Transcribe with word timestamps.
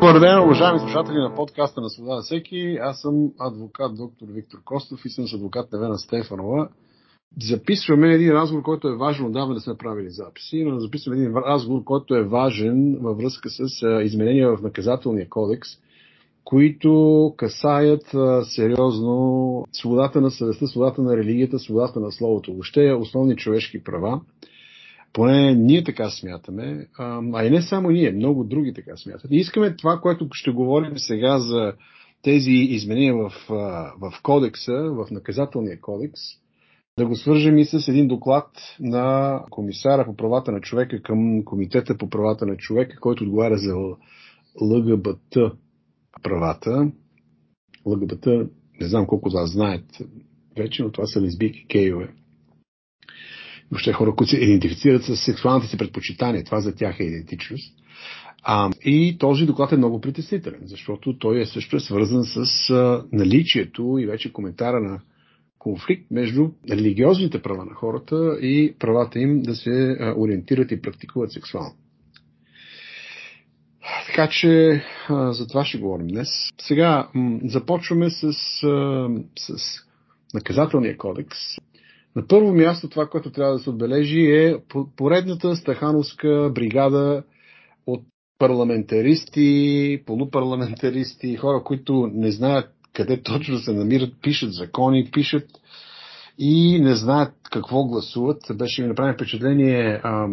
Добър 0.00 0.20
ден, 0.20 0.42
уважаеми 0.42 0.78
слушатели 0.78 1.18
на 1.18 1.34
подкаста 1.34 1.80
на 1.80 1.90
Свобода 1.90 2.22
всеки. 2.22 2.78
Аз 2.80 3.00
съм 3.00 3.32
адвокат 3.38 3.96
доктор 3.96 4.26
Виктор 4.30 4.58
Костов 4.64 5.04
и 5.04 5.08
съм 5.08 5.28
с 5.28 5.32
адвокат 5.32 5.72
Невена 5.72 5.98
Стефанова. 5.98 6.68
Записваме 7.42 8.14
един 8.14 8.32
разговор, 8.32 8.62
който 8.62 8.88
е 8.88 8.96
важен, 8.96 9.26
отдавна 9.26 9.54
да 9.54 9.60
сме 9.60 9.76
правили 9.76 10.10
записи, 10.10 10.64
но 10.64 10.80
записваме 10.80 11.16
един 11.16 11.36
разговор, 11.36 11.84
който 11.84 12.14
е 12.14 12.22
важен 12.22 12.98
във 13.00 13.18
връзка 13.18 13.48
с 13.50 13.86
изменения 14.02 14.56
в 14.56 14.62
наказателния 14.62 15.28
кодекс, 15.28 15.68
които 16.44 17.34
касаят 17.36 18.14
сериозно 18.42 19.64
свободата 19.72 20.20
на 20.20 20.30
съвестта, 20.30 20.66
свободата 20.66 21.02
на 21.02 21.16
религията, 21.16 21.58
свободата 21.58 22.00
на 22.00 22.12
словото, 22.12 22.52
въобще 22.52 22.92
основни 22.92 23.36
човешки 23.36 23.84
права. 23.84 24.20
Поне 25.12 25.54
ние 25.54 25.84
така 25.84 26.10
смятаме, 26.10 26.86
а 26.98 27.44
и 27.44 27.50
не 27.50 27.62
само 27.62 27.90
ние, 27.90 28.12
много 28.12 28.44
други 28.44 28.74
така 28.74 28.96
смятат. 28.96 29.30
И 29.30 29.36
искаме 29.36 29.76
това, 29.76 30.00
което 30.00 30.28
ще 30.32 30.50
говорим 30.50 30.98
сега 30.98 31.38
за 31.38 31.72
тези 32.22 32.50
изменения 32.50 33.14
в, 33.14 33.32
в 34.00 34.12
кодекса, 34.22 34.72
в 34.72 35.06
наказателния 35.10 35.80
кодекс, 35.80 36.20
да 36.98 37.06
го 37.06 37.16
свържем 37.16 37.58
и 37.58 37.64
с 37.64 37.88
един 37.88 38.08
доклад 38.08 38.50
на 38.80 39.40
комисара 39.50 40.04
по 40.04 40.16
правата 40.16 40.52
на 40.52 40.60
човека 40.60 41.02
към 41.02 41.44
Комитета 41.44 41.96
по 41.98 42.10
правата 42.10 42.46
на 42.46 42.56
човека, 42.56 42.96
който 43.00 43.24
отговаря 43.24 43.58
за 43.58 43.74
ЛГБТ 44.60 45.36
правата. 46.22 46.90
ЛГБТ, 47.86 48.26
не 48.80 48.86
знам 48.86 49.06
колко 49.06 49.30
да 49.30 49.46
знаят 49.46 49.98
вече, 50.56 50.82
но 50.82 50.92
това 50.92 51.06
са 51.06 51.20
лесбийки, 51.20 51.66
кейове 51.66 52.14
въобще 53.70 53.92
хора, 53.92 54.14
които 54.14 54.30
се 54.30 54.36
идентифицират 54.36 55.04
с 55.04 55.16
сексуалните 55.16 55.68
си 55.68 55.76
предпочитания. 55.76 56.44
Това 56.44 56.60
за 56.60 56.74
тях 56.74 57.00
е 57.00 57.04
идентичност. 57.04 57.74
А, 58.42 58.70
и 58.84 59.16
този 59.18 59.46
доклад 59.46 59.72
е 59.72 59.76
много 59.76 60.00
притеснителен, 60.00 60.60
защото 60.64 61.18
той 61.18 61.40
е 61.40 61.46
също 61.46 61.76
е 61.76 61.80
свързан 61.80 62.24
с 62.24 62.70
а, 62.70 63.04
наличието 63.12 63.98
и 64.00 64.06
вече 64.06 64.32
коментара 64.32 64.80
на 64.80 65.00
конфликт 65.58 66.10
между 66.10 66.50
религиозните 66.70 67.42
права 67.42 67.64
на 67.64 67.74
хората 67.74 68.38
и 68.40 68.74
правата 68.78 69.18
им 69.18 69.42
да 69.42 69.54
се 69.54 69.96
а, 70.00 70.14
ориентират 70.16 70.70
и 70.70 70.82
практикуват 70.82 71.32
сексуално. 71.32 71.74
Така 74.06 74.28
че 74.28 74.82
а, 75.08 75.32
за 75.32 75.46
това 75.46 75.64
ще 75.64 75.78
говорим 75.78 76.06
днес. 76.06 76.28
Сега 76.60 77.08
м- 77.14 77.38
започваме 77.44 78.10
с, 78.10 78.22
а, 78.22 79.08
с 79.38 79.80
наказателния 80.34 80.96
кодекс. 80.96 81.38
На 82.16 82.26
първо 82.26 82.52
място 82.52 82.88
това, 82.88 83.06
което 83.06 83.32
трябва 83.32 83.52
да 83.52 83.58
се 83.58 83.70
отбележи 83.70 84.20
е 84.20 84.56
поредната 84.96 85.56
стахановска 85.56 86.50
бригада 86.54 87.22
от 87.86 88.02
парламентаристи, 88.38 90.02
полупарламентаристи, 90.06 91.36
хора, 91.36 91.62
които 91.64 92.10
не 92.12 92.30
знаят 92.30 92.70
къде 92.92 93.22
точно 93.22 93.58
се 93.58 93.72
намират, 93.72 94.14
пишат 94.22 94.52
закони, 94.52 95.10
пишат 95.12 95.48
и 96.38 96.80
не 96.80 96.94
знаят 96.94 97.32
какво 97.50 97.84
гласуват. 97.84 98.42
Беше 98.54 98.82
ми 98.82 98.88
направено 98.88 99.14
впечатление 99.14 100.00
а, 100.02 100.28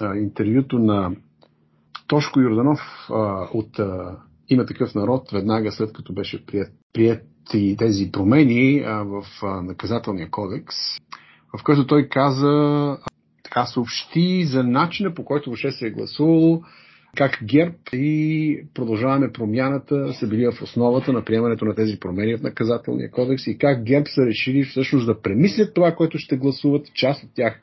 а, 0.00 0.16
интервюто 0.16 0.78
на 0.78 1.16
Тошко 2.06 2.40
Юрданов 2.40 2.80
а, 3.10 3.48
от 3.54 3.78
а, 3.78 4.16
Има 4.50 4.66
такъв 4.66 4.94
народ, 4.94 5.30
веднага 5.32 5.72
след 5.72 5.92
като 5.92 6.12
беше 6.12 6.46
прият, 6.46 6.72
прият 6.92 7.24
и 7.54 7.76
тези 7.76 8.12
промени 8.12 8.80
в 8.84 9.24
наказателния 9.62 10.30
кодекс 10.30 10.76
в 11.58 11.64
който 11.64 11.86
той 11.86 12.08
каза, 12.08 12.98
така 13.44 13.66
съобщи 13.66 14.44
за 14.44 14.64
начина 14.64 15.14
по 15.14 15.24
който 15.24 15.50
въобще 15.50 15.72
се 15.72 15.86
е 15.86 15.90
гласувало, 15.90 16.62
как 17.16 17.38
ГЕРБ 17.44 17.76
и 17.92 18.64
продължаваме 18.74 19.32
промяната 19.32 20.12
са 20.12 20.28
били 20.28 20.46
в 20.46 20.62
основата 20.62 21.12
на 21.12 21.24
приемането 21.24 21.64
на 21.64 21.74
тези 21.74 22.00
промени 22.00 22.36
в 22.36 22.42
наказателния 22.42 23.10
кодекс 23.10 23.46
и 23.46 23.58
как 23.58 23.84
ГЕРБ 23.84 24.06
са 24.06 24.26
решили 24.26 24.64
всъщност 24.64 25.06
да 25.06 25.22
премислят 25.22 25.74
това, 25.74 25.94
което 25.94 26.18
ще 26.18 26.36
гласуват, 26.36 26.94
част 26.94 27.24
от 27.24 27.30
тях 27.34 27.60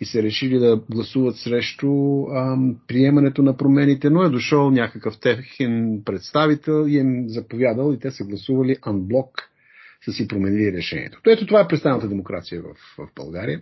и 0.00 0.04
са 0.04 0.22
решили 0.22 0.58
да 0.58 0.80
гласуват 0.90 1.36
срещу 1.36 2.22
ам, 2.26 2.76
приемането 2.88 3.42
на 3.42 3.56
промените, 3.56 4.10
но 4.10 4.22
е 4.22 4.30
дошъл 4.30 4.70
някакъв 4.70 5.20
техен 5.20 6.02
представител 6.04 6.86
и 6.88 6.96
им 6.96 7.24
заповядал 7.28 7.92
и 7.92 7.98
те 7.98 8.10
са 8.10 8.24
гласували 8.24 8.76
анблок 8.82 9.50
са 10.04 10.12
си 10.12 10.28
променили 10.28 10.72
решението. 10.72 11.20
ето 11.26 11.46
това 11.46 11.60
е 11.60 11.68
представената 11.68 12.08
демокрация 12.08 12.62
в, 12.62 12.66
в 12.98 13.08
България. 13.16 13.60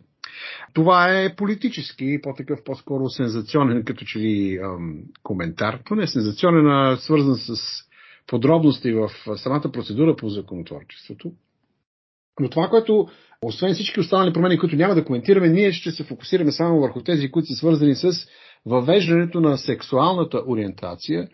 Това 0.72 1.20
е 1.20 1.36
политически, 1.36 2.20
по-такъв 2.22 2.64
по-скоро 2.64 3.08
сензационен, 3.08 3.84
като 3.84 4.04
че 4.04 4.18
ли 4.18 4.58
ам, 4.64 4.98
коментар. 5.22 5.80
То 5.84 5.94
не 5.94 6.02
е 6.02 6.06
сензационен, 6.06 6.66
а 6.66 6.96
свързан 6.96 7.34
с 7.34 7.54
подробности 8.26 8.92
в 8.92 9.10
самата 9.36 9.72
процедура 9.72 10.16
по 10.16 10.28
законотворчеството. 10.28 11.32
Но 12.40 12.48
това, 12.48 12.68
което, 12.68 13.08
освен 13.46 13.74
всички 13.74 14.00
останали 14.00 14.32
промени, 14.32 14.58
които 14.58 14.76
няма 14.76 14.94
да 14.94 15.04
коментираме, 15.04 15.48
ние 15.48 15.72
ще 15.72 15.90
се 15.90 16.04
фокусираме 16.04 16.52
само 16.52 16.80
върху 16.80 17.02
тези, 17.02 17.30
които 17.30 17.46
са 17.46 17.54
свързани 17.54 17.94
с 17.94 18.12
въвеждането 18.66 19.40
на 19.40 19.58
сексуалната 19.58 20.42
ориентация 20.46 21.28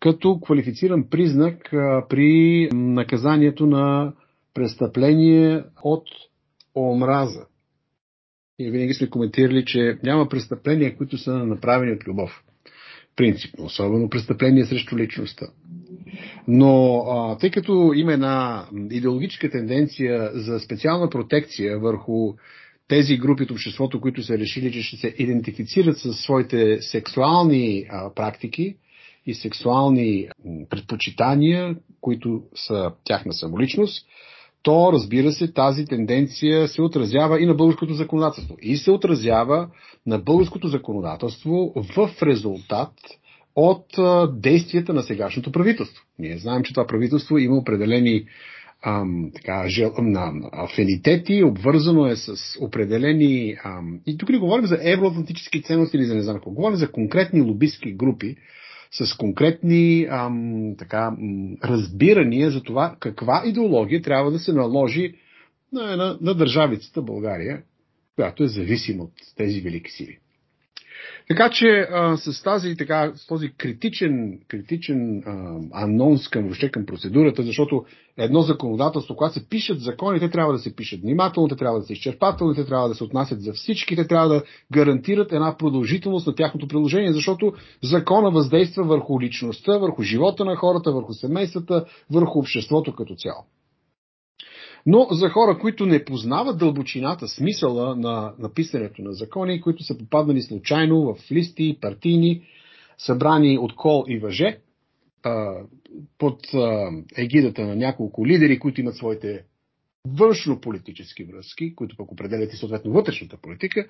като 0.00 0.40
квалифициран 0.40 1.08
признак 1.10 1.68
при 2.08 2.68
наказанието 2.72 3.66
на 3.66 4.12
престъпление 4.54 5.64
от 5.82 6.08
омраза. 6.76 7.46
И 8.58 8.70
винаги 8.70 8.94
сме 8.94 9.10
коментирали, 9.10 9.64
че 9.64 9.98
няма 10.02 10.28
престъпления, 10.28 10.96
които 10.96 11.18
са 11.18 11.32
направени 11.46 11.92
от 11.92 12.06
любов. 12.06 12.44
Принципно, 13.16 13.64
особено 13.64 14.08
престъпление 14.08 14.64
срещу 14.64 14.96
личността. 14.96 15.46
Но 16.48 16.96
а, 16.98 17.38
тъй 17.38 17.50
като 17.50 17.92
има 17.94 18.12
една 18.12 18.66
идеологическа 18.90 19.50
тенденция 19.50 20.30
за 20.34 20.60
специална 20.60 21.10
протекция 21.10 21.78
върху 21.78 22.34
тези 22.88 23.16
групи 23.16 23.42
от 23.42 23.50
обществото, 23.50 24.00
които 24.00 24.22
са 24.22 24.38
решили, 24.38 24.72
че 24.72 24.82
ще 24.82 24.96
се 24.96 25.14
идентифицират 25.18 25.98
със 25.98 26.20
своите 26.20 26.82
сексуални 26.82 27.84
а, 27.90 28.14
практики 28.14 28.76
и 29.26 29.34
сексуални 29.34 30.28
предпочитания, 30.70 31.76
които 32.00 32.42
са 32.54 32.92
тяхна 33.04 33.32
самоличност, 33.32 34.06
то, 34.62 34.90
разбира 34.92 35.32
се, 35.32 35.52
тази 35.52 35.84
тенденция 35.84 36.68
се 36.68 36.82
отразява 36.82 37.40
и 37.40 37.46
на 37.46 37.54
българското 37.54 37.94
законодателство. 37.94 38.56
И 38.62 38.76
се 38.76 38.90
отразява 38.90 39.68
на 40.06 40.18
българското 40.18 40.68
законодателство 40.68 41.72
в 41.76 42.22
резултат 42.22 42.92
от 43.56 43.86
действията 44.40 44.92
на 44.92 45.02
сегашното 45.02 45.52
правителство. 45.52 46.04
Ние 46.18 46.38
знаем, 46.38 46.62
че 46.62 46.74
това 46.74 46.86
правителство 46.86 47.38
има 47.38 47.56
определени 47.56 48.24
ам, 48.82 49.30
така, 49.34 49.68
жел, 49.68 49.92
на, 49.98 50.32
афинитети, 50.52 51.42
обвързано 51.44 52.06
е 52.06 52.16
с 52.16 52.36
определени... 52.60 53.56
Ам, 53.64 54.00
и 54.06 54.18
тук 54.18 54.28
не 54.28 54.38
говорим 54.38 54.66
за 54.66 54.78
евроатлантически 54.82 55.62
ценности 55.62 55.96
или 55.96 56.04
за 56.04 56.14
не 56.14 56.22
знам 56.22 56.36
какво. 56.36 56.50
Говорим 56.50 56.76
за 56.76 56.92
конкретни 56.92 57.40
лобистки 57.40 57.92
групи, 57.92 58.36
с 58.90 59.16
конкретни 59.16 60.06
ам, 60.10 60.74
така, 60.78 61.16
разбирания 61.64 62.50
за 62.50 62.62
това 62.62 62.96
каква 63.00 63.42
идеология 63.46 64.02
трябва 64.02 64.30
да 64.30 64.38
се 64.38 64.52
наложи 64.52 65.14
на, 65.72 65.96
на, 65.96 66.18
на 66.20 66.34
държавицата 66.34 67.02
България, 67.02 67.62
която 68.14 68.44
е 68.44 68.48
зависима 68.48 69.02
от 69.04 69.12
тези 69.36 69.60
велики 69.60 69.90
сили. 69.90 70.18
Така 71.28 71.50
че 71.50 71.66
а, 71.68 72.16
с, 72.16 72.42
тази, 72.42 72.76
така, 72.76 73.12
с 73.14 73.26
този 73.26 73.52
критичен, 73.52 74.38
критичен 74.48 75.22
а, 75.26 75.58
анонс 75.72 76.28
към, 76.28 76.42
въобще 76.42 76.70
към 76.70 76.86
процедурата, 76.86 77.42
защото 77.42 77.84
едно 78.16 78.40
законодателство, 78.40 79.16
когато 79.16 79.34
се 79.34 79.48
пишат 79.48 79.80
закони, 79.80 80.20
те 80.20 80.30
трябва 80.30 80.52
да 80.52 80.58
се 80.58 80.76
пишат 80.76 81.00
внимателно, 81.00 81.48
те 81.48 81.56
трябва 81.56 81.78
да 81.78 81.86
са 81.86 81.92
изчерпателни, 81.92 82.54
те 82.54 82.66
трябва 82.66 82.88
да 82.88 82.94
се 82.94 83.04
отнасят 83.04 83.42
за 83.42 83.52
всички, 83.52 83.96
те 83.96 84.06
трябва 84.06 84.28
да 84.28 84.42
гарантират 84.72 85.32
една 85.32 85.56
продължителност 85.56 86.26
на 86.26 86.34
тяхното 86.34 86.68
приложение, 86.68 87.12
защото 87.12 87.52
закона 87.82 88.30
въздейства 88.30 88.84
върху 88.84 89.20
личността, 89.20 89.78
върху 89.78 90.02
живота 90.02 90.44
на 90.44 90.56
хората, 90.56 90.92
върху 90.92 91.12
семействата, 91.12 91.84
върху 92.10 92.38
обществото 92.38 92.94
като 92.94 93.14
цяло. 93.14 93.44
Но 94.86 95.06
за 95.10 95.28
хора, 95.28 95.58
които 95.58 95.86
не 95.86 96.04
познават 96.04 96.58
дълбочината, 96.58 97.28
смисъла 97.28 97.96
на 97.96 98.34
написането 98.38 99.02
на 99.02 99.12
закони, 99.12 99.60
които 99.60 99.82
са 99.82 99.98
попаднали 99.98 100.42
случайно 100.42 101.14
в 101.14 101.30
листи, 101.30 101.78
партийни, 101.80 102.42
събрани 102.98 103.58
от 103.58 103.76
кол 103.76 104.04
и 104.08 104.18
въже, 104.18 104.58
под 106.18 106.40
егидата 107.16 107.62
на 107.62 107.76
няколко 107.76 108.26
лидери, 108.26 108.58
които 108.58 108.80
имат 108.80 108.96
своите 108.96 109.44
външно-политически 110.08 111.24
връзки, 111.24 111.74
които 111.74 111.96
пък 111.96 112.12
определят 112.12 112.52
и 112.52 112.56
съответно 112.56 112.92
вътрешната 112.92 113.36
политика, 113.36 113.86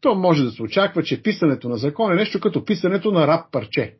то 0.00 0.14
може 0.14 0.44
да 0.44 0.50
се 0.50 0.62
очаква, 0.62 1.02
че 1.02 1.22
писането 1.22 1.68
на 1.68 1.76
закон 1.76 2.12
е 2.12 2.16
нещо 2.16 2.40
като 2.40 2.64
писането 2.64 3.10
на 3.10 3.26
раб 3.26 3.52
парче. 3.52 3.94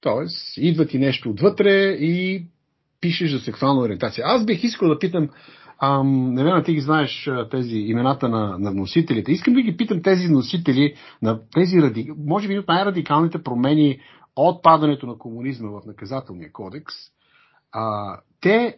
Тоест, 0.00 0.56
идва 0.56 0.86
ти 0.86 0.98
нещо 0.98 1.30
отвътре 1.30 1.90
и 1.90 2.46
пишеш 3.00 3.30
за 3.32 3.38
сексуална 3.38 3.80
ориентация. 3.80 4.24
Аз 4.26 4.44
бих 4.44 4.64
искал 4.64 4.88
да 4.88 4.98
питам, 4.98 5.28
ам, 5.82 6.34
не 6.34 6.42
знам, 6.42 6.64
ти 6.64 6.74
ги 6.74 6.80
знаеш 6.80 7.30
тези 7.50 7.76
имената 7.76 8.28
на, 8.28 8.58
на 8.58 8.70
носителите. 8.70 9.32
Искам 9.32 9.54
да 9.54 9.62
ги 9.62 9.76
питам 9.76 10.02
тези 10.02 10.28
носители 10.28 10.94
на 11.22 11.40
тези 11.54 11.82
ради, 11.82 12.12
може 12.18 12.48
би 12.48 12.58
от 12.58 12.68
най-радикалните 12.68 13.42
промени 13.42 14.00
от 14.36 14.62
падането 14.62 15.06
на 15.06 15.18
комунизма 15.18 15.70
в 15.70 15.86
наказателния 15.86 16.52
кодекс, 16.52 16.94
а, 17.72 18.16
те 18.40 18.76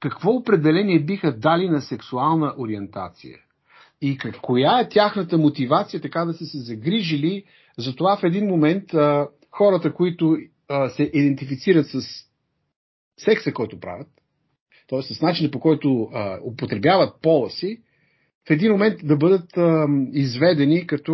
какво 0.00 0.30
определение 0.30 1.00
биха 1.00 1.38
дали 1.38 1.68
на 1.68 1.80
сексуална 1.80 2.54
ориентация? 2.58 3.38
И 4.00 4.18
как, 4.18 4.40
коя 4.40 4.80
е 4.80 4.88
тяхната 4.88 5.38
мотивация 5.38 6.00
така 6.00 6.24
да 6.24 6.32
са 6.32 6.46
се 6.46 6.58
загрижили 6.58 7.44
за 7.78 7.96
това 7.96 8.16
в 8.16 8.24
един 8.24 8.46
момент 8.46 8.94
а, 8.94 9.28
хората, 9.50 9.94
които 9.94 10.36
а, 10.68 10.88
се 10.88 11.02
идентифицират 11.02 11.86
с 11.86 12.00
секса, 13.24 13.52
който 13.52 13.80
правят, 13.80 14.08
т.е. 14.88 15.02
с 15.02 15.22
начина 15.22 15.50
по 15.50 15.60
който 15.60 16.08
а, 16.12 16.38
употребяват 16.44 17.22
пола 17.22 17.50
си, 17.50 17.82
в 18.48 18.50
един 18.50 18.72
момент 18.72 19.00
да 19.04 19.16
бъдат 19.16 19.56
а, 19.56 19.86
изведени 20.12 20.86
като 20.86 21.12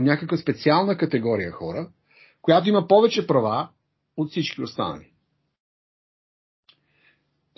някаква 0.00 0.36
специална 0.36 0.96
категория 0.96 1.50
хора, 1.50 1.88
която 2.42 2.68
има 2.68 2.88
повече 2.88 3.26
права 3.26 3.68
от 4.16 4.30
всички 4.30 4.62
останали. 4.62 5.06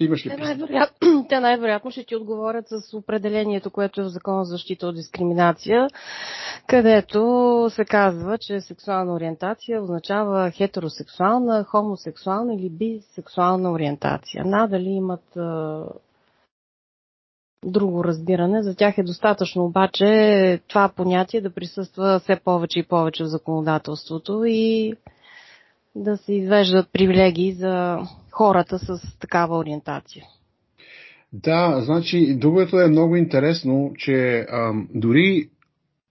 Имаш 0.05 0.27
ли 0.27 0.31
те, 0.31 0.37
най-вероятно, 0.37 1.27
те 1.29 1.41
най-вероятно 1.41 1.91
ще 1.91 2.05
ти 2.05 2.17
отговорят 2.17 2.65
с 2.69 2.95
определението, 2.95 3.71
което 3.71 4.01
е 4.01 4.05
в 4.05 4.09
Закон 4.09 4.45
за 4.45 4.51
защита 4.51 4.87
от 4.87 4.95
дискриминация, 4.95 5.89
където 6.67 7.67
се 7.71 7.85
казва, 7.85 8.39
че 8.39 8.61
сексуална 8.61 9.15
ориентация 9.15 9.83
означава 9.83 10.51
хетеросексуална, 10.51 11.65
хомосексуална 11.65 12.55
или 12.55 12.71
бисексуална 12.71 13.73
ориентация. 13.73 14.45
Надали 14.45 14.89
имат 14.89 15.37
а, 15.37 15.85
друго 17.65 18.05
разбиране. 18.05 18.63
За 18.63 18.75
тях 18.75 18.99
е 18.99 19.03
достатъчно 19.03 19.65
обаче 19.65 20.61
това 20.69 20.89
понятие 20.89 21.41
да 21.41 21.55
присъства 21.55 22.21
все 22.23 22.37
повече 22.45 22.79
и 22.79 22.87
повече 22.87 23.25
в 23.25 23.27
законодателството 23.27 24.45
и 24.47 24.95
да 25.95 26.17
се 26.17 26.35
извеждат 26.35 26.93
привилегии 26.93 27.53
за 27.53 27.99
хората 28.33 28.79
с 28.79 29.19
такава 29.19 29.59
ориентация. 29.59 30.25
Да, 31.33 31.81
значи 31.81 32.37
другото 32.37 32.81
е 32.81 32.89
много 32.89 33.17
интересно, 33.17 33.93
че 33.99 34.47
ам, 34.51 34.89
дори 34.95 35.49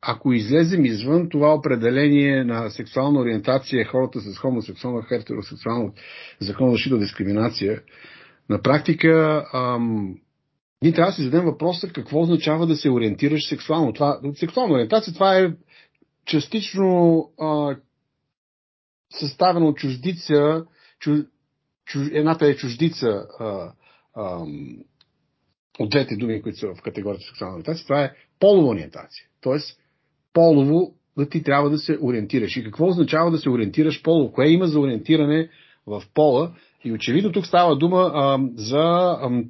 ако 0.02 0.34
излезем 0.34 0.86
извън 0.86 1.30
това 1.30 1.54
определение 1.54 2.44
на 2.44 2.70
сексуална 2.70 3.20
ориентация, 3.20 3.86
хората 3.86 4.20
с 4.20 4.38
хомосексуална, 4.38 5.04
хетеросексуална, 5.04 5.92
закон 6.40 6.68
за 6.68 6.72
защита 6.72 6.98
дискриминация, 6.98 7.82
на 8.50 8.62
практика 8.62 9.46
ам, 9.54 10.16
ние 10.82 10.94
трябва 10.94 11.12
да 11.12 11.16
си 11.16 11.24
зададем 11.24 11.46
въпроса 11.46 11.88
какво 11.88 12.22
означава 12.22 12.68
да 12.68 12.76
се 12.76 12.90
ориентираш 12.90 13.50
сексуално. 13.50 13.94
Това, 13.94 14.20
сексуална 14.36 14.74
ориентация 14.74 15.14
това 15.14 15.40
е 15.40 15.54
частично 16.26 17.20
а, 17.40 17.76
съставено 19.20 19.68
от 19.68 19.78
чуждица, 19.78 20.66
чуж, 21.00 21.20
едната 22.12 22.48
е 22.48 22.56
чуждица 22.56 23.08
а, 23.40 23.74
а, 24.14 24.46
от 25.80 25.90
двете 25.90 26.16
думи, 26.16 26.42
които 26.42 26.60
са 26.60 26.68
в 26.68 26.82
категорията 26.82 27.26
сексуална 27.26 27.56
ориентация, 27.56 27.86
това 27.86 28.04
е 28.04 28.14
полова 28.40 28.68
ориентация. 28.68 29.26
Тоест, 29.42 29.80
полово 30.34 30.94
да 31.18 31.30
ти 31.30 31.44
трябва 31.44 31.70
да 31.70 31.78
се 31.78 31.98
ориентираш. 32.02 32.58
И 32.58 32.64
какво 32.64 32.88
означава 32.88 33.32
да 33.32 33.38
се 33.38 33.50
ориентираш 33.50 34.04
полово? 34.04 34.32
Кое 34.32 34.48
има 34.48 34.68
за 34.68 34.80
ориентиране 34.80 35.50
в 35.88 36.04
пола? 36.14 36.56
И 36.84 36.92
очевидно 36.92 37.32
тук 37.32 37.46
става 37.46 37.78
дума 37.78 38.12
а, 38.14 38.40
за 38.56 38.78
а, 38.78 39.44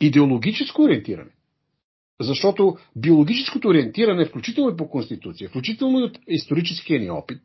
идеологическо 0.00 0.82
ориентиране. 0.82 1.30
Защото 2.20 2.76
биологическото 2.96 3.68
ориентиране, 3.68 4.24
включително 4.24 4.70
и 4.70 4.76
по 4.76 4.88
Конституция, 4.88 5.48
включително 5.48 6.00
и 6.00 6.02
от 6.02 6.18
историческия 6.28 7.00
ни 7.00 7.10
опит, 7.10 7.38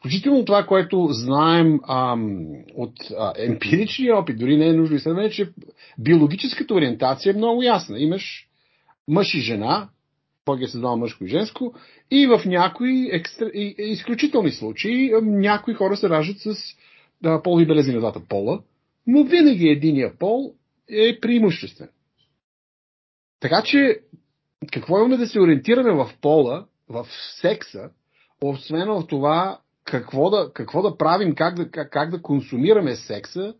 включително 0.00 0.44
това, 0.44 0.66
което 0.66 1.08
знаем 1.10 1.80
ам, 1.88 2.46
от 2.74 2.92
емпиричния 3.38 4.16
опит, 4.16 4.38
дори 4.38 4.56
не 4.56 4.68
е 4.68 4.72
нужно 4.72 4.96
изследване, 4.96 5.30
че 5.30 5.52
биологическата 5.98 6.74
ориентация 6.74 7.30
е 7.30 7.36
много 7.36 7.62
ясна. 7.62 8.00
Имаш 8.00 8.48
мъж 9.08 9.34
и 9.34 9.40
жена, 9.40 9.88
Бог 10.46 10.60
е 10.60 10.68
създал 10.68 10.96
мъжко 10.96 11.24
и 11.24 11.28
женско, 11.28 11.74
и 12.10 12.26
в 12.26 12.42
някои 12.46 13.08
екстра, 13.12 13.50
изключителни 13.78 14.50
случаи 14.50 15.12
някои 15.22 15.74
хора 15.74 15.96
се 15.96 16.08
раждат 16.08 16.38
с 16.38 16.54
да, 17.22 17.42
полови 17.42 17.66
белези 17.66 17.92
на 17.92 17.98
двата 17.98 18.20
пола, 18.28 18.60
но 19.06 19.24
винаги 19.24 19.68
единия 19.68 20.18
пол 20.18 20.54
е 20.90 21.20
преимуществен. 21.20 21.88
Така 23.40 23.62
че, 23.64 24.00
какво 24.72 24.98
имаме 24.98 25.16
да 25.16 25.26
се 25.26 25.40
ориентираме 25.40 25.92
в 25.92 26.10
пола, 26.20 26.66
в 26.88 27.06
секса, 27.40 27.90
освен 28.42 28.88
в 28.88 29.06
това 29.08 29.58
какво 29.84 30.30
да, 30.30 30.52
какво 30.52 30.82
да 30.82 30.96
правим, 30.96 31.34
как 31.34 31.54
да, 31.54 31.70
как, 31.70 31.92
как 31.92 32.10
да 32.10 32.22
консумираме 32.22 32.96
секса, 32.96 33.54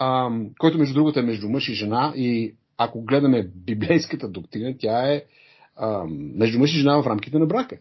ам, 0.00 0.50
който 0.58 0.78
между 0.78 0.94
другото 0.94 1.18
е 1.18 1.22
между 1.22 1.48
мъж 1.48 1.68
и 1.68 1.74
жена 1.74 2.12
и 2.16 2.54
ако 2.76 3.04
гледаме 3.04 3.48
библейската 3.54 4.28
доктрина, 4.28 4.74
тя 4.78 5.12
е 5.12 5.22
ам, 5.76 6.08
между 6.36 6.58
мъж 6.58 6.74
и 6.74 6.78
жена 6.78 7.02
в 7.02 7.06
рамките 7.06 7.38
на 7.38 7.46
брака. 7.46 7.78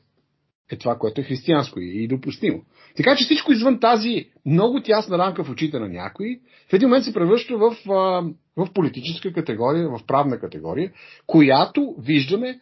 Е 0.72 0.76
това, 0.78 0.98
което 0.98 1.22
е 1.22 1.24
християнско 1.24 1.80
и, 1.80 2.08
допустимо. 2.08 2.64
Така 2.96 3.16
че 3.16 3.24
всичко 3.24 3.52
извън 3.52 3.80
тази 3.80 4.30
много 4.46 4.82
тясна 4.82 5.18
рамка 5.18 5.44
в 5.44 5.50
очите 5.50 5.80
на 5.80 5.90
някои, 5.90 6.40
в 6.70 6.74
един 6.74 6.90
момент 6.90 7.06
се 7.06 7.14
превръща 7.14 7.58
в, 7.58 7.76
в 8.58 8.74
политическа 8.74 9.34
категория, 9.34 9.90
в 9.90 10.00
правна 10.08 10.40
категория, 10.40 10.92
която, 11.28 11.96
виждаме, 12.00 12.60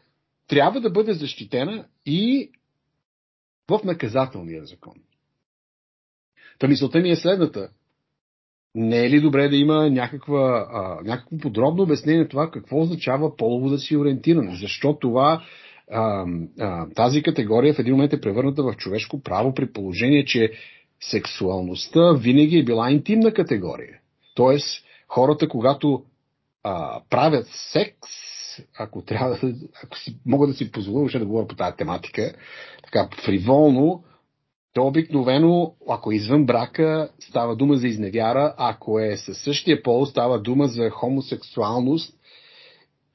трябва 0.47 0.81
да 0.81 0.89
бъде 0.89 1.13
защитена 1.13 1.85
и 2.05 2.51
в 3.69 3.79
наказателния 3.83 4.65
закон. 4.65 4.93
Та 6.59 6.67
мисълта 6.67 6.99
ми 6.99 7.09
е 7.09 7.15
следната. 7.15 7.69
Не 8.75 9.05
е 9.05 9.09
ли 9.09 9.21
добре 9.21 9.49
да 9.49 9.55
има 9.55 9.89
някаква, 9.89 10.67
а, 10.71 11.03
някакво 11.03 11.37
подробно 11.37 11.83
обяснение 11.83 12.21
на 12.21 12.27
това 12.27 12.51
какво 12.51 12.81
означава 12.81 13.35
полово 13.35 13.69
да 13.69 13.77
си 13.77 13.97
ориентиране? 13.97 14.55
Защо 14.55 14.97
това 14.99 15.43
а, 15.91 16.25
а, 16.59 16.89
тази 16.89 17.23
категория 17.23 17.73
в 17.73 17.79
един 17.79 17.93
момент 17.93 18.13
е 18.13 18.21
превърната 18.21 18.63
в 18.63 18.75
човешко 18.77 19.21
право 19.21 19.53
при 19.53 19.71
положение, 19.71 20.25
че 20.25 20.51
сексуалността 21.01 22.13
винаги 22.13 22.57
е 22.57 22.63
била 22.63 22.91
интимна 22.91 23.33
категория. 23.33 23.99
Тоест, 24.35 24.85
хората, 25.07 25.47
когато 25.49 26.03
а, 26.63 27.01
правят 27.09 27.47
секс, 27.47 28.09
ако 28.79 29.01
трябва, 29.01 29.39
ако 29.83 29.97
си, 29.97 30.17
мога 30.25 30.47
да 30.47 30.53
си 30.53 30.71
позволя 30.71 30.99
въобще 30.99 31.19
да 31.19 31.25
говоря 31.25 31.47
по 31.47 31.55
тази 31.55 31.77
тематика, 31.77 32.33
така 32.83 33.09
фриволно, 33.25 34.03
то 34.77 34.87
обикновено, 34.87 35.75
ако 35.89 36.11
е 36.11 36.15
извън 36.15 36.45
брака, 36.45 37.09
става 37.19 37.55
дума 37.55 37.77
за 37.77 37.87
изневяра, 37.87 38.53
ако 38.57 38.99
е 38.99 39.17
със 39.17 39.37
същия 39.37 39.83
пол, 39.83 40.05
става 40.05 40.41
дума 40.41 40.67
за 40.67 40.89
хомосексуалност. 40.89 42.19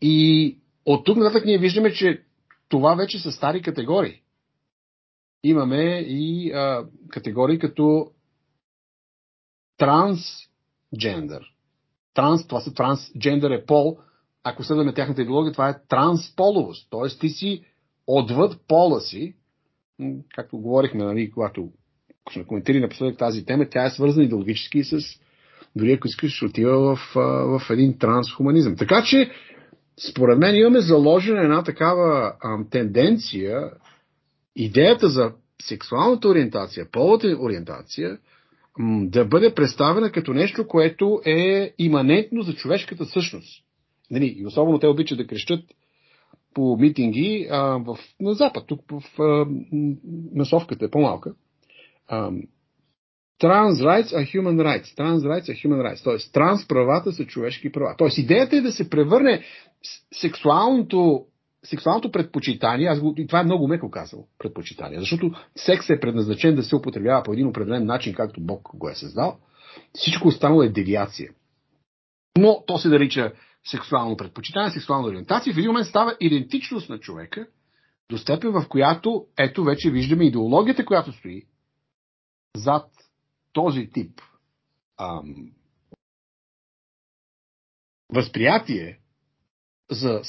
И 0.00 0.58
от 0.86 1.04
тук 1.04 1.16
нататък 1.16 1.44
ние 1.44 1.58
виждаме, 1.58 1.92
че 1.92 2.22
това 2.68 2.94
вече 2.94 3.18
са 3.18 3.32
стари 3.32 3.62
категории. 3.62 4.22
Имаме 5.44 6.04
и 6.08 6.52
а, 6.52 6.86
категории 7.08 7.58
като 7.58 8.10
трансджендър. 9.76 11.44
Транс, 12.14 12.46
това 12.46 12.60
са 12.60 12.74
трансджендър 12.74 13.50
е 13.50 13.66
пол. 13.66 13.98
Ако 14.44 14.64
следваме 14.64 14.94
тяхната 14.94 15.22
идеология, 15.22 15.52
това 15.52 15.68
е 15.68 15.86
трансполовост. 15.88 16.86
Тоест 16.90 17.20
ти 17.20 17.28
си 17.28 17.64
отвъд 18.06 18.60
пола 18.68 19.00
си, 19.00 19.34
както 20.34 20.58
говорихме, 20.58 21.04
нали, 21.04 21.30
когато 21.30 21.68
сме 22.32 22.44
коментирали 22.44 22.80
напоследък 22.80 23.18
тази 23.18 23.44
тема, 23.44 23.66
тя 23.70 23.84
е 23.84 23.90
свързана 23.90 24.24
идеологически 24.24 24.84
с 24.84 24.98
дори 25.76 25.92
ако 25.92 26.06
искаш, 26.06 26.42
отива 26.42 26.96
в, 26.96 26.98
в 27.58 27.70
един 27.70 27.98
трансхуманизъм. 27.98 28.76
Така 28.76 29.02
че 29.02 29.30
според 30.10 30.38
мен 30.38 30.56
имаме 30.56 30.80
заложена 30.80 31.42
една 31.42 31.62
такава 31.64 32.32
а, 32.40 32.64
тенденция, 32.70 33.70
идеята 34.56 35.08
за 35.08 35.32
сексуалната 35.62 36.28
ориентация, 36.28 36.86
полата 36.92 37.36
ориентация, 37.40 38.18
м, 38.78 39.06
да 39.08 39.24
бъде 39.24 39.54
представена 39.54 40.12
като 40.12 40.32
нещо, 40.32 40.66
което 40.66 41.20
е 41.26 41.74
иманентно 41.78 42.42
за 42.42 42.54
човешката 42.54 43.04
същност. 43.04 43.64
Нали, 44.10 44.36
и 44.38 44.46
особено 44.46 44.78
те 44.78 44.86
обичат 44.86 45.18
да 45.18 45.26
крещат 45.26 45.64
по 46.54 46.76
митинги 46.76 47.48
а, 47.50 47.60
в, 47.60 47.98
на 48.20 48.34
Запад, 48.34 48.64
тук 48.66 48.80
в 48.90 49.20
а, 49.22 49.46
масовката 50.34 50.84
е 50.84 50.90
по-малка. 50.90 51.34
А, 52.08 52.30
Trans 53.42 53.82
rights 53.82 54.12
are 54.12 54.24
human 54.24 54.60
rights. 54.60 54.94
Trans 54.94 55.24
rights 55.24 55.48
are 55.48 55.66
human 55.66 55.80
rights. 55.82 56.04
Тоест, 56.04 56.32
транс 56.32 56.68
правата 56.68 57.12
са 57.12 57.26
човешки 57.26 57.72
права. 57.72 57.94
Тоест, 57.98 58.18
идеята 58.18 58.56
е 58.56 58.60
да 58.60 58.72
се 58.72 58.90
превърне 58.90 59.42
сексуалното, 60.20 61.24
сексуалното 61.64 62.12
предпочитание, 62.12 62.86
аз 62.86 63.00
го, 63.00 63.14
и 63.16 63.26
това 63.26 63.40
е 63.40 63.44
много 63.44 63.68
меко 63.68 63.90
казал, 63.90 64.26
предпочитание, 64.38 65.00
защото 65.00 65.32
секс 65.56 65.90
е 65.90 66.00
предназначен 66.00 66.56
да 66.56 66.62
се 66.62 66.76
употребява 66.76 67.22
по 67.22 67.32
един 67.32 67.46
определен 67.46 67.86
начин, 67.86 68.14
както 68.14 68.40
Бог 68.40 68.68
го 68.74 68.88
е 68.88 68.94
създал. 68.94 69.38
Всичко 69.94 70.28
останало 70.28 70.62
е 70.62 70.68
девиация. 70.68 71.30
Но 72.38 72.64
то 72.66 72.78
се 72.78 72.88
нарича 72.88 73.32
сексуално 73.64 74.16
предпочитание, 74.16 74.70
сексуална 74.70 75.08
ориентация. 75.08 75.54
В 75.54 75.58
един 75.58 75.70
момент 75.70 75.86
става 75.86 76.16
идентичност 76.20 76.88
на 76.88 76.98
човека 77.00 77.46
до 78.10 78.18
степен, 78.18 78.52
в 78.52 78.68
която 78.68 79.26
ето 79.38 79.64
вече 79.64 79.90
виждаме 79.90 80.24
идеологията, 80.24 80.84
която 80.84 81.12
стои 81.12 81.46
зад 82.56 82.90
този 83.52 83.90
тип 83.90 84.20
ам, 84.98 85.52
възприятие 88.12 88.98
за 89.90 90.22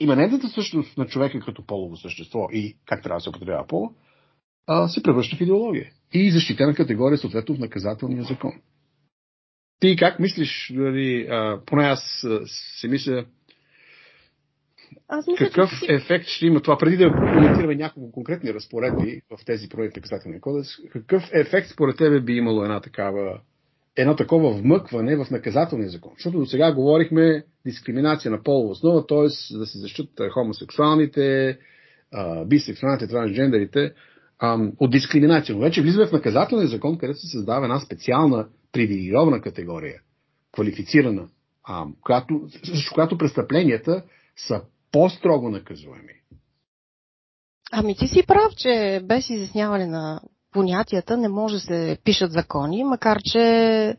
иманентната 0.00 0.48
същност 0.48 0.98
на 0.98 1.06
човека 1.06 1.40
като 1.40 1.66
полово 1.66 1.96
същество 1.96 2.48
и 2.52 2.76
как 2.86 3.02
трябва 3.02 3.16
да 3.16 3.20
се 3.20 3.28
употребява 3.28 3.66
пол, 3.66 3.90
а, 4.66 4.88
се 4.88 5.02
превръща 5.02 5.36
в 5.36 5.40
идеология. 5.40 5.92
И 6.12 6.30
защитена 6.30 6.74
категория, 6.74 7.18
съответно, 7.18 7.54
в 7.54 7.58
наказателния 7.58 8.22
закон. 8.22 8.52
Ти 9.80 9.96
как 9.96 10.18
мислиш, 10.18 10.72
дали, 10.74 11.26
а, 11.30 11.60
поне 11.66 11.84
аз 11.84 12.26
си 12.78 12.88
мисля, 12.88 13.24
аз 15.08 15.26
мисля, 15.26 15.46
какъв 15.46 15.70
че... 15.86 15.92
ефект 15.92 16.26
ще 16.26 16.46
има 16.46 16.60
това, 16.60 16.78
преди 16.78 16.96
да 16.96 17.12
коментираме 17.12 17.74
няколко 17.74 18.12
конкретни 18.12 18.54
разпоредби 18.54 19.20
в 19.30 19.44
тези 19.44 19.68
проекти 19.68 20.00
наказателния 20.00 20.40
кодекс, 20.40 20.68
какъв 20.92 21.22
ефект 21.32 21.68
според 21.70 21.96
тебе 21.96 22.20
би 22.20 22.32
имало 22.32 22.62
една 22.62 22.80
такава 22.80 23.40
едно 23.96 24.16
такова 24.16 24.52
вмъкване 24.52 25.16
в 25.16 25.30
наказателния 25.30 25.88
закон. 25.88 26.12
Защото 26.16 26.38
до 26.38 26.46
сега 26.46 26.74
говорихме 26.74 27.44
дискриминация 27.66 28.30
на 28.30 28.42
полова 28.42 28.70
основа, 28.70 29.06
т.е. 29.06 29.56
да 29.58 29.66
се 29.66 29.78
защитат 29.78 30.32
хомосексуалните, 30.32 31.58
бисексуалните, 32.46 33.06
трансджендерите 33.06 33.92
от 34.80 34.90
дискриминация. 34.90 35.54
Но 35.54 35.60
вече 35.60 35.82
влизаме 35.82 36.06
в 36.06 36.12
наказателния 36.12 36.68
закон, 36.68 36.98
където 36.98 37.18
се 37.18 37.28
създава 37.28 37.64
една 37.64 37.80
специална 37.80 38.46
привилегирована 38.72 39.40
категория, 39.40 40.00
квалифицирана, 40.52 41.28
която, 42.00 42.48
с 42.64 42.90
която 42.90 43.18
престъпленията 43.18 44.02
са 44.36 44.62
по-строго 44.92 45.50
наказуеми. 45.50 46.12
Ами 47.72 47.96
ти 47.96 48.08
си 48.08 48.26
прав, 48.26 48.52
че 48.56 49.00
без 49.04 49.30
изясняване 49.30 49.86
на 49.86 50.20
понятията 50.52 51.16
не 51.16 51.28
може 51.28 51.54
да 51.54 51.60
се 51.60 51.98
пишат 52.04 52.32
закони, 52.32 52.84
макар 52.84 53.18
че 53.22 53.96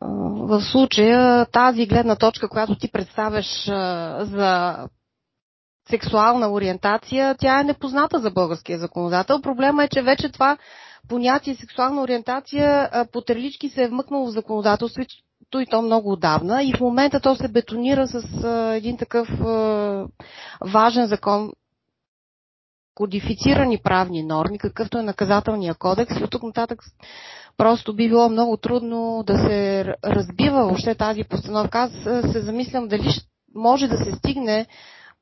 в 0.00 0.62
случая 0.62 1.46
тази 1.46 1.86
гледна 1.86 2.16
точка, 2.16 2.48
която 2.48 2.78
ти 2.78 2.92
представяш 2.92 3.64
за 4.20 4.76
сексуална 5.88 6.52
ориентация, 6.52 7.34
тя 7.38 7.60
е 7.60 7.64
непозната 7.64 8.18
за 8.18 8.30
българския 8.30 8.78
законодател. 8.78 9.40
Проблема 9.40 9.84
е, 9.84 9.88
че 9.88 10.02
вече 10.02 10.32
това 10.32 10.58
понятие 11.08 11.54
сексуална 11.54 12.02
ориентация 12.02 12.90
по 13.12 13.20
трелички 13.20 13.68
се 13.68 13.82
е 13.82 13.88
вмъкнало 13.88 14.26
в 14.26 14.30
законодателството 14.30 15.60
и 15.60 15.66
то 15.66 15.82
много 15.82 16.12
отдавна. 16.12 16.62
И 16.62 16.72
в 16.76 16.80
момента 16.80 17.20
то 17.20 17.34
се 17.34 17.48
бетонира 17.48 18.06
с 18.06 18.44
един 18.76 18.96
такъв 18.96 19.28
важен 20.72 21.06
закон. 21.06 21.52
Кодифицирани 22.94 23.78
правни 23.78 24.22
норми, 24.22 24.58
какъвто 24.58 24.98
е 24.98 25.02
наказателния 25.02 25.74
кодекс. 25.74 26.20
И 26.20 26.24
от 26.24 26.30
тук 26.30 26.42
нататък 26.42 26.82
просто 27.56 27.96
би 27.96 28.08
било 28.08 28.28
много 28.28 28.56
трудно 28.56 29.24
да 29.26 29.38
се 29.38 29.84
разбива 30.04 30.64
въобще 30.64 30.94
тази 30.94 31.24
постановка. 31.24 31.78
Аз 31.78 31.92
се 32.32 32.40
замислям 32.40 32.88
дали 32.88 33.08
може 33.54 33.88
да 33.88 33.96
се 33.96 34.12
стигне 34.12 34.66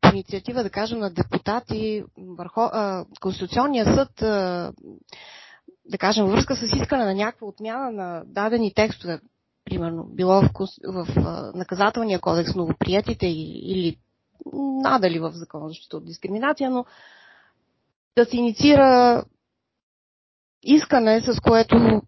по 0.00 0.08
инициатива, 0.08 0.62
да 0.62 0.70
кажем, 0.70 0.98
на 0.98 1.10
депутати, 1.10 2.04
върхо, 2.38 2.60
а, 2.60 3.04
Конституционния 3.20 3.84
съд, 3.84 4.22
а, 4.22 4.72
да 5.84 5.98
кажем, 5.98 6.26
връзка 6.26 6.56
с 6.56 6.62
искане 6.62 7.04
на 7.04 7.14
някаква 7.14 7.46
отмяна 7.46 7.90
на 7.90 8.22
дадени 8.26 8.74
текстове, 8.74 9.20
примерно, 9.64 10.04
било 10.04 10.42
в, 10.42 10.50
в, 10.84 11.06
наказателния 11.54 12.20
кодекс, 12.20 12.54
новоприятите 12.54 13.26
или 13.26 13.96
надали 14.82 15.18
в 15.18 15.30
закона 15.32 15.68
защита 15.68 15.96
от 15.96 16.04
дискриминация, 16.04 16.70
но 16.70 16.84
да 18.16 18.24
се 18.24 18.36
инициира 18.36 19.24
искане, 20.62 21.20
с 21.20 21.40
което 21.40 22.02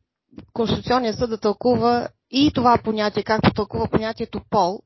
Конституционният 0.53 1.19
съд 1.19 1.31
да 1.31 1.41
тълкува 1.41 2.09
и 2.31 2.53
това 2.55 2.79
понятие, 2.85 3.23
както 3.23 3.55
тълкува 3.55 3.89
понятието 3.89 4.41
пол. 4.51 4.83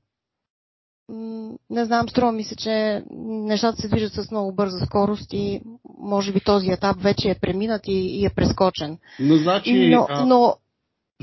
Не 1.70 1.84
знам, 1.84 2.08
струва 2.08 2.32
ми 2.32 2.44
се, 2.44 2.56
че 2.56 3.02
нещата 3.20 3.76
се 3.76 3.88
движат 3.88 4.12
с 4.12 4.30
много 4.30 4.54
бърза 4.54 4.86
скорост 4.86 5.32
и 5.32 5.60
може 5.98 6.32
би 6.32 6.40
този 6.40 6.70
етап 6.70 6.96
вече 7.00 7.30
е 7.30 7.38
преминат 7.40 7.80
и, 7.86 7.92
и 7.92 8.26
е 8.26 8.30
прескочен. 8.30 8.98
Но 9.20 9.36
значи, 9.36 9.88
но, 9.90 10.26
но 10.26 10.54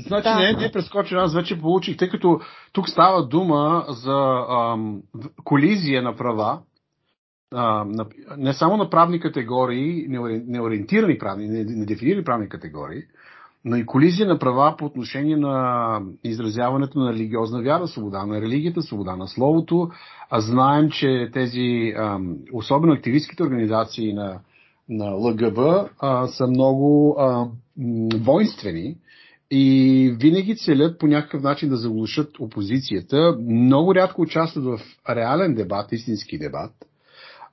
Значи 0.00 0.22
да. 0.22 0.38
не, 0.38 0.52
не 0.52 0.64
е 0.64 0.72
прескочен, 0.72 1.18
аз 1.18 1.34
вече 1.34 1.60
получих, 1.60 1.96
тъй 1.96 2.08
като 2.08 2.40
тук 2.72 2.88
става 2.88 3.26
дума 3.26 3.84
за 3.88 4.46
ам, 4.50 5.02
колизия 5.44 6.02
на 6.02 6.16
права, 6.16 6.60
а, 7.54 7.84
на, 7.84 8.06
не 8.36 8.52
само 8.52 8.76
на 8.76 8.90
правни 8.90 9.20
категории, 9.20 10.06
неориентирани 10.46 11.18
правни, 11.18 11.48
недефинирани 11.48 12.24
правни 12.24 12.48
категории, 12.48 13.02
но 13.66 13.76
и 13.76 13.86
колизия 13.86 14.26
на 14.26 14.38
права 14.38 14.76
по 14.78 14.84
отношение 14.84 15.36
на 15.36 16.00
изразяването 16.24 16.98
на 16.98 17.12
религиозна 17.12 17.62
вяра, 17.62 17.88
свобода 17.88 18.26
на 18.26 18.40
религията, 18.40 18.82
свобода 18.82 19.16
на 19.16 19.28
словото. 19.28 19.90
А 20.30 20.40
знаем, 20.40 20.90
че 20.90 21.30
тези, 21.32 21.94
особено 22.52 22.92
активистските 22.92 23.42
организации 23.42 24.12
на, 24.12 24.40
на 24.88 25.10
ЛГБ, 25.10 25.88
са 26.26 26.46
много 26.46 27.16
воинствени 28.14 28.96
и 29.50 30.16
винаги 30.20 30.56
целят 30.56 30.98
по 30.98 31.06
някакъв 31.06 31.42
начин 31.42 31.68
да 31.68 31.76
заглушат 31.76 32.38
опозицията. 32.40 33.36
Много 33.48 33.94
рядко 33.94 34.22
участват 34.22 34.64
в 34.64 34.80
реален 35.08 35.54
дебат, 35.54 35.92
истински 35.92 36.38
дебат– 36.38 36.72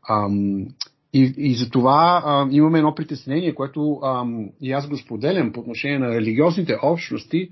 Ам, 0.10 0.65
и, 1.13 1.34
и 1.38 1.53
за 1.53 1.70
това 1.70 2.24
а, 2.25 2.48
имаме 2.51 2.77
едно 2.77 2.96
притеснение, 2.96 3.55
което 3.55 4.00
а, 4.03 4.25
и 4.62 4.72
аз 4.72 4.88
го 4.88 4.98
споделям 4.98 5.51
по 5.51 5.60
отношение 5.60 6.00
на 6.00 6.10
религиозните 6.10 6.77
общности, 6.84 7.50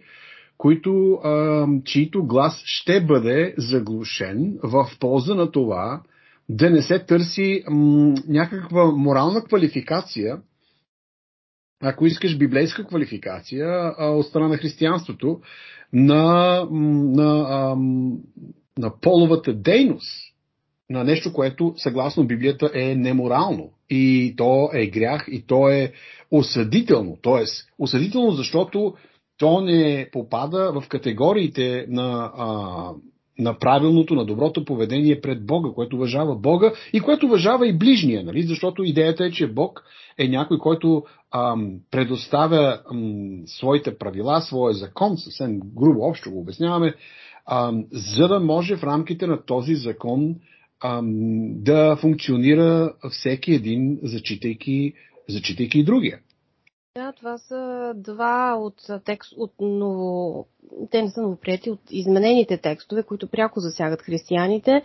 които, 0.57 1.13
а, 1.13 1.67
чието 1.85 2.25
глас 2.25 2.61
ще 2.65 3.01
бъде 3.01 3.53
заглушен 3.57 4.57
в 4.63 4.89
полза 4.99 5.35
на 5.35 5.51
това 5.51 6.01
да 6.49 6.69
не 6.69 6.81
се 6.81 6.99
търси 6.99 7.63
м, 7.69 8.13
някаква 8.27 8.91
морална 8.91 9.43
квалификация, 9.43 10.37
ако 11.83 12.05
искаш 12.05 12.37
библейска 12.37 12.87
квалификация 12.87 13.93
а, 13.97 14.09
от 14.09 14.25
страна 14.25 14.47
на 14.47 14.57
християнството, 14.57 15.41
на, 15.93 16.67
на, 16.71 17.45
а, 17.49 17.75
на 18.77 18.99
половата 19.01 19.53
дейност 19.53 20.30
на 20.91 21.03
нещо, 21.03 21.33
което 21.33 21.73
съгласно 21.77 22.27
Библията 22.27 22.71
е 22.73 22.95
неморално. 22.95 23.69
И 23.89 24.33
то 24.37 24.69
е 24.73 24.85
грях, 24.85 25.27
и 25.31 25.41
то 25.47 25.69
е 25.69 25.91
осъдително. 26.31 27.17
Тоест, 27.21 27.69
осъдително, 27.79 28.31
защото 28.31 28.93
то 29.37 29.61
не 29.61 30.09
попада 30.11 30.71
в 30.81 30.87
категориите 30.87 31.85
на, 31.89 32.31
а, 32.37 32.45
на 33.39 33.59
правилното, 33.59 34.15
на 34.15 34.25
доброто 34.25 34.65
поведение 34.65 35.21
пред 35.21 35.45
Бога, 35.45 35.69
което 35.75 35.95
уважава 35.95 36.35
Бога 36.35 36.73
и 36.93 36.99
което 36.99 37.25
уважава 37.25 37.67
и 37.67 37.77
ближния, 37.77 38.23
нали? 38.23 38.41
защото 38.41 38.83
идеята 38.83 39.25
е, 39.25 39.31
че 39.31 39.47
Бог 39.47 39.83
е 40.17 40.27
някой, 40.27 40.57
който 40.57 41.03
ам, 41.33 41.73
предоставя 41.91 42.79
ам, 42.91 43.41
своите 43.45 43.97
правила, 43.97 44.41
своя 44.41 44.73
закон, 44.73 45.17
съвсем 45.17 45.59
грубо 45.75 46.01
общо 46.01 46.31
го 46.31 46.39
обясняваме, 46.39 46.95
ам, 47.51 47.85
за 47.91 48.27
да 48.27 48.39
може 48.39 48.75
в 48.75 48.83
рамките 48.83 49.27
на 49.27 49.45
този 49.45 49.75
закон 49.75 50.35
да 51.53 51.95
функционира 51.95 52.93
всеки 53.11 53.53
един, 53.53 53.99
зачитайки, 54.03 54.93
зачитайки 55.29 55.79
и 55.79 55.83
другия. 55.83 56.19
Да, 56.95 57.11
това 57.11 57.37
са 57.37 57.93
два 57.95 58.55
от, 58.55 59.03
текст, 59.05 59.33
от 59.37 59.53
ново, 59.59 60.47
те 60.91 61.01
не 61.01 61.09
са 61.09 61.21
новоприяти, 61.21 61.69
от 61.69 61.79
изменените 61.91 62.57
текстове, 62.57 63.03
които 63.03 63.27
пряко 63.27 63.59
засягат 63.59 64.01
християните. 64.01 64.81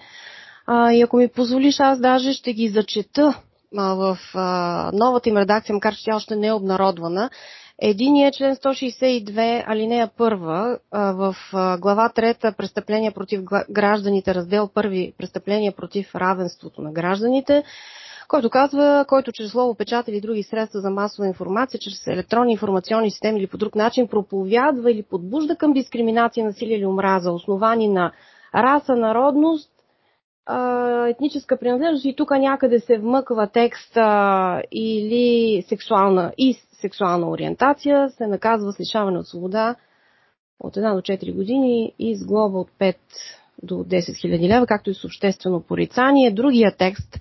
А, 0.67 0.93
и 0.93 1.03
ако 1.03 1.17
ми 1.17 1.29
позволиш, 1.29 1.81
аз 1.81 2.00
даже 2.00 2.33
ще 2.33 2.53
ги 2.53 2.69
зачета 2.69 3.43
а, 3.76 3.95
в 3.95 4.19
а, 4.35 4.91
новата 4.95 5.29
им 5.29 5.37
редакция, 5.37 5.75
макар 5.75 5.95
че 5.95 6.05
тя 6.05 6.17
още 6.17 6.37
не 6.37 6.47
е 6.47 6.53
обнародвана. 6.53 7.31
Единият 7.78 8.35
член 8.35 8.54
162, 8.56 9.64
алинея 9.66 10.11
1, 10.18 10.78
в 10.92 11.37
глава 11.80 12.12
3 12.16 12.56
престъпления 12.56 13.12
против 13.12 13.42
гражданите, 13.71 14.35
раздел 14.35 14.68
1 14.68 15.14
престъпления 15.18 15.73
против 15.73 16.14
равенството 16.14 16.83
на 16.83 16.92
гражданите, 16.92 17.64
който 18.28 18.50
казва, 18.50 19.04
който 19.09 19.33
чрез 19.33 19.50
слово, 19.50 19.75
печат 19.75 20.09
или 20.09 20.21
други 20.21 20.42
средства 20.42 20.80
за 20.80 20.90
масова 20.90 21.28
информация, 21.28 21.80
чрез 21.80 22.06
електронни 22.06 22.52
информационни 22.52 23.11
системи 23.11 23.38
или 23.38 23.47
по 23.47 23.56
друг 23.56 23.75
начин 23.75 24.09
проповядва 24.09 24.90
или 24.92 25.02
подбужда 25.02 25.56
към 25.56 25.73
дискриминация, 25.73 26.47
насилие 26.47 26.76
или 26.76 26.87
омраза, 26.87 27.33
основани 27.33 27.88
на 27.88 28.12
раса, 28.54 28.97
народност, 28.97 29.71
етническа 31.09 31.56
принадлежност 31.56 32.04
и 32.04 32.16
тук 32.16 32.30
някъде 32.30 32.80
се 32.80 32.99
вмъква 32.99 33.47
текст 33.47 33.99
или 34.73 35.62
сексуална 35.68 36.33
и 36.38 36.54
сексуална 36.80 37.30
ориентация 37.30 38.11
се 38.11 38.26
наказва 38.26 38.73
с 38.73 38.80
лишаване 38.80 39.18
от 39.18 39.28
свобода 39.28 39.75
от 40.61 40.76
1 40.76 40.95
до 40.95 41.00
4 41.00 41.35
години 41.35 41.92
и 41.99 42.16
с 42.16 42.25
глоба 42.25 42.59
от 42.59 42.71
5 42.80 42.97
до 43.62 43.75
10 43.75 43.99
000 43.99 44.49
лева, 44.49 44.66
както 44.66 44.90
и 44.90 44.95
с 44.95 45.04
обществено 45.04 45.61
порицание. 45.61 46.30
Другия 46.30 46.76
текст 46.76 47.21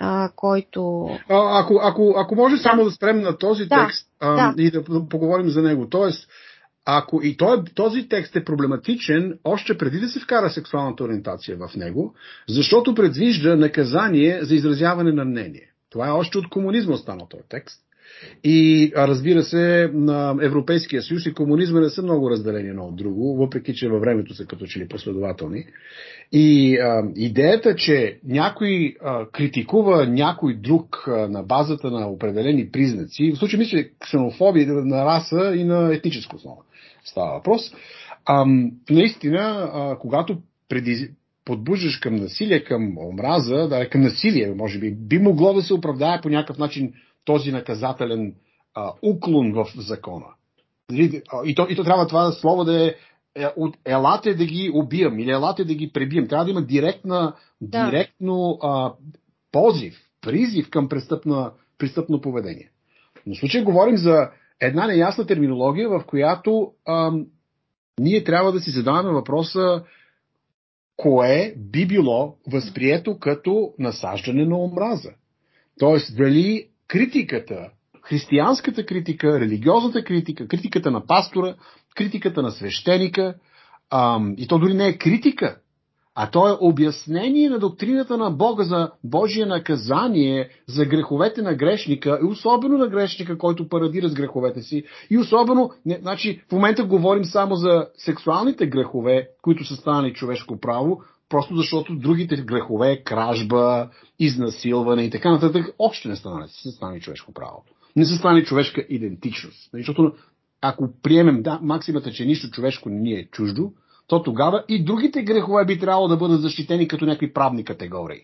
а, 0.00 0.30
който... 0.36 1.08
А, 1.28 1.60
ако, 1.60 1.80
ако, 1.82 2.14
ако 2.16 2.34
може 2.34 2.56
само 2.56 2.84
да 2.84 2.90
спрем 2.90 3.20
на 3.20 3.38
този 3.38 3.66
да, 3.66 3.86
текст 3.86 4.08
а, 4.20 4.52
да. 4.52 4.62
и 4.62 4.70
да 4.70 4.84
поговорим 5.08 5.48
за 5.48 5.62
него. 5.62 5.88
Тоест, 5.88 6.28
ако 6.84 7.20
и 7.22 7.36
той, 7.36 7.64
този 7.74 8.08
текст 8.08 8.36
е 8.36 8.44
проблематичен 8.44 9.38
още 9.44 9.78
преди 9.78 10.00
да 10.00 10.08
се 10.08 10.20
вкара 10.20 10.50
сексуалната 10.50 11.04
ориентация 11.04 11.56
в 11.56 11.76
него, 11.76 12.14
защото 12.48 12.94
предвижда 12.94 13.56
наказание 13.56 14.44
за 14.44 14.54
изразяване 14.54 15.12
на 15.12 15.24
мнение. 15.24 15.70
Това 15.90 16.08
е 16.08 16.12
още 16.12 16.38
от 16.38 16.48
комунизма 16.48 16.94
останал 16.94 17.26
този 17.30 17.42
текст. 17.48 17.80
И 18.44 18.92
разбира 18.96 19.42
се, 19.42 19.90
на 19.94 20.36
Европейския 20.42 21.02
съюз 21.02 21.26
и 21.26 21.34
комунизма 21.34 21.80
не 21.80 21.88
са 21.88 22.02
много 22.02 22.30
разделени 22.30 22.68
едно 22.68 22.84
от 22.84 22.96
друго, 22.96 23.36
въпреки 23.36 23.74
че 23.74 23.88
във 23.88 24.00
времето 24.00 24.34
са 24.34 24.46
като 24.46 24.66
че 24.66 24.78
ли 24.78 24.88
последователни. 24.88 25.64
И 26.32 26.76
а, 26.76 27.02
идеята, 27.16 27.76
че 27.76 28.18
някой 28.24 28.94
а, 29.02 29.26
критикува 29.32 30.06
някой 30.06 30.54
друг 30.54 31.04
а, 31.08 31.28
на 31.28 31.42
базата 31.42 31.90
на 31.90 32.08
определени 32.08 32.70
признаци, 32.70 33.32
в 33.32 33.38
случай 33.38 33.58
мисля 33.58 33.84
ксенофобия 34.00 34.66
на 34.66 35.04
раса 35.04 35.52
и 35.56 35.64
на 35.64 35.94
етническа 35.94 36.36
основа 36.36 36.62
става 37.04 37.34
въпрос, 37.34 37.72
а, 38.26 38.46
наистина, 38.90 39.70
а, 39.72 39.98
когато 39.98 40.38
преди, 40.68 41.10
подбуждаш 41.44 41.98
към 41.98 42.16
насилие, 42.16 42.64
към 42.64 42.98
омраза, 42.98 43.68
да, 43.68 43.88
към 43.88 44.00
насилие, 44.00 44.54
може 44.54 44.78
би, 44.78 44.94
би 44.94 45.18
могло 45.18 45.54
да 45.54 45.62
се 45.62 45.74
оправдае 45.74 46.20
по 46.22 46.28
някакъв 46.28 46.58
начин 46.58 46.92
този 47.24 47.52
наказателен 47.52 48.34
а, 48.74 48.92
уклон 49.02 49.52
в 49.52 49.66
закона. 49.76 50.26
И 51.44 51.54
то, 51.54 51.66
и 51.68 51.76
то 51.76 51.84
трябва 51.84 52.06
това 52.06 52.32
слово 52.32 52.64
да 52.64 52.86
е, 52.86 52.94
е 53.36 53.46
от 53.56 53.76
елате 53.84 54.34
да 54.34 54.46
ги 54.46 54.70
убием 54.74 55.18
или 55.18 55.30
елате 55.30 55.64
да 55.64 55.74
ги 55.74 55.92
пребием. 55.92 56.28
Трябва 56.28 56.44
да 56.44 56.50
има 56.50 56.62
директна, 56.62 57.34
да. 57.60 57.90
директно 57.90 58.58
а, 58.62 58.92
позив, 59.52 59.94
призив 60.20 60.70
към 60.70 60.88
престъпна, 60.88 61.52
престъпно 61.78 62.20
поведение. 62.20 62.70
Но 63.26 63.34
в 63.34 63.38
случай 63.38 63.62
говорим 63.62 63.96
за 63.96 64.30
една 64.60 64.86
неясна 64.86 65.26
терминология, 65.26 65.88
в 65.88 66.04
която 66.06 66.72
ам, 66.88 67.26
ние 68.00 68.24
трябва 68.24 68.52
да 68.52 68.60
си 68.60 68.70
задаваме 68.70 69.10
въпроса 69.10 69.84
кое 70.96 71.54
би 71.56 71.86
било 71.86 72.36
възприето 72.46 73.18
като 73.18 73.74
насаждане 73.78 74.46
на 74.46 74.58
омраза. 74.58 75.10
Тоест, 75.78 76.16
дали 76.16 76.68
критиката, 76.88 77.70
християнската 78.02 78.86
критика, 78.86 79.40
религиозната 79.40 80.04
критика, 80.04 80.48
критиката 80.48 80.90
на 80.90 81.06
пастора, 81.06 81.54
критиката 81.94 82.42
на 82.42 82.50
свещеника, 82.50 83.34
ам, 83.90 84.34
и 84.38 84.48
то 84.48 84.58
дори 84.58 84.74
не 84.74 84.86
е 84.86 84.98
критика, 84.98 85.56
а 86.14 86.30
то 86.30 86.48
е 86.48 86.56
обяснение 86.60 87.50
на 87.50 87.58
доктрината 87.58 88.16
на 88.16 88.30
Бога 88.30 88.64
за 88.64 88.90
Божие 89.04 89.46
наказание 89.46 90.48
за 90.68 90.84
греховете 90.84 91.42
на 91.42 91.54
грешника 91.54 92.18
и 92.22 92.26
особено 92.26 92.78
на 92.78 92.86
грешника, 92.86 93.38
който 93.38 93.68
парадира 93.68 94.08
с 94.08 94.14
греховете 94.14 94.62
си. 94.62 94.84
И 95.10 95.18
особено, 95.18 95.70
не, 95.86 95.98
значи 96.00 96.42
в 96.48 96.52
момента 96.52 96.84
говорим 96.84 97.24
само 97.24 97.54
за 97.54 97.86
сексуалните 97.96 98.66
грехове, 98.66 99.28
които 99.42 99.64
са 99.64 99.76
станали 99.76 100.12
човешко 100.12 100.60
право, 100.60 101.02
просто 101.34 101.56
защото 101.56 101.96
другите 101.96 102.36
грехове, 102.36 103.02
кражба, 103.02 103.90
изнасилване 104.18 105.02
и 105.02 105.10
така 105.10 105.30
нататък, 105.30 105.74
още 105.78 106.08
не 106.08 106.16
станали, 106.16 106.48
са 106.48 106.70
станали 106.70 107.00
човешко 107.00 107.32
право. 107.32 107.64
Не 107.96 108.04
са 108.04 108.16
станали 108.16 108.44
човешка 108.44 108.86
идентичност. 108.88 109.70
Защото 109.72 110.12
ако 110.60 110.92
приемем 111.02 111.42
да, 111.42 111.58
максимата, 111.62 112.12
че 112.12 112.24
нищо 112.24 112.50
човешко 112.50 112.88
не 112.88 113.00
ни 113.00 113.12
е 113.12 113.26
чуждо, 113.26 113.72
то 114.06 114.22
тогава 114.22 114.64
и 114.68 114.84
другите 114.84 115.22
грехове 115.22 115.64
би 115.64 115.78
трябвало 115.78 116.08
да 116.08 116.16
бъдат 116.16 116.40
защитени 116.40 116.88
като 116.88 117.06
някакви 117.06 117.32
правни 117.32 117.64
категории. 117.64 118.20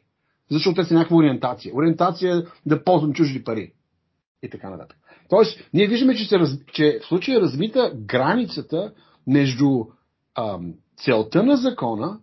Защото 0.51 0.75
те 0.75 0.85
са 0.85 0.95
някаква 0.95 1.17
ориентация. 1.17 1.75
Ориентация 1.75 2.47
да 2.67 2.85
ползвам 2.85 3.13
чужди 3.13 3.45
пари. 3.45 3.73
И 4.43 4.51
така 4.51 4.71
нататък. 4.71 4.99
Тоест, 5.29 5.61
ние 5.75 5.87
виждаме, 5.87 6.15
че, 6.15 6.25
се, 6.25 6.61
че 6.73 6.99
в 7.03 7.07
случая 7.07 7.39
е 7.39 7.41
развита 7.41 7.93
границата 7.95 8.93
между 9.27 9.85
ам, 10.39 10.75
целта 10.97 11.43
на 11.43 11.57
закона 11.57 12.19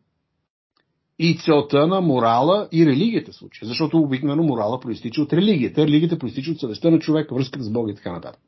и 1.19 1.38
целта 1.38 1.88
на 1.88 2.01
морала 2.01 2.67
и 2.71 2.86
религията 2.86 3.32
в 3.32 3.36
случая. 3.36 3.67
Защото 3.67 3.97
обикновено 3.97 4.43
морала 4.43 4.80
проистича 4.80 5.21
от 5.21 5.34
религията. 5.34 5.88
Религията 5.88 6.19
проистича 6.19 6.51
от 6.51 6.60
съвестта 6.60 6.89
на 6.89 6.99
човека, 6.99 7.36
връзката 7.36 7.63
с 7.63 7.69
Бога 7.69 7.91
и 7.91 7.95
така 7.95 8.12
нататък. 8.12 8.41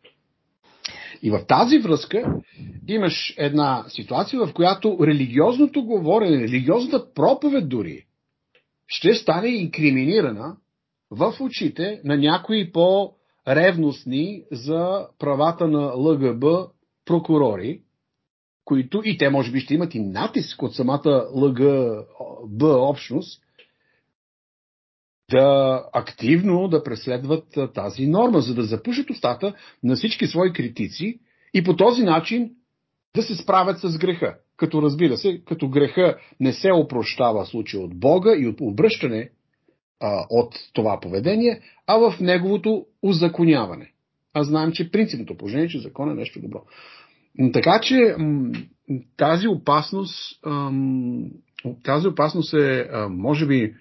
И 1.22 1.32
в 1.32 1.46
тази 1.48 1.80
връзка 1.80 2.24
имаш 2.88 3.36
една 3.38 3.86
ситуация, 3.88 4.46
в 4.46 4.54
която 4.54 4.98
религиозното 5.02 5.86
говорене, 5.86 6.38
религиозната 6.38 7.14
проповед 7.14 7.70
дори, 7.70 8.06
ще 8.88 9.14
стане 9.14 9.48
инкриминирана 9.48 10.58
в 11.12 11.34
очите 11.42 12.02
на 12.04 12.18
някои 12.18 12.72
по-ревностни 12.72 14.44
за 14.52 15.08
правата 15.20 15.68
на 15.68 15.94
ЛГБ 15.96 16.46
прокурори, 17.06 17.82
които 18.70 19.02
и 19.06 19.18
те 19.18 19.30
може 19.30 19.52
би 19.52 19.60
ще 19.60 19.74
имат 19.74 19.96
и 19.96 20.00
натиск 20.00 20.62
от 20.62 20.76
самата 20.76 21.28
ЛГБ 21.34 22.64
общност, 22.64 23.42
да 25.32 25.84
активно 25.94 26.68
да 26.68 26.84
преследват 26.84 27.58
тази 27.74 28.08
норма, 28.08 28.42
за 28.42 28.56
да 28.56 28.64
запушат 28.64 29.10
устата 29.10 29.54
на 29.84 29.96
всички 29.96 30.28
свои 30.28 30.54
критици 30.54 31.20
и 31.54 31.64
по 31.64 31.76
този 31.76 32.04
начин 32.04 32.52
да 33.16 33.24
се 33.24 33.36
справят 33.36 33.80
с 33.80 33.98
греха. 33.98 34.38
Като 34.58 34.82
разбира 34.82 35.18
се, 35.18 35.42
като 35.46 35.70
греха 35.70 36.18
не 36.40 36.54
се 36.54 36.72
опрощава 36.72 37.46
случай 37.46 37.80
от 37.80 38.00
Бога 38.00 38.36
и 38.38 38.48
от 38.48 38.62
обръщане 38.62 39.30
а, 40.00 40.26
от 40.30 40.56
това 40.74 41.00
поведение, 41.00 41.62
а 41.88 41.98
в 41.98 42.20
неговото 42.20 42.86
узаконяване. 43.04 43.92
А 44.34 44.44
знаем, 44.44 44.72
че 44.72 44.92
принципното 44.92 45.38
положение 45.38 45.66
е, 45.66 45.70
че 45.70 45.80
закон 45.80 46.12
е 46.12 46.16
нещо 46.16 46.42
добро. 46.42 46.62
Така 47.54 47.80
че 47.84 48.16
тази 49.18 49.48
опасност, 49.48 50.42
тази 51.84 52.08
опасност 52.08 52.54
е, 52.54 52.90
може 53.10 53.46
би, 53.46 53.76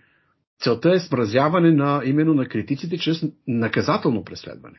целта 0.61 0.95
е 0.95 1.01
смразяване 1.01 1.73
на, 1.73 2.03
именно 2.05 2.35
на 2.35 2.47
критиците 2.47 2.99
чрез 2.99 3.25
наказателно 3.47 4.25
преследване. 4.25 4.79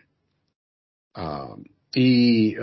И 1.96 2.58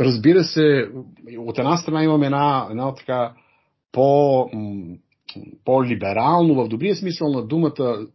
разбира 0.00 0.44
се, 0.44 0.90
от 1.38 1.58
една 1.58 1.76
страна 1.76 2.04
имаме 2.04 2.26
една, 2.26 2.66
една 2.70 2.94
така 2.94 3.34
по, 3.92 4.50
по-либерално, 5.64 6.54
в 6.54 6.68
добрия 6.68 6.96
смисъл 6.96 7.32
на 7.32 7.46
думата, 7.46 8.06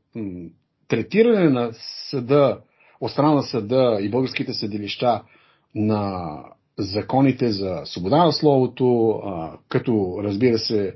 третиране 0.87 1.49
на 1.49 1.71
съда, 2.09 2.61
от 3.01 3.11
страна 3.11 3.33
на 3.33 3.43
съда 3.43 3.97
и 4.01 4.09
българските 4.09 4.53
съдилища 4.53 5.23
на 5.75 6.29
законите 6.79 7.51
за 7.51 7.81
свобода 7.85 8.25
на 8.25 8.31
словото, 8.31 9.19
като 9.69 10.19
разбира 10.23 10.57
се 10.57 10.95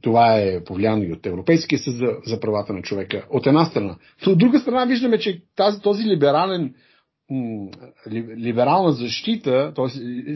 това 0.00 0.38
е 0.38 0.64
повлияно 0.64 1.02
и 1.02 1.12
от 1.12 1.26
Европейския 1.26 1.78
съд 1.78 1.94
за, 1.94 2.16
за 2.26 2.40
правата 2.40 2.72
на 2.72 2.82
човека, 2.82 3.26
от 3.30 3.46
една 3.46 3.64
страна. 3.64 3.96
Но 4.26 4.32
от 4.32 4.38
друга 4.38 4.58
страна 4.58 4.84
виждаме, 4.84 5.18
че 5.18 5.42
тази, 5.56 5.80
този 5.80 6.04
либерален 6.04 6.74
либерална 8.36 8.92
защита, 8.92 9.72
т.е. 9.76 9.86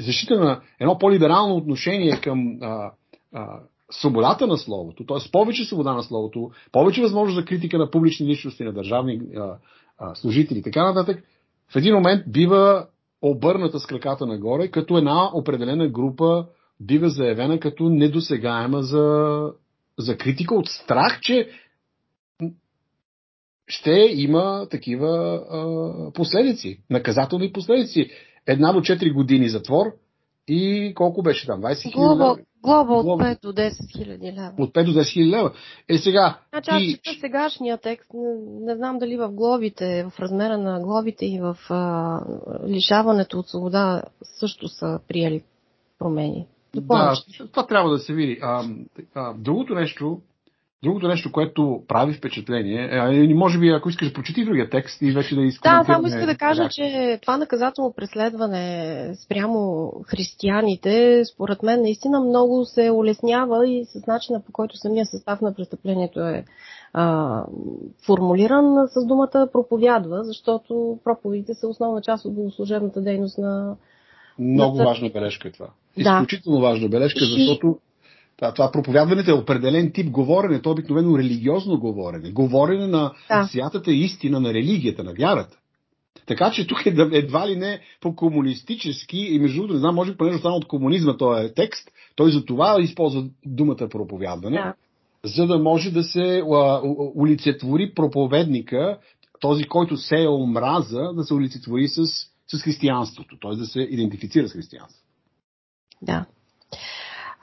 защита 0.00 0.40
на 0.40 0.60
едно 0.80 0.98
по-либерално 0.98 1.56
отношение 1.56 2.20
към 2.20 2.58
а, 2.60 2.90
а, 3.32 3.60
свободата 3.90 4.46
на 4.46 4.56
словото, 4.56 5.06
т.е. 5.06 5.30
повече 5.32 5.64
свобода 5.64 5.92
на 5.92 6.02
словото, 6.02 6.50
повече 6.72 7.02
възможност 7.02 7.36
за 7.36 7.44
критика 7.44 7.78
на 7.78 7.90
публични 7.90 8.26
личности, 8.26 8.64
на 8.64 8.72
държавни 8.72 9.20
а, 9.36 9.56
а, 9.98 10.14
служители 10.14 10.58
и 10.58 10.62
така 10.62 10.84
нататък, 10.84 11.24
в 11.72 11.76
един 11.76 11.94
момент 11.94 12.22
бива 12.28 12.86
обърната 13.22 13.80
с 13.80 13.86
краката 13.86 14.26
нагоре, 14.26 14.68
като 14.68 14.98
една 14.98 15.30
определена 15.34 15.88
група 15.88 16.46
бива 16.80 17.08
заявена 17.08 17.60
като 17.60 17.88
недосегаема 17.88 18.82
за, 18.82 19.40
за 19.98 20.16
критика 20.16 20.54
от 20.54 20.68
страх, 20.68 21.20
че 21.20 21.48
ще 23.66 23.90
има 24.14 24.66
такива 24.70 25.42
а, 25.50 26.12
последици, 26.12 26.80
наказателни 26.90 27.52
последици. 27.52 28.10
Една 28.46 28.72
до 28.72 28.80
4 28.80 29.14
години 29.14 29.48
затвор 29.48 29.86
и 30.48 30.92
колко 30.94 31.22
беше 31.22 31.46
там? 31.46 31.62
20 31.62 31.92
хиляди? 31.92 32.44
Глоба 32.64 32.94
от 32.94 33.20
5 33.20 33.42
до 33.42 33.52
10 33.52 33.96
хиляди 33.96 34.32
лева. 34.32 34.52
От 34.58 34.74
5 34.74 34.84
до 34.84 34.92
10 34.92 35.12
хиляди 35.12 35.30
лева. 35.30 35.52
Е 35.88 35.98
сега... 35.98 36.38
Значи 36.52 36.70
аз 36.70 36.82
чета 36.82 37.20
сегашния 37.20 37.78
текст, 37.78 38.10
не, 38.14 38.34
не 38.60 38.76
знам 38.76 38.98
дали 38.98 39.16
в 39.16 39.28
глобите, 39.28 40.06
в 40.10 40.20
размера 40.20 40.58
на 40.58 40.80
глобите 40.80 41.26
и 41.26 41.40
в 41.40 41.56
а, 41.70 42.20
лишаването 42.68 43.38
от 43.38 43.48
свобода 43.48 44.02
също 44.22 44.68
са 44.68 45.00
приели 45.08 45.42
промени. 45.98 46.46
Да, 46.74 47.14
това 47.52 47.66
трябва 47.66 47.90
да 47.90 47.98
се 47.98 48.14
види. 48.14 48.38
А, 48.42 48.64
а, 49.14 49.34
другото 49.34 49.74
нещо, 49.74 50.20
Другото 50.82 51.08
нещо, 51.08 51.32
което 51.32 51.82
прави 51.88 52.12
впечатление, 52.12 52.88
е, 52.92 53.34
може 53.34 53.58
би, 53.58 53.68
ако 53.68 53.88
искаш, 53.88 54.12
прочети 54.12 54.44
другия 54.44 54.70
текст 54.70 55.02
и 55.02 55.12
вече 55.12 55.34
да 55.34 55.42
изкоментираме. 55.42 55.84
Да, 55.84 55.92
само 55.92 56.06
иска 56.06 56.26
да 56.26 56.36
кажа, 56.36 56.68
че 56.70 57.18
това 57.22 57.36
наказателно 57.36 57.92
преследване 57.96 59.14
спрямо 59.24 59.92
християните, 60.06 61.22
според 61.24 61.62
мен, 61.62 61.82
наистина 61.82 62.20
много 62.20 62.64
се 62.64 62.90
улеснява 62.90 63.68
и 63.68 63.84
с 63.84 64.06
начина 64.06 64.42
по 64.46 64.52
който 64.52 64.76
самия 64.76 65.06
състав 65.06 65.40
на 65.40 65.54
престъплението 65.54 66.20
е 66.20 66.44
а, 66.92 67.42
формулиран 68.06 68.88
с 68.88 69.06
думата 69.06 69.48
проповядва, 69.52 70.24
защото 70.24 70.98
проповедите 71.04 71.54
са 71.54 71.68
основна 71.68 72.02
част 72.02 72.24
от 72.24 72.34
богослужебната 72.34 73.00
дейност 73.00 73.38
на. 73.38 73.76
Много 74.38 74.78
на... 74.78 74.84
важна 74.84 75.10
бележка 75.10 75.48
е 75.48 75.52
това. 75.52 75.68
Изключително 75.96 76.58
да. 76.58 76.66
важна 76.66 76.88
бележка, 76.88 77.20
защото 77.24 77.78
това, 78.36 78.54
това 78.54 78.72
проповядването 78.72 79.30
е 79.30 79.34
определен 79.34 79.92
тип 79.92 80.10
говорене, 80.10 80.62
то 80.62 80.68
е 80.68 80.72
обикновено 80.72 81.18
религиозно 81.18 81.80
говорене. 81.80 82.30
Говорене 82.30 82.86
на 82.86 83.12
да. 83.28 83.44
святата 83.44 83.92
истина, 83.92 84.40
на 84.40 84.54
религията, 84.54 85.04
на 85.04 85.12
вярата. 85.12 85.58
Така 86.26 86.50
че 86.50 86.66
тук 86.66 86.86
е 86.86 86.94
едва 87.12 87.48
ли 87.48 87.56
не 87.56 87.80
по-комунистически 88.00 89.18
и 89.18 89.38
между 89.38 89.56
другото, 89.56 89.74
не 89.74 89.80
знам, 89.80 89.94
може 89.94 90.10
би 90.10 90.16
понеже 90.16 90.38
само 90.38 90.56
от 90.56 90.68
комунизма 90.68 91.16
този 91.16 91.46
е 91.46 91.54
текст, 91.54 91.90
той 92.16 92.32
за 92.32 92.44
това 92.44 92.76
използва 92.80 93.24
думата 93.46 93.88
проповядване, 93.90 94.56
да. 94.56 94.74
за 95.24 95.46
да 95.46 95.58
може 95.58 95.90
да 95.90 96.02
се 96.02 96.42
улицетвори 97.14 97.92
проповедника, 97.94 98.98
този, 99.40 99.64
който 99.64 99.96
се 99.96 100.22
е 100.22 100.28
омраза, 100.28 101.12
да 101.14 101.24
се 101.24 101.34
улицетвори 101.34 101.88
с, 101.88 102.06
с 102.46 102.62
християнството, 102.62 103.38
т.е. 103.40 103.56
да 103.56 103.66
се 103.66 103.80
идентифицира 103.80 104.48
с 104.48 104.52
християнството. 104.52 105.08
Да. 106.02 106.26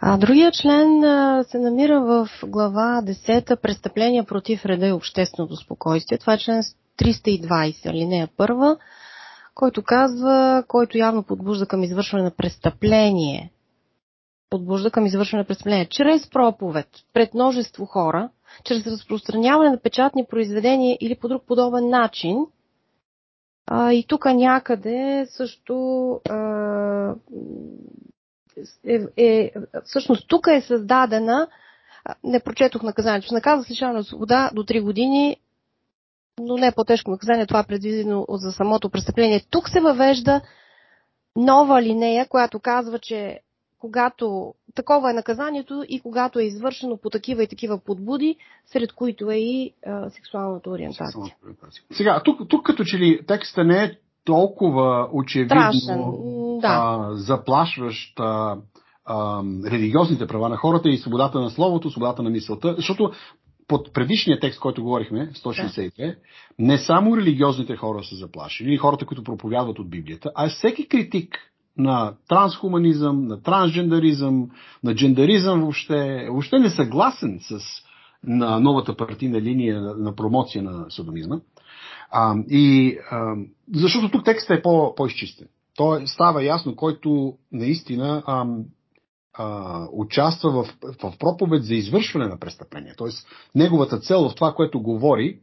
А 0.04 0.18
другия 0.18 0.52
член 0.52 1.04
а, 1.04 1.44
се 1.44 1.60
намира 1.60 2.02
в 2.02 2.30
глава 2.48 3.02
10 3.06 3.62
Престъпления 3.62 4.24
против 4.24 4.66
реда 4.66 4.88
и 4.88 4.92
общественото 4.92 5.56
спокойствие. 5.56 6.18
Това 6.18 6.34
е 6.34 6.38
член 6.38 6.64
320, 6.98 7.90
алинея 7.90 8.28
1, 8.28 8.78
който 9.56 9.84
казва, 9.84 10.64
който 10.68 10.98
явно 10.98 11.24
подбужда 11.24 11.66
към 11.66 11.84
извършване 11.84 12.24
на 12.24 12.32
престъпление, 12.32 13.52
подбужда 14.50 14.92
към 14.92 15.06
извършване 15.06 15.42
на 15.42 15.48
престъпление 15.48 15.86
чрез 15.86 16.30
проповед 16.30 16.88
пред 17.14 17.34
множество 17.34 17.86
хора, 17.86 18.30
чрез 18.64 18.88
разпространяване 18.88 19.70
на 19.70 19.78
печатни 19.78 20.26
произведения 20.30 20.98
или 21.02 21.16
по 21.16 21.28
друг 21.28 21.44
подобен 21.48 21.90
начин. 21.90 22.46
А, 23.68 23.94
и 23.94 24.06
тук 24.08 24.26
някъде 24.26 25.26
също 25.30 26.12
а, 26.30 27.16
е, 28.88 29.00
е, 29.18 29.52
всъщност 29.84 30.28
тук 30.28 30.48
е 30.48 30.62
създадена, 30.62 31.48
не 32.24 32.40
прочетох 32.40 32.84
наказанието, 32.84 33.28
се 33.28 33.34
наказва 33.34 33.64
с 33.64 33.70
лишаване 33.70 33.98
на 33.98 34.04
свобода 34.04 34.52
до 34.54 34.64
3 34.64 34.82
години, 34.82 35.38
но 36.40 36.58
не 36.58 36.68
е 36.68 36.72
по-тежко 36.72 37.12
наказание, 37.12 37.46
това 37.46 37.60
е 37.60 37.68
предвидено 37.68 38.26
за 38.30 38.52
самото 38.52 38.90
престъпление. 38.90 39.46
Тук 39.50 39.70
се 39.70 39.80
въвежда 39.80 40.42
нова 41.36 41.82
линея, 41.82 42.28
която 42.28 42.60
казва, 42.60 43.00
че 43.00 43.40
когато 43.80 44.54
такова 44.76 45.12
е 45.12 45.14
наказанието 45.14 45.84
и 45.88 46.00
когато 46.00 46.40
е 46.40 46.44
извършено 46.44 46.98
по 46.98 47.10
такива 47.10 47.44
и 47.44 47.48
такива 47.48 47.80
подбуди, 47.80 48.36
сред 48.66 48.94
които 48.94 49.32
е 49.32 49.36
и 49.36 49.74
а, 49.86 50.10
сексуалната 50.10 50.70
ориентация. 50.70 51.36
Сега, 51.92 52.22
тук, 52.26 52.50
тук 52.50 52.66
като 52.66 52.84
че 52.84 52.98
ли 52.98 53.26
текста 53.28 53.64
не 53.64 53.84
е 53.84 53.98
толкова 54.26 55.10
очевидно 55.14 55.74
Страшен, 55.74 56.04
да. 56.62 56.68
а, 56.68 57.16
заплашващ 57.16 58.20
а, 58.20 58.58
а, 59.06 59.44
религиозните 59.66 60.28
права 60.28 60.50
на 60.50 60.58
хората 60.58 60.90
и 60.90 60.98
свободата 60.98 61.40
на 61.40 61.50
словото, 61.50 61.90
свободата 61.90 62.24
на 62.24 62.30
мисълта, 62.30 62.74
защото 62.78 63.12
под 63.68 63.94
предишния 63.94 64.40
текст, 64.40 64.60
който 64.60 64.84
говорихме, 64.84 65.32
162, 65.34 65.92
да. 65.98 66.16
не 66.60 66.78
само 66.78 67.18
религиозните 67.18 67.76
хора 67.76 68.04
са 68.04 68.16
заплашени, 68.16 68.78
хората, 68.78 69.06
които 69.06 69.24
проповядват 69.24 69.80
от 69.80 69.90
Библията, 69.90 70.32
а 70.36 70.50
всеки 70.50 70.88
критик 70.88 71.38
на 71.78 72.14
трансхуманизъм, 72.30 73.28
на 73.28 73.42
трансджендаризъм, 73.42 74.50
на 74.84 74.96
джендаризъм 74.96 75.62
въобще, 75.62 76.28
въобще 76.30 76.60
не 76.60 76.70
съгласен 76.70 77.40
с 77.42 77.60
на 78.24 78.60
новата 78.60 78.98
партийна 78.98 79.42
линия 79.42 79.82
на, 79.82 80.16
промоция 80.16 80.64
на 80.64 80.86
содомизма, 80.90 81.40
а, 82.12 82.36
и, 82.50 82.98
а, 83.12 83.36
защото 83.74 84.12
тук 84.12 84.26
текстът 84.26 84.60
е 84.60 84.62
по, 84.62 84.96
по-изчистен. 84.96 85.48
То 85.76 86.02
става 86.06 86.44
ясно, 86.44 86.76
който 86.76 87.34
наистина 87.52 88.24
а, 88.26 88.46
а, 89.34 89.88
участва 89.92 90.52
в, 90.52 90.68
в 91.04 91.18
проповед 91.20 91.64
за 91.64 91.76
извършване 91.76 92.28
на 92.28 92.40
престъпление. 92.40 92.94
Тоест, 92.98 93.28
неговата 93.56 94.00
цел 94.00 94.30
в 94.30 94.36
това, 94.36 94.54
което 94.54 94.82
говори, 94.82 95.40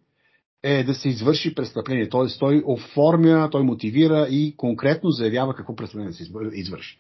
е 0.62 0.85
да 0.85 0.94
се 0.94 1.09
извърши 1.09 1.54
престъпление. 1.54 2.09
Тоест, 2.09 2.40
той 2.40 2.62
оформя, 2.66 3.48
той 3.50 3.62
мотивира 3.62 4.26
и 4.31 4.54
конкретно 4.57 5.11
заявява 5.11 5.54
какво 5.54 5.76
престъпление 5.76 6.11
да 6.11 6.16
се 6.16 6.31
извърши. 6.52 6.98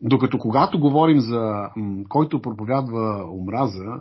Докато 0.00 0.38
когато 0.38 0.80
говорим 0.80 1.20
за 1.20 1.68
който 2.08 2.42
проповядва 2.42 3.30
омраза, 3.32 4.00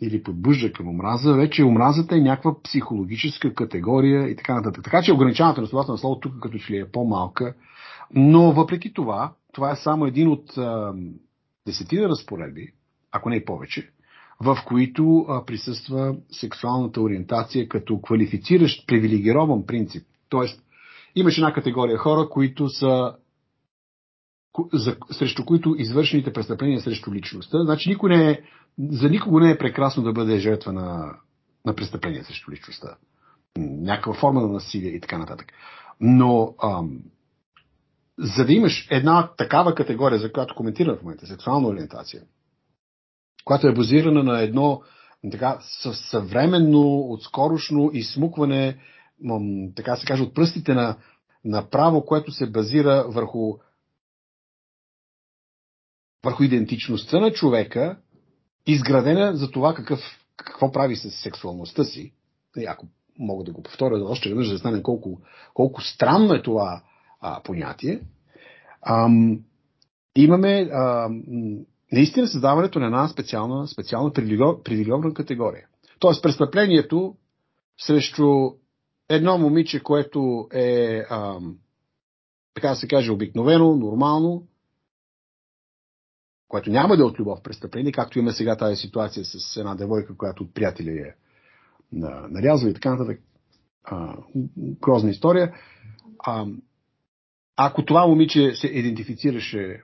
или 0.00 0.22
подбужда 0.22 0.72
към 0.72 0.88
омраза, 0.88 1.34
вече 1.34 1.64
омразата 1.64 2.16
е 2.16 2.20
някаква 2.20 2.62
психологическа 2.62 3.54
категория 3.54 4.28
и 4.28 4.36
така 4.36 4.54
нататък. 4.54 4.84
Така 4.84 5.02
че 5.02 5.12
ограничаването 5.12 5.60
на 5.60 5.66
свободата 5.66 5.92
на 5.92 5.98
слово 5.98 6.20
тук 6.20 6.40
като 6.40 6.58
че 6.58 6.72
ли 6.72 6.78
е 6.78 6.90
по-малка, 6.90 7.54
но 8.14 8.52
въпреки 8.52 8.92
това, 8.92 9.32
това 9.52 9.72
е 9.72 9.76
само 9.76 10.06
един 10.06 10.28
от 10.28 10.58
а, 10.58 10.94
десетина 11.66 12.08
разпоредби, 12.08 12.68
ако 13.12 13.30
не 13.30 13.36
и 13.36 13.44
повече, 13.44 13.90
в 14.40 14.58
които 14.66 15.26
а, 15.28 15.44
присъства 15.44 16.16
сексуалната 16.30 17.00
ориентация 17.00 17.68
като 17.68 18.00
квалифициращ 18.00 18.86
привилегирован 18.86 19.66
принцип. 19.66 20.06
Тоест, 20.28 20.62
имаш 21.14 21.38
една 21.38 21.52
категория 21.52 21.98
хора, 21.98 22.28
които 22.28 22.68
са 22.68 23.14
за, 24.72 24.96
срещу 25.10 25.44
които 25.44 25.74
извършените 25.78 26.32
престъпления 26.32 26.80
срещу 26.80 27.12
личността. 27.12 27.64
Значи 27.64 27.88
никой 27.88 28.16
не 28.16 28.30
е, 28.30 28.40
за 28.78 29.08
никого 29.08 29.40
не 29.40 29.50
е 29.50 29.58
прекрасно 29.58 30.02
да 30.02 30.12
бъде 30.12 30.38
жертва 30.38 30.72
на, 30.72 31.16
на 31.66 31.74
престъпления 31.74 32.24
срещу 32.24 32.50
личността. 32.50 32.96
Някаква 33.58 34.14
форма 34.14 34.40
на 34.40 34.48
насилие 34.48 34.90
и 34.90 35.00
така 35.00 35.18
нататък. 35.18 35.52
Но 36.00 36.54
ам, 36.62 37.02
за 38.18 38.44
да 38.44 38.52
имаш 38.52 38.88
една 38.90 39.30
такава 39.38 39.74
категория, 39.74 40.18
за 40.18 40.32
която 40.32 40.54
коментирам 40.54 40.96
в 40.96 41.02
момента, 41.02 41.26
сексуална 41.26 41.68
ориентация, 41.68 42.22
която 43.44 43.68
е 43.68 43.74
базирана 43.74 44.22
на 44.22 44.40
едно 44.40 44.82
така 45.30 45.58
съвременно, 46.10 47.00
отскорошно 47.10 47.90
изсмукване, 47.92 48.78
така 49.76 49.96
се 49.96 50.06
каже, 50.06 50.22
от 50.22 50.34
пръстите 50.34 50.74
на, 50.74 50.96
на 51.44 51.70
право, 51.70 52.04
което 52.04 52.32
се 52.32 52.50
базира 52.50 53.04
върху 53.08 53.58
върху 56.24 56.42
идентичността 56.42 57.20
на 57.20 57.32
човека, 57.32 57.98
изградена 58.66 59.36
за 59.36 59.50
това 59.50 59.74
какъв, 59.74 60.00
какво 60.36 60.72
прави 60.72 60.96
с 60.96 61.10
сексуалността 61.10 61.84
си. 61.84 62.12
Ако 62.68 62.86
мога 63.18 63.44
да 63.44 63.52
го 63.52 63.62
повторя 63.62 64.04
още 64.04 64.28
веднъж, 64.28 64.48
да 64.48 64.58
стане 64.58 64.82
колко, 64.82 65.20
колко 65.54 65.82
странно 65.82 66.34
е 66.34 66.42
това 66.42 66.82
а, 67.20 67.42
понятие, 67.42 68.00
ам, 68.82 69.40
имаме 70.16 70.70
ам, 70.72 71.22
наистина 71.92 72.28
създаването 72.28 72.78
на 72.78 72.86
една 72.86 73.08
специална, 73.08 73.68
специална 73.68 74.12
привилегирована 74.12 75.14
категория. 75.14 75.66
Тоест 75.98 76.22
престъплението 76.22 77.14
срещу 77.78 78.50
едно 79.08 79.38
момиче, 79.38 79.82
което 79.82 80.48
е, 80.52 81.02
ам, 81.10 81.56
така 82.54 82.68
да 82.68 82.76
се 82.76 82.88
каже, 82.88 83.12
обикновено, 83.12 83.76
нормално, 83.76 84.42
което 86.50 86.70
няма 86.70 86.96
да 86.96 87.02
е 87.02 87.06
от 87.06 87.18
любов 87.18 87.42
престъпление, 87.42 87.92
както 87.92 88.18
има 88.18 88.32
сега 88.32 88.56
тази 88.56 88.76
ситуация 88.76 89.24
с 89.24 89.56
една 89.56 89.74
девойка, 89.74 90.16
която 90.16 90.42
от 90.42 90.54
приятели 90.54 90.90
е 90.90 91.14
нарязва 92.30 92.70
и 92.70 92.74
така 92.74 92.90
нататък. 92.90 93.20
Грозна 94.56 95.10
история. 95.10 95.54
А, 96.18 96.46
ако 97.56 97.84
това 97.84 98.06
момиче 98.06 98.54
се 98.54 98.66
идентифицираше 98.66 99.82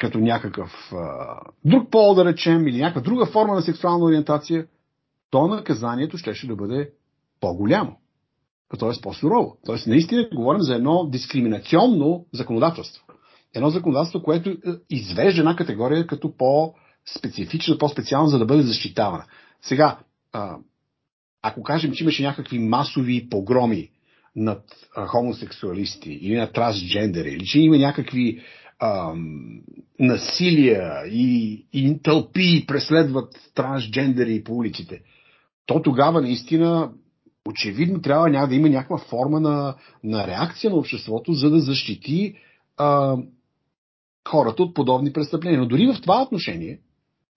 като 0.00 0.18
някакъв 0.18 0.92
а, 0.92 1.38
друг 1.64 1.90
пол, 1.90 2.14
да 2.14 2.24
речем, 2.24 2.68
или 2.68 2.80
някаква 2.80 3.00
друга 3.00 3.26
форма 3.26 3.54
на 3.54 3.62
сексуална 3.62 4.04
ориентация, 4.04 4.66
то 5.30 5.46
наказанието 5.46 6.18
ще, 6.18 6.46
да 6.46 6.56
бъде 6.56 6.90
по-голямо. 7.40 7.96
Тоест 8.78 9.02
по-сурово. 9.02 9.58
Тоест 9.66 9.86
наистина 9.86 10.28
говорим 10.34 10.60
за 10.60 10.74
едно 10.74 11.06
дискриминационно 11.06 12.26
законодателство 12.32 13.04
едно 13.54 13.70
законодателство, 13.70 14.22
което 14.22 14.50
е, 14.50 14.56
извежда 14.90 15.40
една 15.40 15.56
категория 15.56 16.06
като 16.06 16.36
по-специфична, 16.36 17.78
по-специална, 17.78 18.28
за 18.28 18.38
да 18.38 18.46
бъде 18.46 18.62
защитавана. 18.62 19.24
Сега, 19.62 19.98
ако 21.42 21.62
кажем, 21.62 21.92
че 21.92 22.04
имаше 22.04 22.22
някакви 22.22 22.58
масови 22.58 23.28
погроми 23.30 23.90
над 24.36 24.62
хомосексуалисти 25.06 26.12
или 26.12 26.36
над 26.36 26.52
трансджендери, 26.52 27.30
или 27.30 27.46
че 27.46 27.60
има 27.60 27.78
някакви 27.78 28.40
ам, 28.82 29.60
насилия 29.98 31.06
и, 31.06 31.66
и 31.72 32.02
тълпи 32.02 32.64
преследват 32.66 33.50
трансджендери 33.54 34.44
по 34.44 34.54
улиците, 34.54 35.00
то 35.66 35.82
тогава 35.82 36.22
наистина 36.22 36.92
очевидно 37.48 38.02
трябва 38.02 38.30
няма 38.30 38.48
да 38.48 38.54
има 38.54 38.68
някаква 38.68 38.98
форма 38.98 39.40
на, 39.40 39.74
на 40.04 40.26
реакция 40.26 40.70
на 40.70 40.76
обществото, 40.76 41.32
за 41.32 41.50
да 41.50 41.60
защити 41.60 42.34
а, 42.76 43.16
хората 44.28 44.62
от 44.62 44.74
подобни 44.74 45.12
престъпления. 45.12 45.60
Но 45.60 45.66
дори 45.66 45.86
в 45.86 46.00
това 46.00 46.22
отношение 46.22 46.78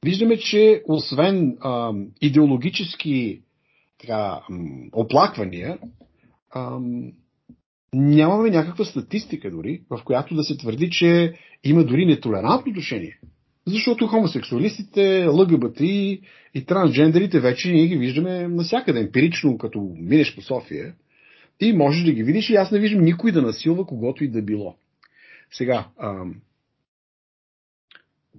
виждаме, 0.06 0.38
че 0.38 0.84
освен 0.88 1.58
а, 1.62 1.94
идеологически 2.22 3.42
така, 4.02 4.42
оплаквания, 4.94 5.78
а, 6.52 6.80
нямаме 7.94 8.50
някаква 8.50 8.86
статистика 8.86 9.52
дори, 9.52 9.82
в 9.90 10.02
която 10.06 10.36
да 10.36 10.44
се 10.44 10.58
твърди, 10.58 10.90
че 10.90 11.34
има 11.64 11.84
дори 11.84 12.06
нетолерантно 12.06 12.70
отношение. 12.70 13.20
Защото 13.68 14.08
хомосексуалистите, 14.08 15.28
ЛГБТ 15.28 15.80
и, 15.80 16.22
трансджендерите 16.68 17.40
вече 17.40 17.72
ние 17.72 17.88
ги 17.88 17.98
виждаме 17.98 18.48
навсякъде, 18.48 19.00
емпирично, 19.00 19.58
като 19.58 19.92
минеш 19.96 20.36
по 20.36 20.42
София. 20.42 20.94
И 21.60 21.74
можеш 21.74 22.04
да 22.04 22.12
ги 22.12 22.24
видиш 22.24 22.50
и 22.50 22.56
аз 22.56 22.72
не 22.72 22.80
виждам 22.80 23.04
никой 23.04 23.32
да 23.32 23.42
насилва 23.42 23.86
когото 23.86 24.24
и 24.24 24.28
да 24.28 24.42
било. 24.42 24.76
Сега, 25.52 25.88
ам, 26.04 26.36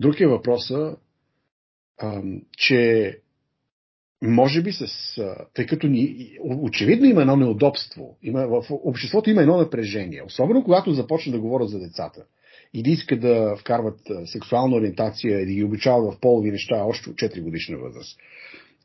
друг 0.00 0.20
е 0.20 0.26
въпроса, 0.26 0.96
че 2.56 3.12
може 4.22 4.62
би 4.62 4.72
с... 4.72 4.86
Тъй 5.54 5.66
като 5.66 5.86
ни, 5.86 6.30
очевидно 6.40 7.06
има 7.06 7.20
едно 7.20 7.36
неудобство. 7.36 8.16
Има, 8.22 8.46
в 8.46 8.64
обществото 8.70 9.30
има 9.30 9.42
едно 9.42 9.56
напрежение. 9.56 10.22
Особено 10.22 10.64
когато 10.64 10.92
започне 10.92 11.32
да 11.32 11.40
говорят 11.40 11.68
за 11.68 11.78
децата. 11.78 12.24
Или 12.74 12.90
искат 12.90 13.20
да 13.20 13.56
вкарват 13.60 14.00
сексуална 14.24 14.76
ориентация 14.76 15.40
и 15.40 15.46
да 15.46 15.52
ги 15.52 15.64
обучават 15.64 16.14
в 16.14 16.20
полови 16.20 16.50
неща 16.50 16.84
още 16.84 17.10
от 17.10 17.16
4 17.16 17.42
годишна 17.42 17.78
възраст. 17.78 18.18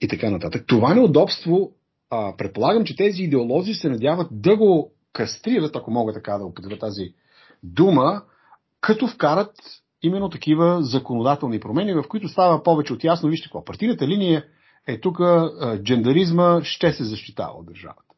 И 0.01 0.07
така 0.07 0.29
нататък. 0.29 0.63
Това 0.67 0.93
неудобство, 0.93 1.71
а, 2.09 2.37
предполагам, 2.37 2.83
че 2.83 2.95
тези 2.95 3.23
идеолози 3.23 3.73
се 3.73 3.89
надяват 3.89 4.27
да 4.31 4.57
го 4.57 4.91
кастрират, 5.13 5.75
ако 5.75 5.91
мога 5.91 6.13
така 6.13 6.37
да 6.37 6.45
употребя 6.45 6.77
тази 6.77 7.13
дума, 7.63 8.23
като 8.81 9.07
вкарат 9.07 9.51
именно 10.01 10.29
такива 10.29 10.83
законодателни 10.83 11.59
промени, 11.59 11.93
в 11.93 12.03
които 12.09 12.27
става 12.27 12.63
повече 12.63 12.93
от 12.93 13.03
ясно, 13.03 13.29
вижте 13.29 13.45
какво, 13.47 13.65
партийната 13.65 14.07
линия 14.07 14.45
е 14.87 14.99
тук 14.99 15.19
джендаризма 15.83 16.61
ще 16.63 16.93
се 16.93 17.03
защитава 17.03 17.53
от 17.53 17.65
държавата. 17.65 18.15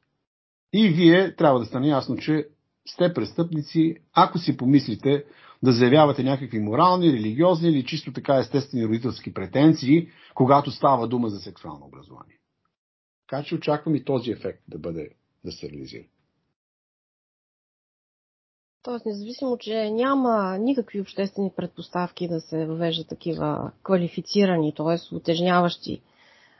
И 0.74 0.90
вие 0.90 1.36
трябва 1.36 1.60
да 1.60 1.66
стане 1.66 1.88
ясно, 1.88 2.18
че 2.18 2.48
сте 2.88 3.14
престъпници, 3.14 3.96
ако 4.14 4.38
си 4.38 4.58
помислите 4.58 5.24
да 5.64 5.72
заявявате 5.72 6.24
някакви 6.24 6.60
морални, 6.60 7.14
религиозни 7.14 7.70
или 7.70 7.86
чисто 7.86 8.14
така 8.14 8.36
естествени 8.36 8.86
родителски 8.86 9.34
претенции, 9.34 10.08
когато 10.34 10.72
става 10.72 11.08
дума 11.08 11.30
за 11.30 11.40
сексуално 11.40 11.86
образование. 11.86 12.38
Така 13.28 13.44
че 13.44 13.56
очаквам 13.56 13.96
и 13.96 14.04
този 14.04 14.32
ефект 14.32 14.64
да 14.68 14.80
бъде 14.80 15.10
да 15.46 15.52
се 15.52 15.70
реализира. 15.70 16.04
Тоест, 18.84 19.06
независимо, 19.06 19.58
че 19.58 19.90
няма 19.90 20.58
никакви 20.60 21.02
обществени 21.02 21.52
предпоставки 21.56 22.28
да 22.28 22.42
се 22.42 22.66
въвеждат 22.66 23.08
такива 23.08 23.72
квалифицирани, 23.84 24.74
т.е. 24.76 25.16
утежняващи 25.16 26.02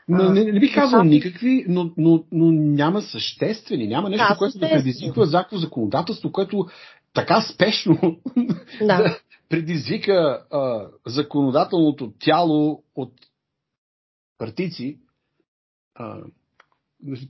но, 0.08 0.30
не, 0.32 0.44
не 0.44 0.60
бих 0.60 0.74
казал 0.74 1.04
никакви, 1.04 1.64
но, 1.68 1.90
но, 1.96 2.24
но 2.32 2.50
няма 2.52 3.02
съществени, 3.02 3.86
няма 3.86 4.10
нещо, 4.10 4.26
да, 4.28 4.36
което 4.38 4.58
да 4.58 4.70
предизвиква 4.70 5.26
заково 5.26 5.60
законодателство, 5.60 6.32
което 6.32 6.66
така 7.14 7.40
спешно 7.40 8.20
да. 8.80 9.18
предизвика 9.48 10.46
а, 10.50 10.86
законодателното 11.06 12.12
тяло 12.18 12.82
от 12.94 13.12
партици, 14.38 14.98
а, 15.94 16.18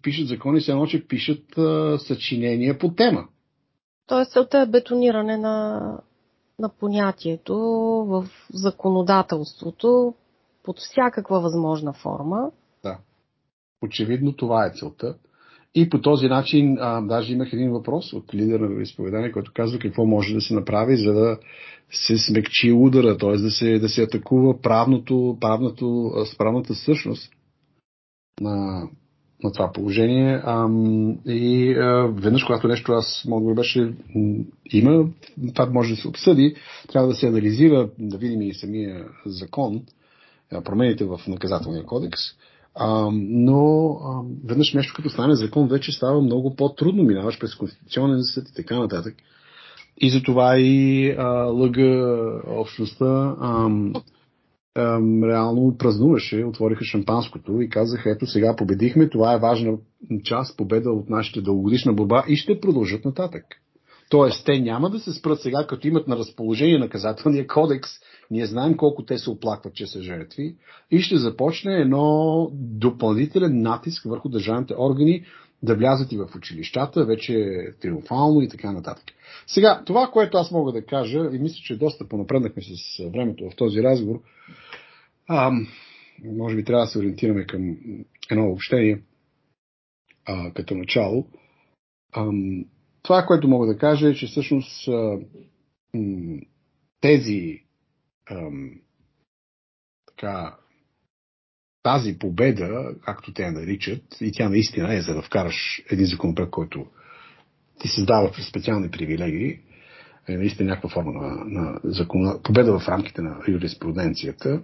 пишат 0.03 0.29
закони, 0.29 0.61
се 0.61 0.71
едно, 0.71 0.87
че 0.87 1.07
пишат 1.07 1.59
а, 1.59 1.99
съчинения 1.99 2.79
по 2.79 2.95
тема. 2.95 3.29
Тоест, 4.07 4.33
целта 4.33 4.59
е 4.59 4.67
бетониране 4.67 5.37
на, 5.37 5.81
на 6.59 6.69
понятието 6.69 7.57
в 8.09 8.27
законодателството 8.53 10.15
под 10.63 10.79
всякаква 10.79 11.41
възможна 11.41 11.93
форма. 11.93 12.51
Да. 12.83 12.99
Очевидно 13.83 14.33
това 14.33 14.67
е 14.67 14.73
целта. 14.75 15.17
И 15.75 15.91
по 15.91 16.01
този 16.01 16.27
начин, 16.29 16.77
а, 16.81 17.01
даже 17.01 17.33
имах 17.33 17.53
един 17.53 17.73
въпрос 17.73 18.13
от 18.13 18.35
лидер 18.35 18.61
на 18.61 18.83
изповедание, 18.83 19.33
който 19.33 19.53
казва 19.55 19.79
какво 19.79 20.07
може 20.07 20.35
да 20.35 20.41
се 20.41 20.55
направи, 20.55 20.97
за 20.97 21.13
да 21.13 21.39
се 21.91 22.19
смекчи 22.19 22.73
удара, 22.73 23.19
т.е. 23.19 23.37
Да 23.37 23.51
се, 23.51 23.79
да 23.79 23.89
се 23.89 24.03
атакува 24.03 24.61
правното, 24.61 25.39
правното, 25.41 26.13
правната 26.39 26.75
същност 26.75 27.33
на, 28.41 28.89
на 29.45 29.53
това 29.53 29.73
положение. 29.73 30.41
А, 30.45 30.69
и 31.27 31.75
а, 31.75 32.07
веднъж, 32.07 32.45
когато 32.45 32.69
нещо 32.69 32.93
аз 32.93 33.25
мога 33.29 33.49
да 33.49 33.55
беше 33.55 33.93
има, 34.71 35.07
това 35.55 35.67
може 35.67 35.95
да 35.95 36.01
се 36.01 36.09
обсъди, 36.09 36.55
трябва 36.93 37.09
да 37.09 37.15
се 37.15 37.27
анализира, 37.27 37.89
да 37.99 38.19
видим 38.19 38.43
и 38.43 38.55
самия 38.55 39.07
закон, 39.27 39.83
промените 40.65 41.05
в 41.05 41.21
наказателния 41.29 41.85
кодекс, 41.85 42.21
а, 42.75 43.11
но 43.13 43.89
а, 44.05 44.23
веднъж 44.45 44.75
нещо 44.75 44.93
като 44.97 45.09
стане 45.09 45.35
закон 45.35 45.69
вече 45.69 45.93
става 45.93 46.21
много 46.21 46.57
по-трудно. 46.57 47.03
Минаваш 47.03 47.39
през 47.39 47.55
Конституционен 47.55 48.23
съд 48.23 48.49
и 48.49 48.55
така 48.55 48.79
нататък. 48.79 49.15
И 50.01 50.11
затова 50.11 50.59
и 50.59 51.11
а, 51.19 51.27
лъга 51.45 52.41
общността 52.47 53.37
а, 53.41 53.69
реално 55.23 55.77
празнуваше, 55.79 56.45
отвориха 56.45 56.85
шампанското 56.85 57.61
и 57.61 57.69
казаха, 57.69 58.11
ето 58.11 58.27
сега 58.27 58.57
победихме, 58.57 59.09
това 59.09 59.35
е 59.35 59.39
важна 59.39 59.79
част, 60.25 60.57
победа 60.57 60.91
от 60.91 61.11
нашата 61.11 61.43
дългогодишна 61.43 61.93
борба 61.93 62.25
и 62.29 62.37
ще 62.37 62.61
продължат 62.61 63.05
нататък. 63.05 63.45
Тоест, 64.11 64.47
те 64.47 64.61
няма 64.61 64.91
да 64.91 64.99
се 64.99 65.13
спрат 65.13 65.41
сега, 65.41 65.67
като 65.69 65.89
имат 65.89 66.09
на 66.09 66.17
разположение 66.17 66.79
наказателния 66.79 67.47
кодекс. 67.47 67.91
Ние 68.31 68.47
знаем 68.47 68.77
колко 68.77 69.05
те 69.05 69.19
се 69.19 69.31
оплакват, 69.31 69.75
че 69.75 69.87
са 69.87 70.03
жертви. 70.03 70.57
И 70.91 71.01
ще 71.01 71.17
започне 71.17 71.75
едно 71.75 72.51
допълнителен 72.53 73.63
натиск 73.63 74.05
върху 74.05 74.29
държавните 74.29 74.75
органи 74.79 75.25
да 75.63 75.75
влязат 75.75 76.13
и 76.13 76.17
в 76.17 76.29
училищата, 76.37 77.05
вече 77.05 77.49
триумфално 77.81 78.41
и 78.41 78.49
така 78.49 78.73
нататък. 78.73 79.05
Сега, 79.47 79.83
това, 79.87 80.11
което 80.13 80.37
аз 80.37 80.51
мога 80.51 80.73
да 80.73 80.87
кажа, 80.87 81.19
и 81.33 81.39
мисля, 81.39 81.57
че 81.65 81.79
доста 81.79 82.09
понапреднахме 82.09 82.63
с 82.63 83.05
времето 83.13 83.51
в 83.51 83.57
този 83.57 83.83
разговор, 83.83 84.21
а, 85.29 85.53
може 86.25 86.57
би 86.57 86.65
трябва 86.65 86.85
да 86.85 86.91
се 86.91 86.99
ориентираме 86.99 87.47
към 87.47 87.77
едно 88.31 88.51
общение 88.51 89.03
а, 90.25 90.53
като 90.53 90.75
начало. 90.75 91.27
А, 92.13 92.31
това, 93.03 93.23
което 93.23 93.49
мога 93.49 93.67
да 93.67 93.79
кажа 93.79 94.09
е, 94.09 94.15
че 94.15 94.27
всъщност 94.27 94.89
тези 97.01 97.61
така, 100.07 100.57
тази 101.83 102.19
победа, 102.19 102.95
както 103.05 103.33
те 103.33 103.43
я 103.43 103.53
наричат, 103.53 104.03
и 104.21 104.33
тя 104.33 104.49
наистина 104.49 104.95
е 104.95 105.01
за 105.01 105.15
да 105.15 105.23
вкараш 105.23 105.83
един 105.91 106.07
законопроект, 106.07 106.51
който 106.51 106.87
ти 107.81 107.89
създава 107.89 108.33
специални 108.49 108.91
привилегии, 108.91 109.61
е 110.29 110.37
наистина 110.37 110.69
някаква 110.69 110.91
форма 110.91 111.13
на, 111.13 111.45
на 111.45 111.81
закон... 111.85 112.41
победа 112.43 112.79
в 112.79 112.89
рамките 112.89 113.23
на 113.23 113.39
юриспруденцията, 113.49 114.63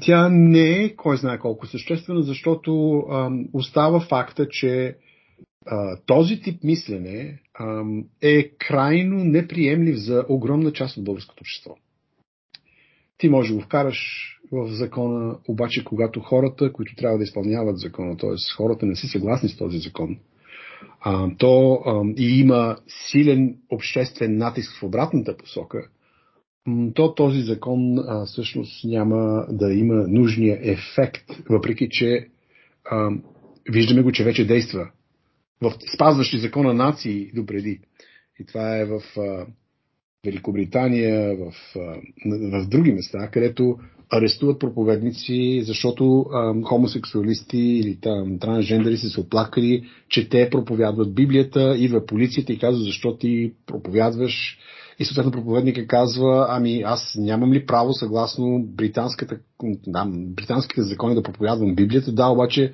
тя 0.00 0.28
не 0.28 0.84
е 0.84 0.96
кой 0.96 1.16
знае 1.16 1.38
колко 1.38 1.66
съществена, 1.66 2.22
защото 2.22 2.98
ам, 2.98 3.48
остава 3.52 4.00
факта, 4.00 4.48
че 4.48 4.96
този 6.06 6.40
тип 6.40 6.64
мислене 6.64 7.38
е 8.22 8.48
крайно 8.48 9.24
неприемлив 9.24 9.96
за 9.96 10.24
огромна 10.28 10.72
част 10.72 10.96
от 10.96 11.04
българското 11.04 11.40
общество. 11.40 11.76
Ти 13.18 13.28
може 13.28 13.48
да 13.48 13.54
го 13.54 13.60
вкараш 13.60 13.98
в 14.52 14.68
закона, 14.68 15.38
обаче 15.48 15.84
когато 15.84 16.20
хората, 16.20 16.72
които 16.72 16.94
трябва 16.96 17.18
да 17.18 17.24
изпълняват 17.24 17.78
закона, 17.78 18.16
т.е. 18.16 18.54
хората 18.56 18.86
не 18.86 18.96
са 18.96 19.06
съгласни 19.06 19.48
с 19.48 19.56
този 19.56 19.78
закон, 19.78 20.18
то 21.38 21.82
и 22.16 22.40
има 22.40 22.76
силен 23.10 23.56
обществен 23.70 24.36
натиск 24.36 24.78
в 24.80 24.82
обратната 24.82 25.36
посока, 25.36 25.88
то 26.94 27.14
този 27.14 27.40
закон 27.40 27.98
всъщност 28.26 28.84
няма 28.84 29.46
да 29.50 29.72
има 29.72 29.94
нужния 30.08 30.58
ефект, 30.62 31.26
въпреки 31.50 31.88
че 31.90 32.28
виждаме 33.70 34.02
го, 34.02 34.12
че 34.12 34.24
вече 34.24 34.46
действа 34.46 34.90
в 35.62 35.72
спазващи 35.94 36.38
закона 36.38 36.74
нации 36.74 37.30
допреди. 37.34 37.80
И 38.40 38.44
това 38.46 38.76
е 38.76 38.84
в 38.84 39.00
а, 39.16 39.46
Великобритания, 40.26 41.36
в, 41.36 41.52
в 42.26 42.68
други 42.68 42.92
места, 42.92 43.28
където 43.32 43.76
арестуват 44.12 44.60
проповедници, 44.60 45.62
защото 45.64 46.26
а, 46.32 46.62
хомосексуалисти 46.62 47.58
или 47.58 47.98
там, 48.00 48.38
трансжендери 48.38 48.96
са 48.96 49.08
се 49.08 49.20
оплакали, 49.20 49.84
че 50.08 50.28
те 50.28 50.50
проповядват 50.50 51.14
Библията, 51.14 51.74
идва 51.78 52.06
полицията 52.06 52.52
и 52.52 52.58
казва 52.58 52.84
защо 52.84 53.16
ти 53.16 53.52
проповядваш 53.66 54.58
И 54.98 55.04
съответно 55.04 55.32
проповедника 55.32 55.86
казва, 55.86 56.46
ами 56.48 56.82
аз 56.82 57.16
нямам 57.18 57.52
ли 57.52 57.66
право 57.66 57.92
съгласно 57.92 58.64
британската, 58.66 59.38
да, 59.86 60.04
британските 60.10 60.82
закони 60.82 61.14
да 61.14 61.22
проповядвам 61.22 61.74
Библията? 61.74 62.12
Да, 62.12 62.26
обаче 62.26 62.72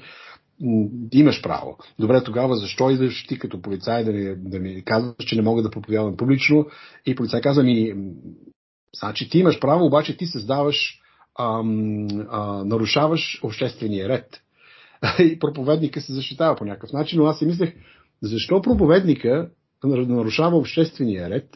имаш 1.12 1.42
право. 1.42 1.79
Добре, 1.98 2.25
тогава 2.25 2.57
защо 2.57 2.90
идваш 2.90 3.27
ти 3.27 3.38
като 3.38 3.62
полицай 3.62 4.05
да 4.05 4.12
ми, 4.12 4.35
да 4.37 4.59
ми 4.59 4.83
казваш, 4.85 5.14
че 5.27 5.37
не 5.37 5.42
мога 5.42 5.62
да 5.62 5.70
проповядвам 5.70 6.16
публично? 6.16 6.66
И 7.07 7.14
полицай 7.14 7.40
казва 7.40 7.62
ми, 7.62 7.94
значи 8.96 9.31
ти 9.31 9.38
имаш 9.38 9.61
право, 9.61 9.87
обаче 9.87 10.16
ти 10.16 10.27
създаваш, 10.27 11.01
ам, 11.38 12.07
а, 12.31 12.64
нарушаваш 12.64 13.40
обществения 13.42 14.09
ред. 14.09 14.42
И 15.18 15.38
проповедника 15.38 16.01
се 16.01 16.12
защитава 16.12 16.57
по 16.57 16.64
някакъв 16.64 16.92
начин, 16.92 17.18
но 17.18 17.27
аз 17.27 17.38
си 17.38 17.46
мислех, 17.46 17.75
защо 18.22 18.62
проповедника 18.62 19.51
нарушава 19.85 20.57
обществения 20.57 21.31
ред, 21.31 21.48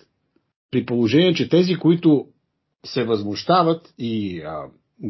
при 0.70 0.86
положение, 0.86 1.34
че 1.34 1.48
тези, 1.48 1.74
които 1.74 2.26
се 2.86 3.04
възмущават 3.04 3.94
и 3.98 4.40
а, 4.40 4.64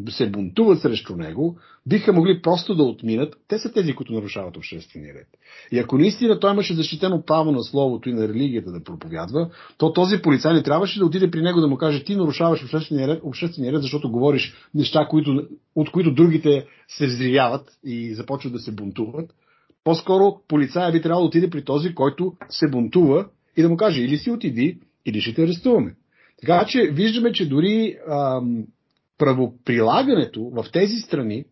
се 0.08 0.30
бунтуват 0.30 0.80
срещу 0.80 1.16
него, 1.16 1.58
биха 1.86 2.12
могли 2.12 2.42
просто 2.42 2.74
да 2.74 2.82
отминат. 2.82 3.34
Те 3.48 3.58
са 3.58 3.72
тези, 3.72 3.92
които 3.92 4.12
нарушават 4.12 4.56
обществения 4.56 5.14
ред. 5.14 5.26
И 5.72 5.78
ако 5.78 5.98
наистина 5.98 6.40
той 6.40 6.52
имаше 6.52 6.74
защитено 6.74 7.22
право 7.22 7.52
на 7.52 7.62
словото 7.62 8.08
и 8.08 8.12
на 8.12 8.28
религията 8.28 8.72
да 8.72 8.84
проповядва, 8.84 9.50
то 9.78 9.92
този 9.92 10.22
полицай 10.22 10.54
не 10.54 10.62
трябваше 10.62 10.98
да 10.98 11.06
отиде 11.06 11.30
при 11.30 11.42
него 11.42 11.60
да 11.60 11.68
му 11.68 11.76
каже 11.76 12.04
ти 12.04 12.16
нарушаваш 12.16 12.62
обществения 12.62 13.08
ред, 13.08 13.20
обществения 13.22 13.72
ред 13.72 13.82
защото 13.82 14.10
говориш 14.10 14.54
неща, 14.74 15.06
които, 15.10 15.48
от 15.74 15.90
които 15.90 16.14
другите 16.14 16.66
се 16.88 17.06
взривяват 17.06 17.78
и 17.84 18.14
започват 18.14 18.52
да 18.52 18.58
се 18.58 18.72
бунтуват. 18.72 19.30
По-скоро 19.84 20.40
полицая 20.48 20.92
би 20.92 21.02
трябвало 21.02 21.24
да 21.24 21.28
отиде 21.28 21.50
при 21.50 21.64
този, 21.64 21.94
който 21.94 22.32
се 22.48 22.68
бунтува 22.68 23.26
и 23.56 23.62
да 23.62 23.68
му 23.68 23.76
каже 23.76 24.02
или 24.02 24.16
си 24.16 24.30
отиди, 24.30 24.78
или 25.06 25.20
ще 25.20 25.34
те 25.34 25.42
арестуваме. 25.42 25.94
Така 26.40 26.64
че 26.68 26.90
виждаме, 26.92 27.32
че 27.32 27.48
дори 27.48 27.96
ам, 28.10 28.64
правоприлагането 29.18 30.44
в 30.44 30.66
тези 30.72 30.96
страни, 30.96 31.44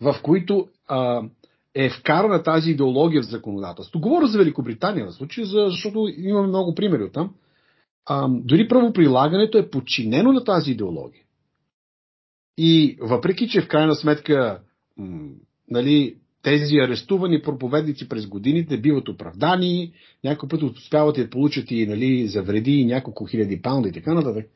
в 0.00 0.16
които 0.22 0.68
а, 0.88 1.22
е 1.74 1.90
вкарана 1.90 2.42
тази 2.42 2.70
идеология 2.70 3.22
в 3.22 3.26
законодателство. 3.26 4.00
Говоря 4.00 4.26
за 4.26 4.38
Великобритания 4.38 5.06
в 5.06 5.12
случая, 5.12 5.46
защото 5.46 6.08
имаме 6.16 6.48
много 6.48 6.74
примери 6.74 7.02
от 7.02 7.12
там. 7.12 7.34
А, 8.06 8.28
дори 8.28 8.68
правоприлагането 8.68 9.58
е 9.58 9.70
подчинено 9.70 10.32
на 10.32 10.44
тази 10.44 10.70
идеология. 10.70 11.22
И 12.58 12.98
въпреки, 13.00 13.48
че 13.48 13.60
в 13.60 13.68
крайна 13.68 13.94
сметка 13.94 14.60
м, 14.96 15.30
нали, 15.70 16.16
тези 16.42 16.76
арестувани 16.76 17.42
проповедници 17.42 18.08
през 18.08 18.26
годините 18.26 18.80
биват 18.80 19.08
оправдани, 19.08 19.92
някой 20.24 20.48
път 20.48 20.62
успяват 20.62 21.16
да 21.16 21.30
получат 21.30 21.70
и 21.70 21.86
нали, 21.86 22.26
за 22.26 22.42
вреди 22.42 22.72
и 22.72 22.84
няколко 22.84 23.24
хиляди 23.24 23.62
паунда 23.62 23.88
и 23.88 23.92
така 23.92 24.14
нататък 24.14 24.46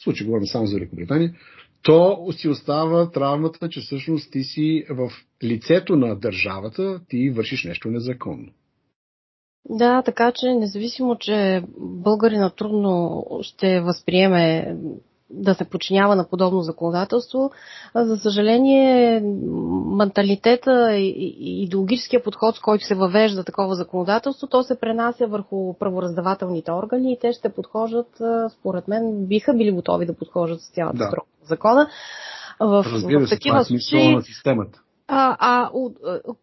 в 0.00 0.04
случай 0.04 0.26
говорим 0.26 0.46
само 0.46 0.66
за 0.66 0.76
Великобритания, 0.76 1.34
то 1.82 2.26
си 2.32 2.48
остава 2.48 3.10
травмата, 3.10 3.68
че 3.68 3.80
всъщност 3.80 4.32
ти 4.32 4.42
си 4.42 4.84
в 4.90 5.10
лицето 5.44 5.96
на 5.96 6.16
държавата, 6.16 7.00
ти 7.08 7.30
вършиш 7.30 7.64
нещо 7.64 7.88
незаконно. 7.88 8.48
Да, 9.68 10.02
така 10.02 10.32
че 10.34 10.46
независимо, 10.46 11.16
че 11.18 11.62
българина 11.78 12.50
трудно 12.50 13.24
ще 13.42 13.80
възприеме 13.80 14.76
да 15.30 15.54
се 15.54 15.64
подчинява 15.64 16.16
на 16.16 16.28
подобно 16.28 16.60
законодателство. 16.60 17.50
За 17.94 18.16
съжаление, 18.16 19.20
менталитета 19.96 20.96
и 20.96 21.62
идеологическия 21.62 22.22
подход, 22.22 22.56
с 22.56 22.60
който 22.60 22.84
се 22.84 22.94
въвежда 22.94 23.44
такова 23.44 23.74
законодателство, 23.74 24.46
то 24.46 24.62
се 24.62 24.80
пренася 24.80 25.26
върху 25.26 25.74
правораздавателните 25.78 26.72
органи 26.72 27.12
и 27.12 27.18
те 27.20 27.32
ще 27.32 27.48
подхожат, 27.48 28.08
според 28.50 28.88
мен, 28.88 29.26
биха 29.26 29.54
били 29.54 29.72
готови 29.72 30.06
да 30.06 30.16
подхожат 30.16 30.60
с 30.60 30.70
цялата 30.74 30.98
да. 30.98 31.06
строга 31.06 31.26
закона. 31.44 31.88
В, 32.60 32.84
Разбира 32.92 33.26
в 33.26 33.28
такива 33.28 33.52
това 33.52 33.60
е 33.60 33.64
случаи, 33.64 34.14
на 34.14 34.22
системата 34.22 34.80
а, 35.12 35.36
а, 35.40 35.70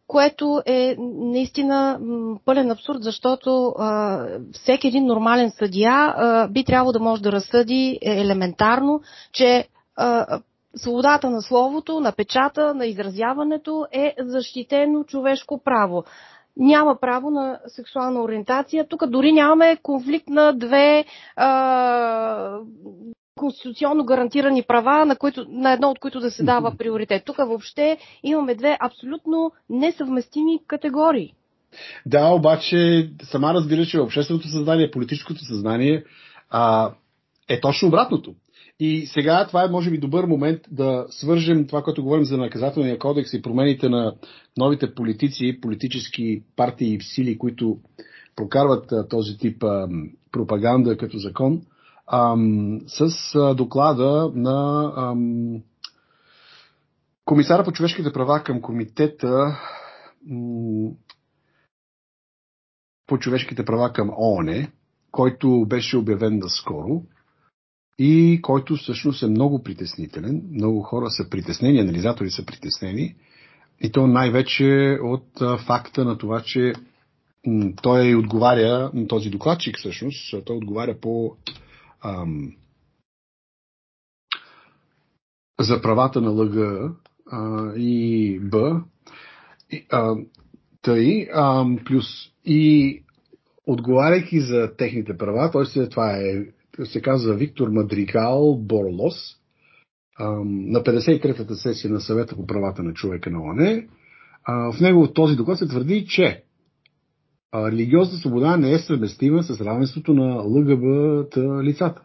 което 0.08 0.62
е 0.65 0.95
наистина 0.99 1.99
пълен 2.45 2.71
абсурд, 2.71 3.03
защото 3.03 3.73
а, 3.80 4.25
всеки 4.51 4.88
един 4.88 5.06
нормален 5.06 5.51
съдия 5.51 5.91
а, 5.91 6.47
би 6.47 6.63
трябвало 6.63 6.91
да 6.91 6.99
може 6.99 7.21
да 7.21 7.32
разсъди 7.32 7.99
елементарно, 8.01 9.01
че 9.32 9.67
а, 9.95 10.39
свободата 10.75 11.30
на 11.30 11.41
словото, 11.41 11.99
на 11.99 12.12
печата, 12.12 12.73
на 12.73 12.86
изразяването 12.86 13.88
е 13.91 14.15
защитено 14.19 15.03
човешко 15.03 15.62
право. 15.63 16.03
Няма 16.58 16.97
право 17.01 17.30
на 17.30 17.60
сексуална 17.67 18.21
ориентация. 18.21 18.88
Тук 18.88 19.06
дори 19.08 19.32
нямаме 19.32 19.77
конфликт 19.84 20.30
на 20.30 20.53
две 20.53 21.06
а, 21.36 22.60
конституционно 23.38 24.06
гарантирани 24.06 24.63
права, 24.63 25.06
на, 25.06 25.15
които, 25.15 25.45
на 25.50 25.73
едно 25.73 25.89
от 25.89 26.00
които 26.00 26.19
да 26.19 26.32
се 26.32 26.43
дава 26.43 26.76
приоритет. 26.78 27.26
Тук 27.26 27.38
въобще 27.38 27.97
имаме 28.23 28.56
две 28.56 28.78
абсолютно 28.80 29.52
несъвместими 29.69 30.60
категории. 30.67 31.34
Да, 32.06 32.28
обаче 32.28 33.10
сама 33.23 33.54
разбира, 33.54 33.86
че 33.86 34.00
общественото 34.00 34.47
съзнание, 34.47 34.91
политическото 34.91 35.45
съзнание 35.45 36.04
а, 36.50 36.91
е 37.50 37.60
точно 37.60 37.88
обратното. 37.88 38.36
И 38.80 39.06
сега 39.08 39.47
това 39.47 39.63
е, 39.63 39.67
може 39.67 39.91
би, 39.91 39.97
добър 39.97 40.26
момент 40.26 40.62
да 40.71 41.06
свържем 41.10 41.67
това, 41.67 41.84
което 41.84 42.04
говорим 42.04 42.26
за 42.26 42.38
наказателния 42.38 43.00
кодекс 43.00 43.34
и 43.34 43.41
промените 43.41 43.89
на 43.89 44.13
новите 44.58 44.93
политици, 44.95 45.60
политически 45.62 46.43
партии 46.56 46.93
и 46.93 47.02
сили, 47.02 47.38
които 47.38 47.78
прокарват 48.36 48.91
а, 48.91 49.08
този 49.08 49.38
тип 49.38 49.63
а, 49.63 49.88
пропаганда 50.32 50.97
като 50.97 51.17
закон– 51.17 51.62
ам, 52.11 52.79
с 52.87 53.55
доклада 53.55 54.31
на 54.35 54.91
ам, 54.97 55.61
комисара 57.25 57.63
по 57.63 57.71
човешките 57.71 58.13
права 58.13 58.43
към 58.43 58.61
комитета 58.61 59.57
по 63.07 63.17
човешките 63.19 63.65
права 63.65 63.93
към 63.93 64.09
ООН, 64.09 64.67
който 65.11 65.65
беше 65.67 65.97
обявен 65.97 66.39
наскоро 66.39 67.01
и 67.99 68.39
който 68.41 68.75
всъщност 68.75 69.23
е 69.23 69.27
много 69.27 69.63
притеснителен. 69.63 70.41
Много 70.51 70.81
хора 70.81 71.09
са 71.09 71.29
притеснени, 71.29 71.79
анализатори 71.79 72.29
са 72.29 72.45
притеснени. 72.45 73.15
И 73.81 73.91
то 73.91 74.07
най-вече 74.07 74.97
от 75.03 75.25
факта 75.65 76.05
на 76.05 76.17
това, 76.17 76.41
че 76.41 76.73
той 77.81 78.15
отговаря, 78.15 78.91
този 79.09 79.29
докладчик 79.29 79.77
всъщност, 79.77 80.45
той 80.45 80.57
отговаря 80.57 80.99
по 81.01 81.35
ам, 82.03 82.55
за 85.60 85.81
правата 85.81 86.21
на 86.21 86.31
ЛГ 86.31 86.91
а, 87.31 87.73
и 87.75 88.39
Б. 88.39 88.83
И, 89.71 89.86
а, 89.89 90.15
тъй, 90.81 91.27
а, 91.33 91.65
плюс 91.86 92.05
и 92.45 93.03
отговаряйки 93.65 94.39
за 94.39 94.75
техните 94.77 95.17
права, 95.17 95.51
т.е. 95.51 95.89
това 95.89 96.17
е, 96.17 96.45
се 96.86 97.01
казва 97.01 97.36
Виктор 97.36 97.69
Мадригал 97.69 98.57
Борлос, 98.62 99.38
на 100.19 100.83
53-та 100.83 101.55
сесия 101.55 101.91
на 101.91 102.01
съвета 102.01 102.36
по 102.36 102.47
правата 102.47 102.83
на 102.83 102.93
човека 102.93 103.29
на 103.29 103.43
ОНЕ, 103.43 103.88
в 104.47 104.75
него 104.81 105.13
този 105.13 105.36
доклад 105.36 105.57
се 105.57 105.67
твърди, 105.67 106.05
че 106.07 106.43
религиозна 107.55 108.17
свобода 108.17 108.57
не 108.57 108.71
е 108.71 108.79
съвместима 108.79 109.43
с 109.43 109.62
равенството 109.62 110.13
на 110.13 110.41
ЛГБТ 110.41 111.38
лицата. 111.63 112.01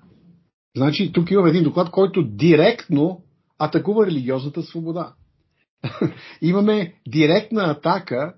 Значи, 0.77 1.13
тук 1.13 1.31
имаме 1.31 1.49
един 1.49 1.65
доклад, 1.65 1.91
който 1.91 2.23
директно 2.23 3.23
атакува 3.59 4.07
религиозната 4.07 4.63
свобода. 4.63 5.15
имаме 6.43 6.95
директна 7.09 7.63
атака 7.63 8.35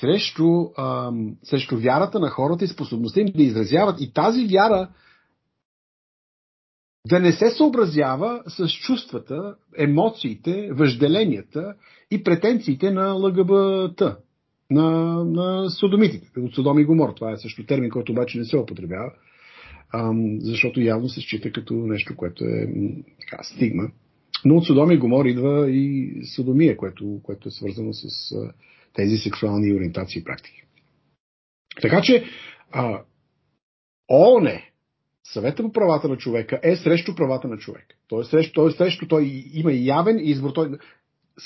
срещу, 0.00 0.66
ам, 0.78 1.36
срещу 1.44 1.78
вярата 1.78 2.20
на 2.20 2.30
хората 2.30 2.64
и 2.64 2.68
способността 2.68 3.20
им 3.20 3.26
да 3.36 3.42
изразяват. 3.42 4.00
И 4.00 4.12
тази 4.12 4.46
вяра 4.46 4.88
да 7.08 7.20
не 7.20 7.32
се 7.32 7.50
съобразява 7.50 8.42
с 8.46 8.68
чувствата, 8.68 9.56
емоциите, 9.78 10.72
въжделенията 10.72 11.74
и 12.10 12.24
претенциите 12.24 12.90
на 12.90 13.12
ЛГБТ 13.12 14.02
на, 14.70 14.90
на 15.24 15.70
содомитите, 15.70 16.40
от 16.40 16.54
Содом 16.54 16.78
и 16.78 16.84
Гомор. 16.84 17.12
Това 17.16 17.32
е 17.32 17.36
също 17.36 17.66
термин, 17.66 17.90
който 17.90 18.12
обаче 18.12 18.38
не 18.38 18.44
се 18.44 18.56
употребява, 18.56 19.12
защото 20.40 20.80
явно 20.80 21.08
се 21.08 21.20
счита 21.20 21.52
като 21.52 21.74
нещо, 21.74 22.16
което 22.16 22.44
е 22.44 22.68
така, 23.20 23.42
стигма. 23.42 23.88
Но 24.44 24.56
от 24.56 24.66
Содом 24.66 24.90
и 24.90 24.98
Гомор 24.98 25.24
идва 25.24 25.70
и 25.70 26.14
содомия, 26.36 26.76
което, 26.76 27.20
което 27.22 27.48
е 27.48 27.52
свързано 27.52 27.92
с 27.92 28.34
тези 28.94 29.16
сексуални 29.16 29.74
ориентации 29.74 30.20
и 30.20 30.24
практики. 30.24 30.62
Така 31.82 32.00
че 32.02 32.24
а, 32.72 33.00
ООН, 34.10 34.60
Съвета 35.32 35.62
по 35.62 35.72
правата 35.72 36.08
на 36.08 36.16
човека, 36.16 36.60
е 36.62 36.76
срещу 36.76 37.14
правата 37.14 37.48
на 37.48 37.58
човека. 37.58 37.96
Той 38.08 38.22
е 38.22 38.24
срещу, 38.24 38.52
той, 38.54 38.70
е 38.70 38.72
срещу, 38.72 39.08
той 39.08 39.44
има 39.52 39.72
явен 39.72 40.18
избор. 40.20 40.52
Той, 40.52 40.70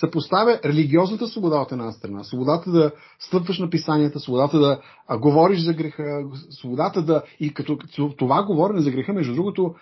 съпоставя 0.00 0.60
религиозната 0.64 1.26
свобода 1.26 1.56
от 1.56 1.72
една 1.72 1.92
страна, 1.92 2.24
свободата 2.24 2.70
да 2.70 2.92
стъпваш 3.18 3.58
на 3.58 3.70
писанията, 3.70 4.20
свободата 4.20 4.58
да 4.58 4.80
а, 5.06 5.18
говориш 5.18 5.60
за 5.60 5.72
греха, 5.72 6.24
свободата 6.50 7.02
да... 7.02 7.22
И 7.40 7.54
като, 7.54 7.78
това 8.16 8.42
говорене 8.42 8.80
за 8.80 8.90
греха, 8.90 9.12
между 9.12 9.34
другото, 9.34 9.74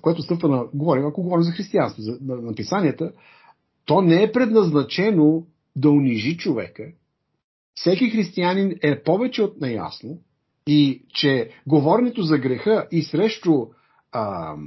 което 0.00 0.22
стъпва 0.22 0.48
на... 0.48 0.64
Говорим, 0.74 1.06
ако 1.06 1.22
говорим 1.22 1.42
за 1.42 1.50
християнство, 1.50 2.02
за, 2.02 2.18
на, 2.22 2.36
на 2.36 2.54
писанията, 2.54 3.12
то 3.84 4.00
не 4.00 4.22
е 4.22 4.32
предназначено 4.32 5.42
да 5.76 5.90
унижи 5.90 6.36
човека. 6.36 6.84
Всеки 7.74 8.10
християнин 8.10 8.74
е 8.82 9.02
повече 9.02 9.42
от 9.42 9.60
наясно 9.60 10.18
и 10.66 11.02
че 11.08 11.50
говоренето 11.66 12.22
за 12.22 12.38
греха 12.38 12.86
и 12.90 13.02
срещу 13.02 13.66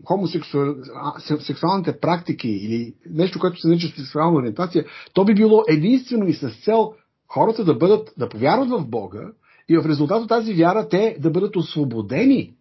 хомосексуалните 0.05 1.99
практики 1.99 2.49
или 2.49 2.93
нещо, 3.09 3.39
което 3.39 3.59
се 3.59 3.67
нарича 3.67 3.87
сексуална 3.87 4.39
ориентация, 4.39 4.85
то 5.13 5.25
би 5.25 5.35
било 5.35 5.63
единствено 5.69 6.27
и 6.27 6.33
с 6.33 6.49
цел 6.63 6.93
хората 7.27 7.63
да 7.63 7.73
бъдат, 7.73 8.13
да 8.17 8.29
повярват 8.29 8.69
в 8.69 8.85
Бога 8.87 9.31
и 9.69 9.77
в 9.77 9.85
резултат 9.85 10.23
от 10.23 10.29
тази 10.29 10.53
вяра 10.53 10.89
те 10.89 11.17
да 11.19 11.29
бъдат 11.29 11.55
освободени 11.55 12.53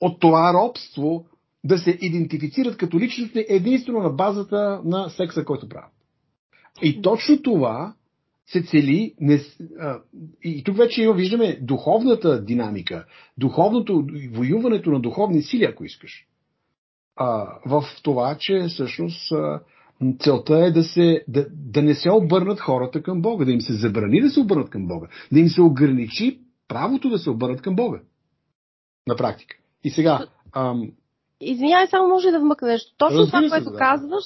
от 0.00 0.20
това 0.20 0.54
робство, 0.54 1.26
да 1.64 1.78
се 1.78 1.98
идентифицират 2.00 2.76
като 2.76 2.98
личности 2.98 3.46
единствено 3.48 4.00
на 4.00 4.10
базата 4.10 4.80
на 4.84 5.10
секса, 5.10 5.44
който 5.44 5.68
правят. 5.68 5.92
И 6.82 7.02
точно 7.02 7.42
това 7.42 7.94
се 8.52 8.62
цели, 8.62 9.14
не, 9.20 9.40
а, 9.80 9.98
и 10.42 10.64
тук 10.64 10.76
вече 10.76 11.12
виждаме 11.12 11.58
духовната 11.60 12.44
динамика, 12.44 13.04
духовното, 13.38 14.06
воюването 14.32 14.90
на 14.90 15.00
духовни 15.00 15.42
сили, 15.42 15.64
ако 15.64 15.84
искаш, 15.84 16.26
а, 17.16 17.46
в 17.66 17.84
това, 18.02 18.36
че 18.40 18.66
всъщност 18.68 19.32
а, 19.32 19.60
целта 20.18 20.58
е 20.58 20.70
да, 20.70 20.82
се, 20.82 21.24
да, 21.28 21.46
да 21.50 21.82
не 21.82 21.94
се 21.94 22.10
обърнат 22.10 22.60
хората 22.60 23.02
към 23.02 23.22
Бога, 23.22 23.44
да 23.44 23.52
им 23.52 23.60
се 23.60 23.74
забрани 23.74 24.20
да 24.20 24.30
се 24.30 24.40
обърнат 24.40 24.70
към 24.70 24.86
Бога, 24.86 25.08
да 25.32 25.40
им 25.40 25.48
се 25.48 25.62
ограничи 25.62 26.40
правото 26.68 27.08
да 27.08 27.18
се 27.18 27.30
обърнат 27.30 27.62
към 27.62 27.76
Бога. 27.76 28.00
На 29.06 29.16
практика. 29.16 29.56
И 29.84 29.90
сега. 29.90 30.26
Ам... 30.52 30.92
Извинявай, 31.40 31.86
само 31.86 32.08
може 32.08 32.30
да 32.30 32.40
вмъкна 32.40 32.68
нещо. 32.68 32.94
Точно 32.96 33.26
това, 33.26 33.48
което 33.48 33.70
да. 33.70 33.78
казваш, 33.78 34.24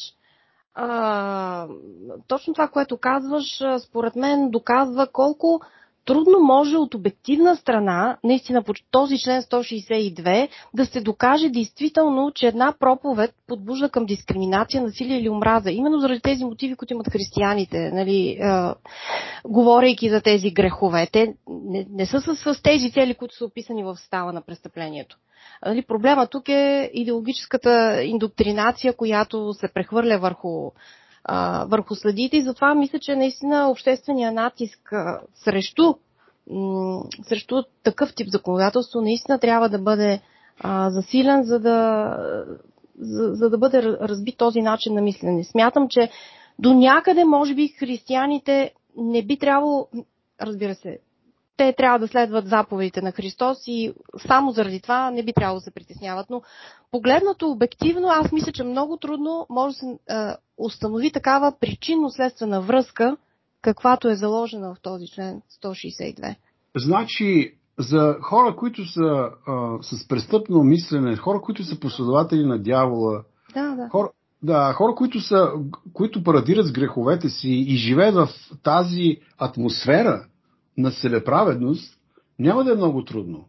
точно 2.26 2.54
това, 2.54 2.68
което 2.68 2.96
казваш, 2.96 3.62
според 3.80 4.16
мен 4.16 4.50
доказва 4.50 5.06
колко 5.06 5.60
трудно 6.04 6.40
може 6.40 6.76
от 6.76 6.94
обективна 6.94 7.56
страна, 7.56 8.16
наистина 8.24 8.62
по 8.62 8.72
този 8.90 9.18
член 9.18 9.42
162, 9.42 10.48
да 10.74 10.86
се 10.86 11.00
докаже 11.00 11.48
действително, 11.48 12.32
че 12.34 12.46
една 12.46 12.74
проповед 12.80 13.34
подбужда 13.46 13.88
към 13.88 14.06
дискриминация, 14.06 14.82
насилие 14.82 15.18
или 15.18 15.28
омраза. 15.28 15.70
Именно 15.70 16.00
заради 16.00 16.20
тези 16.20 16.44
мотиви, 16.44 16.76
които 16.76 16.92
имат 16.92 17.12
християните, 17.12 17.90
нали, 17.92 18.28
е, 18.28 18.72
говорейки 19.44 20.10
за 20.10 20.20
тези 20.20 20.50
грехове. 20.50 21.08
Те 21.12 21.34
не, 21.48 21.86
не 21.90 22.06
са 22.06 22.20
с, 22.20 22.36
с 22.36 22.62
тези 22.62 22.92
цели, 22.92 23.14
които 23.14 23.36
са 23.36 23.44
описани 23.44 23.84
в 23.84 23.96
става 23.96 24.32
на 24.32 24.42
престъплението. 24.42 25.16
Нали, 25.66 25.82
проблема 25.82 26.26
тук 26.26 26.48
е 26.48 26.90
идеологическата 26.94 28.02
индоктринация, 28.02 28.96
която 28.96 29.52
се 29.52 29.68
прехвърля 29.74 30.18
върху, 30.18 30.70
а, 31.24 31.64
върху 31.64 31.94
съдите 31.94 32.36
и 32.36 32.42
затова 32.42 32.74
мисля, 32.74 32.98
че 32.98 33.16
наистина 33.16 33.70
обществения 33.70 34.32
натиск 34.32 34.92
а, 34.92 35.20
срещу, 35.34 35.94
м- 36.50 37.02
срещу 37.22 37.62
такъв 37.82 38.14
тип 38.14 38.28
законодателство 38.28 39.00
наистина 39.00 39.38
трябва 39.38 39.68
да 39.68 39.78
бъде 39.78 40.20
а, 40.60 40.90
засилен, 40.90 41.42
за 41.42 41.60
да, 41.60 42.16
за, 43.00 43.34
за 43.34 43.50
да 43.50 43.58
бъде 43.58 43.82
разбит 43.82 44.36
този 44.38 44.62
начин 44.62 44.94
на 44.94 45.00
мислене. 45.00 45.44
Смятам, 45.44 45.88
че 45.88 46.10
до 46.58 46.74
някъде, 46.74 47.24
може 47.24 47.54
би, 47.54 47.68
християните 47.68 48.72
не 48.96 49.22
би 49.22 49.38
трябвало, 49.38 49.88
разбира 50.40 50.74
се, 50.74 50.98
те 51.56 51.74
трябва 51.76 51.98
да 51.98 52.08
следват 52.08 52.48
заповедите 52.48 53.02
на 53.02 53.12
Христос 53.12 53.58
и 53.66 53.94
само 54.26 54.50
заради 54.50 54.80
това 54.80 55.10
не 55.10 55.22
би 55.22 55.32
трябвало 55.32 55.58
да 55.58 55.64
се 55.64 55.70
притесняват. 55.70 56.26
Но 56.30 56.42
погледнато 56.90 57.50
обективно, 57.50 58.08
аз 58.08 58.32
мисля, 58.32 58.52
че 58.52 58.64
много 58.64 58.96
трудно 58.96 59.46
може 59.50 59.74
да 59.74 59.78
се 59.78 59.98
установи 60.58 61.12
такава 61.12 61.52
причинно-следствена 61.60 62.60
връзка, 62.60 63.16
каквато 63.62 64.08
е 64.08 64.16
заложена 64.16 64.74
в 64.74 64.80
този 64.82 65.06
член 65.06 65.42
162. 65.62 66.36
Значи, 66.76 67.54
за 67.78 68.16
хора, 68.22 68.56
които 68.56 68.92
са 68.92 69.30
а, 69.46 69.78
с 69.82 70.08
престъпно 70.08 70.64
мислене, 70.64 71.16
хора, 71.16 71.40
които 71.40 71.64
са 71.64 71.80
последователи 71.80 72.44
на 72.44 72.58
дявола, 72.58 73.22
да, 73.54 73.74
да. 73.74 73.88
Хора, 73.88 74.10
да, 74.42 74.72
хора, 74.72 74.94
които, 74.94 75.20
са, 75.20 75.52
които 75.92 76.22
парадират 76.22 76.66
с 76.66 76.72
греховете 76.72 77.28
си 77.28 77.50
и 77.50 77.76
живеят 77.76 78.14
в 78.14 78.28
тази 78.62 79.16
атмосфера, 79.38 80.26
на 80.78 80.90
себеправедност, 80.90 81.98
няма 82.38 82.64
да 82.64 82.72
е 82.72 82.76
много 82.76 83.04
трудно. 83.04 83.48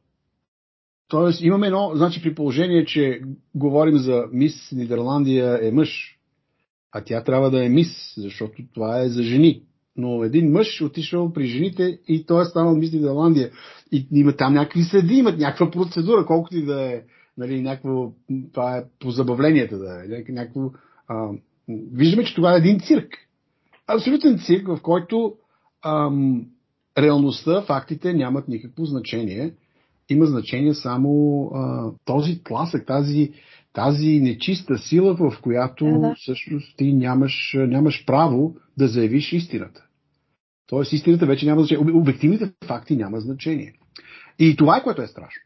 Тоест, 1.07 1.41
имаме 1.41 1.67
едно, 1.67 1.91
значи 1.95 2.21
при 2.21 2.35
положение, 2.35 2.85
че 2.85 3.21
говорим 3.55 3.97
за 3.97 4.25
мис 4.31 4.71
Нидерландия 4.71 5.67
е 5.67 5.71
мъж, 5.71 6.19
а 6.91 7.01
тя 7.01 7.23
трябва 7.23 7.51
да 7.51 7.65
е 7.65 7.69
мис, 7.69 8.13
защото 8.17 8.63
това 8.73 9.01
е 9.01 9.09
за 9.09 9.23
жени. 9.23 9.63
Но 9.97 10.23
един 10.23 10.51
мъж 10.51 10.81
отишъл 10.81 11.33
при 11.33 11.45
жените 11.45 11.99
и 12.07 12.25
той 12.25 12.41
е 12.41 12.45
станал 12.45 12.75
мис 12.75 12.93
Нидерландия. 12.93 13.51
И 13.91 14.07
има 14.11 14.33
там 14.33 14.53
някакви 14.53 14.83
следи, 14.83 15.15
имат 15.15 15.39
някаква 15.39 15.71
процедура, 15.71 16.25
колкото 16.25 16.57
и 16.57 16.65
да 16.65 16.81
е, 16.81 17.01
нали, 17.37 17.61
някакво, 17.61 18.11
това 18.53 18.77
е 18.77 18.83
по 18.99 19.11
забавленията 19.11 19.77
да 19.77 20.03
е, 20.05 20.31
някакво, 20.31 20.71
а, 21.07 21.29
виждаме, 21.93 22.23
че 22.23 22.35
това 22.35 22.53
е 22.53 22.57
един 22.57 22.79
цирк. 22.79 23.17
Абсолютен 23.87 24.39
цирк, 24.39 24.67
в 24.67 24.79
който 24.81 25.35
ам, 25.85 26.45
реалността, 26.97 27.61
фактите 27.61 28.13
нямат 28.13 28.47
никакво 28.47 28.85
значение. 28.85 29.53
Има 30.09 30.25
значение 30.25 30.73
само 30.73 31.45
а, 31.53 31.91
този 32.05 32.43
тласък, 32.43 32.85
тази, 32.85 33.31
тази 33.73 34.19
нечиста 34.19 34.77
сила, 34.77 35.15
в 35.15 35.41
която 35.41 35.85
да, 35.85 35.99
да. 35.99 36.15
всъщност 36.17 36.77
ти 36.77 36.93
нямаш, 36.93 37.55
нямаш 37.57 38.05
право 38.05 38.55
да 38.77 38.87
заявиш 38.87 39.33
истината. 39.33 39.85
Тоест 40.67 40.93
истината 40.93 41.25
вече 41.25 41.45
няма 41.45 41.61
значение. 41.61 41.93
Обективните 41.93 42.53
факти 42.65 42.95
няма 42.95 43.19
значение. 43.19 43.73
И 44.39 44.55
това 44.55 44.77
е 44.77 44.83
което 44.83 45.01
е 45.01 45.07
страшно. 45.07 45.41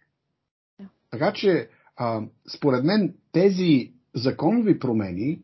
Да. 0.79 0.85
Така 1.11 1.33
че, 1.33 1.69
а, 1.97 2.21
според 2.55 2.83
мен, 2.83 3.13
тези 3.31 3.91
законови 4.15 4.79
промени 4.79 5.39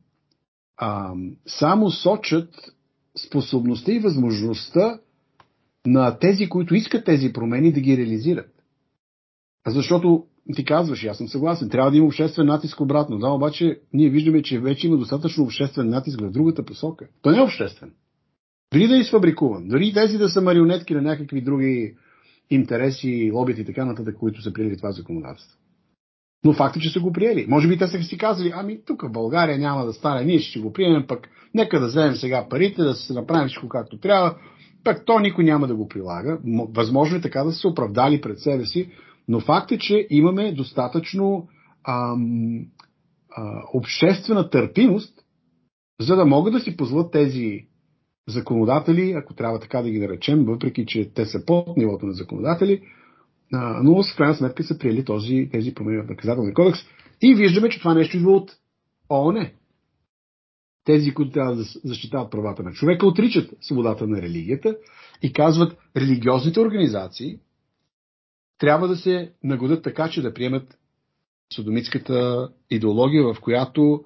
а, 0.77 1.13
само 1.47 1.91
сочат 1.91 2.49
способността 3.27 3.91
и 3.91 3.99
възможността 3.99 4.99
на 5.85 6.19
тези, 6.19 6.49
които 6.49 6.75
искат 6.75 7.05
тези 7.05 7.33
промени 7.33 7.73
да 7.73 7.79
ги 7.79 7.97
реализират. 7.97 8.49
Защото 9.67 10.25
ти 10.55 10.65
казваш, 10.65 11.03
аз 11.03 11.17
съм 11.17 11.27
съгласен, 11.27 11.69
трябва 11.69 11.91
да 11.91 11.97
има 11.97 12.05
обществен 12.05 12.45
натиск 12.45 12.81
обратно. 12.81 13.17
Да, 13.17 13.29
обаче 13.29 13.79
ние 13.93 14.09
виждаме, 14.09 14.41
че 14.41 14.59
вече 14.59 14.87
има 14.87 14.97
достатъчно 14.97 15.43
обществен 15.43 15.89
натиск 15.89 16.21
в 16.21 16.31
другата 16.31 16.65
посока. 16.65 17.07
То 17.21 17.31
не 17.31 17.37
е 17.37 17.41
обществен. 17.41 17.91
Дори 18.73 18.87
да 18.87 18.95
е 18.95 18.99
изфабрикуван, 18.99 19.67
дори 19.67 19.93
тези 19.93 20.17
да 20.17 20.29
са 20.29 20.41
марионетки 20.41 20.93
на 20.93 21.01
някакви 21.01 21.41
други 21.41 21.95
интереси, 22.49 23.31
лобити 23.33 23.61
и 23.61 23.65
така 23.65 23.85
нататък, 23.85 24.17
които 24.17 24.41
са 24.41 24.53
приели 24.53 24.77
това 24.77 24.91
законодателство. 24.91 25.59
Но 26.43 26.53
факт 26.53 26.75
е, 26.75 26.79
че 26.79 26.89
са 26.89 26.99
го 26.99 27.13
приели. 27.13 27.45
Може 27.49 27.67
би 27.67 27.77
те 27.77 27.87
са 27.87 28.03
си 28.03 28.17
казали, 28.17 28.51
ами 28.55 28.79
тук 28.85 29.01
в 29.01 29.11
България 29.11 29.57
няма 29.57 29.85
да 29.85 29.93
стане, 29.93 30.25
ние 30.25 30.39
ще 30.39 30.59
го 30.59 30.73
приемем, 30.73 31.07
пък 31.07 31.27
нека 31.53 31.79
да 31.79 31.87
вземем 31.87 32.15
сега 32.15 32.47
парите, 32.49 32.83
да 32.83 32.93
се 32.93 33.13
направим 33.13 33.47
всичко 33.47 33.69
както 33.69 33.99
трябва, 33.99 34.35
пък 34.85 35.05
то 35.05 35.19
никой 35.19 35.43
няма 35.43 35.67
да 35.67 35.75
го 35.75 35.87
прилага. 35.87 36.37
Възможно 36.69 37.17
е 37.17 37.21
така 37.21 37.43
да 37.43 37.51
се 37.51 37.67
оправдали 37.67 38.21
пред 38.21 38.39
себе 38.39 38.65
си, 38.65 38.89
но 39.27 39.39
факт 39.39 39.71
е, 39.71 39.77
че 39.77 40.07
имаме 40.09 40.51
достатъчно 40.51 41.47
ам, 41.87 42.65
а, 43.31 43.63
обществена 43.73 44.49
търпимост, 44.49 45.19
за 46.01 46.15
да 46.15 46.25
могат 46.25 46.53
да 46.53 46.59
си 46.59 46.77
позволят 46.77 47.11
тези 47.11 47.65
законодатели, 48.27 49.11
ако 49.11 49.33
трябва 49.33 49.59
така 49.59 49.81
да 49.81 49.89
ги 49.89 49.99
наречем, 49.99 50.45
въпреки 50.45 50.85
че 50.85 51.13
те 51.13 51.25
са 51.25 51.45
под 51.45 51.77
нивото 51.77 52.05
на 52.05 52.13
законодатели, 52.13 52.81
а, 53.53 53.83
но 53.83 54.03
в 54.03 54.15
крайна 54.17 54.35
сметка 54.35 54.63
са 54.63 54.77
приели 54.77 55.05
този, 55.05 55.49
тези 55.51 55.73
промени 55.73 56.01
в 56.01 56.09
наказателния 56.09 56.53
кодекс. 56.53 56.79
И 57.21 57.35
виждаме, 57.35 57.69
че 57.69 57.79
това 57.79 57.93
нещо 57.93 58.17
идва 58.17 58.31
от 58.31 58.51
ООН 59.09 59.49
тези, 60.85 61.13
които 61.13 61.31
трябва 61.31 61.55
да 61.55 61.63
защитават 61.63 62.31
правата 62.31 62.63
на 62.63 62.71
човека, 62.71 63.07
отричат 63.07 63.53
свободата 63.61 64.07
на 64.07 64.21
религията 64.21 64.77
и 65.21 65.33
казват, 65.33 65.77
религиозните 65.97 66.59
организации 66.59 67.39
трябва 68.57 68.87
да 68.87 68.95
се 68.95 69.31
нагодят 69.43 69.83
така, 69.83 70.09
че 70.09 70.21
да 70.21 70.33
приемат 70.33 70.77
содомитската 71.53 72.49
идеология, 72.69 73.33
в 73.33 73.41
която 73.41 74.03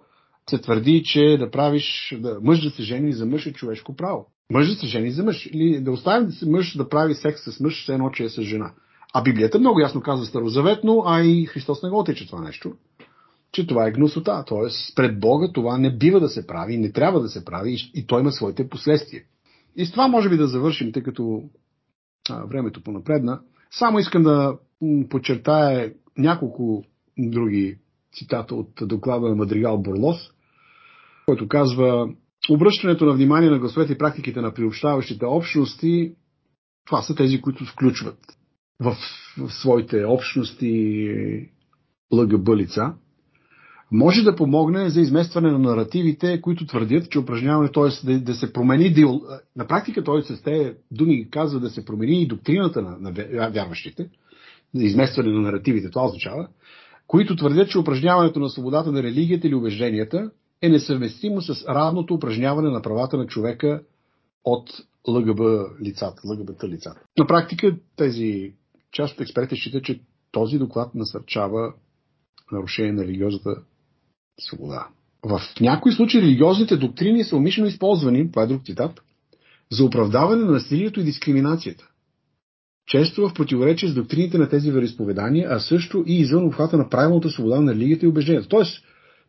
се 0.49 0.57
твърди, 0.57 1.03
че 1.03 1.37
да 1.39 1.51
правиш, 1.51 2.15
да, 2.19 2.39
мъж 2.41 2.63
да 2.63 2.69
се 2.69 2.83
жени 2.83 3.13
за 3.13 3.25
мъж 3.25 3.45
е 3.45 3.53
човешко 3.53 3.95
право. 3.95 4.25
Мъж 4.51 4.69
да 4.69 4.75
се 4.75 4.87
жени 4.87 5.11
за 5.11 5.23
мъж. 5.23 5.45
Или 5.45 5.79
да 5.81 5.91
оставим 5.91 6.27
да 6.27 6.33
се 6.33 6.49
мъж 6.49 6.77
да 6.77 6.89
прави 6.89 7.15
секс 7.15 7.41
с 7.43 7.59
мъж, 7.59 7.83
все 7.83 7.93
едно, 7.93 8.09
че 8.09 8.23
е 8.23 8.29
с 8.29 8.41
жена. 8.41 8.73
А 9.13 9.23
Библията 9.23 9.59
много 9.59 9.79
ясно 9.79 10.01
казва 10.01 10.25
старозаветно, 10.25 11.03
а 11.05 11.21
и 11.21 11.45
Христос 11.45 11.83
не 11.83 11.89
го 11.89 11.99
отрича 11.99 12.25
това 12.25 12.41
нещо. 12.41 12.73
Че 13.51 13.67
това 13.67 13.87
е 13.87 13.91
гносота. 13.91 14.43
Т.е. 14.47 14.95
пред 14.95 15.19
Бога 15.19 15.51
това 15.53 15.77
не 15.77 15.97
бива 15.97 16.19
да 16.19 16.29
се 16.29 16.47
прави, 16.47 16.77
не 16.77 16.91
трябва 16.91 17.21
да 17.21 17.27
се 17.27 17.45
прави 17.45 17.77
и 17.93 18.07
то 18.07 18.19
има 18.19 18.31
своите 18.31 18.69
последствия. 18.69 19.23
И 19.75 19.85
с 19.85 19.91
това 19.91 20.07
може 20.07 20.29
би 20.29 20.37
да 20.37 20.47
завършим, 20.47 20.91
тъй 20.91 21.03
като 21.03 21.43
а, 22.29 22.45
времето 22.45 22.83
понапредна. 22.83 23.41
Само 23.71 23.99
искам 23.99 24.23
да 24.23 24.57
подчертая 25.09 25.93
няколко 26.17 26.83
други 27.17 27.77
цитата 28.13 28.55
от 28.55 28.69
доклада 28.81 29.29
на 29.29 29.35
Мадригал 29.35 29.77
Борлос, 29.77 30.31
който 31.25 31.47
казва 31.47 32.09
обръщането 32.49 33.05
на 33.05 33.13
внимание 33.13 33.49
на 33.49 33.59
гласовете 33.59 33.93
и 33.93 33.97
практиките 33.97 34.41
на 34.41 34.53
приобщаващите 34.53 35.25
общности, 35.25 36.15
това 36.85 37.01
са 37.01 37.15
тези, 37.15 37.41
които 37.41 37.65
включват 37.65 38.17
в, 38.79 38.97
в 39.37 39.53
своите 39.53 40.05
общности 40.05 41.49
ЛГБ 42.13 42.55
лица, 42.55 42.93
може 43.91 44.23
да 44.23 44.35
помогне 44.35 44.89
за 44.89 45.01
изместване 45.01 45.51
на 45.51 45.59
наративите, 45.59 46.41
които 46.41 46.65
твърдят, 46.65 47.11
че 47.11 47.19
упражняване, 47.19 47.71
т.е. 47.71 48.05
Да, 48.05 48.19
да 48.19 48.33
се 48.35 48.53
промени, 48.53 49.05
на 49.55 49.67
практика 49.67 50.03
той 50.03 50.23
с 50.23 50.41
тези 50.41 50.71
думи 50.91 51.29
казва 51.29 51.59
да 51.59 51.69
се 51.69 51.85
промени 51.85 52.21
и 52.21 52.27
доктрината 52.27 52.81
на, 52.81 52.97
на 52.99 53.11
вярващите, 53.49 54.09
изместване 54.73 55.31
на 55.31 55.41
наративите, 55.41 55.89
това 55.89 56.05
означава, 56.05 56.47
които 57.07 57.35
твърдят, 57.35 57.69
че 57.69 57.79
упражняването 57.79 58.39
на 58.39 58.49
свободата 58.49 58.91
на 58.91 59.03
религията 59.03 59.47
или 59.47 59.55
убежденията 59.55 60.31
е 60.61 60.69
несъвместимо 60.69 61.41
с 61.41 61.65
равното 61.65 62.13
упражняване 62.13 62.69
на 62.69 62.81
правата 62.81 63.17
на 63.17 63.27
човека 63.27 63.81
от 64.45 64.69
ЛГБ 65.07 65.41
лицата, 65.81 66.21
ЛГБТ 66.25 66.63
лицата. 66.63 67.01
На 67.17 67.27
практика 67.27 67.75
тези 67.95 68.53
част 68.91 69.13
от 69.13 69.21
експертите 69.21 69.55
считат, 69.55 69.83
че 69.83 70.01
този 70.31 70.57
доклад 70.57 70.95
насърчава 70.95 71.73
нарушение 72.51 72.91
на 72.91 73.03
религиозната 73.03 73.61
свобода. 74.39 74.87
В 75.23 75.41
някои 75.61 75.91
случаи 75.91 76.21
религиозните 76.21 76.77
доктрини 76.77 77.23
са 77.23 77.35
умишлено 77.35 77.67
използвани, 77.67 78.31
това 78.31 78.43
е 78.43 78.47
друг 78.47 78.65
цитат, 78.65 79.01
за 79.71 79.85
оправдаване 79.85 80.45
на 80.45 80.51
насилието 80.51 80.99
и 80.99 81.03
дискриминацията. 81.03 81.89
Често 82.87 83.29
в 83.29 83.33
противоречие 83.33 83.89
с 83.89 83.93
доктрините 83.93 84.37
на 84.37 84.49
тези 84.49 84.71
вероисповедания, 84.71 85.47
а 85.51 85.59
също 85.59 86.03
и 86.07 86.19
извън 86.19 86.45
обхвата 86.45 86.77
на 86.77 86.89
правилната 86.89 87.29
свобода 87.29 87.61
на 87.61 87.71
религията 87.71 88.05
и 88.05 88.09
убежденията. 88.09 88.47
Тоест, 88.47 88.83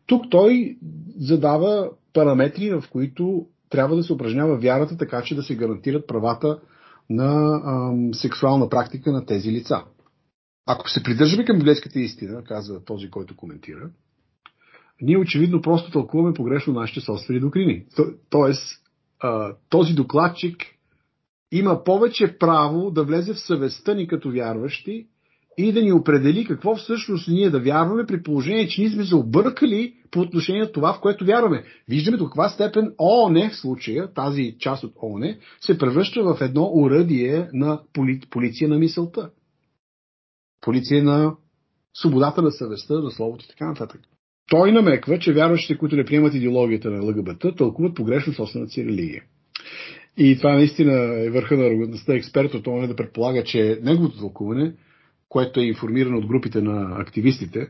тук 0.05 0.25
той 0.29 0.77
задава 1.17 1.89
параметри, 2.13 2.69
в 2.69 2.83
които 2.91 3.45
трябва 3.69 3.95
да 3.95 4.03
се 4.03 4.13
упражнява 4.13 4.57
вярата, 4.57 4.97
така 4.97 5.21
че 5.21 5.35
да 5.35 5.43
се 5.43 5.55
гарантират 5.55 6.07
правата 6.07 6.59
на 7.09 7.61
ам, 7.65 8.13
сексуална 8.13 8.69
практика 8.69 9.11
на 9.11 9.25
тези 9.25 9.51
лица. 9.51 9.83
Ако 10.65 10.89
се 10.89 11.03
придържаме 11.03 11.45
към 11.45 11.57
библейската 11.57 11.99
истина, 11.99 12.43
казва 12.43 12.83
този, 12.85 13.09
който 13.09 13.35
коментира, 13.35 13.89
ние 15.01 15.17
очевидно 15.17 15.61
просто 15.61 15.91
тълкуваме 15.91 16.33
погрешно 16.33 16.73
нашите 16.73 17.01
собствени 17.01 17.39
доктрини. 17.39 17.85
тоест, 18.29 18.81
този 19.69 19.93
докладчик 19.93 20.57
има 21.51 21.83
повече 21.83 22.37
право 22.37 22.91
да 22.91 23.03
влезе 23.03 23.33
в 23.33 23.39
съвестта 23.39 23.93
ни 23.93 24.07
като 24.07 24.31
вярващи 24.31 25.07
и 25.57 25.71
да 25.71 25.81
ни 25.81 25.93
определи 25.93 26.45
какво 26.45 26.75
всъщност 26.75 27.27
ние 27.27 27.49
да 27.49 27.59
вярваме, 27.59 28.05
при 28.05 28.23
положение, 28.23 28.67
че 28.67 28.81
ние 28.81 28.89
сме 28.89 29.05
се 29.05 29.15
объркали 29.15 29.93
по 30.11 30.19
отношение 30.19 30.61
на 30.61 30.71
това, 30.71 30.93
в 30.93 31.01
което 31.01 31.25
вярваме. 31.25 31.63
Виждаме 31.87 32.17
до 32.17 32.25
каква 32.25 32.49
степен 32.49 32.93
ООН 32.99 33.49
в 33.49 33.55
случая, 33.55 34.13
тази 34.13 34.55
част 34.59 34.83
от 34.83 34.93
ООН, 35.03 35.35
се 35.61 35.77
превръща 35.77 36.23
в 36.23 36.37
едно 36.41 36.71
уръдие 36.73 37.49
на 37.53 37.81
поли, 37.93 38.19
полиция 38.29 38.69
на 38.69 38.77
мисълта. 38.77 39.29
Полиция 40.61 41.03
на 41.03 41.35
свободата 41.93 42.41
на 42.41 42.51
съвестта, 42.51 42.93
на 42.93 43.11
словото 43.11 43.45
и 43.45 43.47
така 43.47 43.67
нататък. 43.67 44.01
Той 44.51 44.71
намеква, 44.71 45.19
че 45.19 45.33
вярващите, 45.33 45.77
които 45.77 45.95
не 45.95 46.05
приемат 46.05 46.33
идеологията 46.33 46.89
на 46.91 47.03
ЛГБТ, 47.03 47.57
тълкуват 47.57 47.95
погрешно 47.95 48.33
собствената 48.33 48.71
си 48.71 48.85
религия. 48.85 49.23
И 50.17 50.37
това 50.37 50.53
наистина 50.53 50.93
е 51.25 51.29
върха 51.29 51.57
на 51.57 51.65
арогантността 51.65 52.13
експерт 52.13 52.53
от 52.53 52.63
това 52.63 52.87
да 52.87 52.95
предполага, 52.95 53.43
че 53.43 53.79
неговото 53.83 54.17
тълкуване, 54.17 54.73
което 55.29 55.59
е 55.59 55.63
информирано 55.63 56.17
от 56.17 56.25
групите 56.25 56.61
на 56.61 57.01
активистите, 57.01 57.67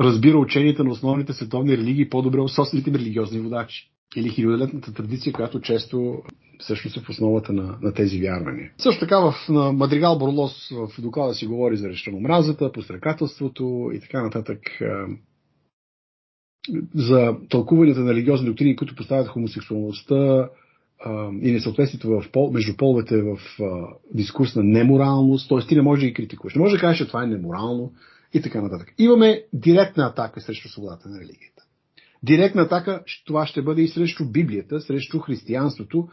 разбира 0.00 0.38
ученията 0.38 0.84
на 0.84 0.90
основните 0.90 1.32
световни 1.32 1.76
религии 1.76 2.08
по-добре 2.08 2.40
от 2.40 2.52
собствените 2.52 2.90
религиозни 2.90 3.40
водачи. 3.40 3.90
Или 4.16 4.28
хилядолетната 4.28 4.94
традиция, 4.94 5.32
която 5.32 5.60
често 5.60 6.22
всъщност 6.58 6.96
е 6.96 7.00
в 7.00 7.08
основата 7.08 7.52
на, 7.52 7.78
на 7.82 7.92
тези 7.94 8.20
вярвания. 8.20 8.70
Също 8.78 9.00
така 9.00 9.18
в 9.18 9.34
на 9.48 9.72
Мадригал 9.72 10.18
Борлос 10.18 10.70
в 10.70 11.02
доклада 11.02 11.34
си 11.34 11.46
говори 11.46 11.76
за 11.76 11.88
рещано 11.88 12.20
мразата, 12.20 12.72
пострекателството 12.72 13.90
и 13.94 14.00
така 14.00 14.22
нататък 14.22 14.58
за 16.94 17.36
тълкуванията 17.48 18.00
на 18.00 18.10
религиозни 18.10 18.46
доктрини, 18.46 18.76
които 18.76 18.94
поставят 18.94 19.28
хомосексуалността 19.28 20.48
а, 21.04 21.30
и 21.42 21.52
несъответствието 21.52 22.08
в 22.08 22.24
пол, 22.32 22.50
между 22.52 22.76
половете 22.76 23.22
в 23.22 23.38
а, 23.60 23.86
дискурс 24.14 24.56
на 24.56 24.62
неморалност, 24.62 25.48
т.е. 25.48 25.58
ти 25.68 25.74
не 25.74 25.82
можеш 25.82 26.02
да 26.02 26.08
ги 26.08 26.14
критикуваш. 26.14 26.54
Не 26.54 26.60
можеш 26.60 26.78
да 26.78 26.80
кажеш, 26.80 26.98
че 26.98 27.06
това 27.06 27.24
е 27.24 27.26
неморално 27.26 27.92
и 28.34 28.42
така 28.42 28.62
нататък. 28.62 28.94
Имаме 28.98 29.42
директна 29.52 30.04
атака 30.04 30.40
срещу 30.40 30.68
свободата 30.68 31.08
на 31.08 31.20
религията. 31.20 31.62
Директна 32.22 32.62
атака 32.62 33.02
това 33.26 33.46
ще 33.46 33.62
бъде 33.62 33.82
и 33.82 33.88
срещу 33.88 34.24
Библията, 34.24 34.80
срещу 34.80 35.18
християнството, 35.18 36.08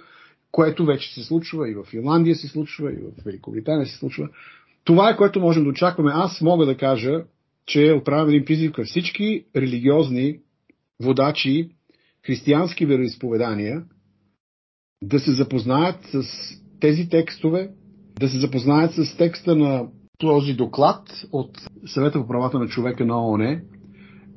което 0.52 0.86
вече 0.86 1.14
се 1.14 1.24
случва 1.24 1.70
и 1.70 1.74
в 1.74 1.84
Финландия 1.84 2.36
се 2.36 2.48
случва, 2.48 2.94
и 2.94 2.96
в 2.96 3.24
Великобритания 3.26 3.86
се 3.86 3.98
случва. 3.98 4.30
Това 4.84 5.10
е 5.10 5.18
което 5.18 5.40
можем 5.40 5.64
да 5.64 5.70
очакваме. 5.70 6.12
Аз 6.14 6.42
мога 6.42 6.66
да 6.66 6.78
кажа, 6.78 7.24
че 7.66 7.94
отправям 7.94 8.30
един 8.30 8.46
призив 8.46 8.72
към 8.72 8.86
всички 8.86 9.46
религиозни 9.56 10.40
водачи, 11.04 11.70
християнски 12.26 12.86
вероисповедания, 12.86 13.84
да 15.04 15.20
се 15.20 15.32
запознаят 15.32 16.00
с 16.04 16.24
тези 16.80 17.10
текстове, 17.10 17.70
да 18.20 18.30
се 18.30 18.40
запознаят 18.40 18.94
с 18.94 19.18
текста 19.18 19.56
на 19.56 19.88
този 20.18 20.54
доклад 20.54 21.10
от 21.32 21.58
Съвета 21.86 22.22
по 22.22 22.28
правата 22.28 22.60
на 22.60 22.68
човека 22.68 23.06
на 23.06 23.28
ООН 23.28 23.62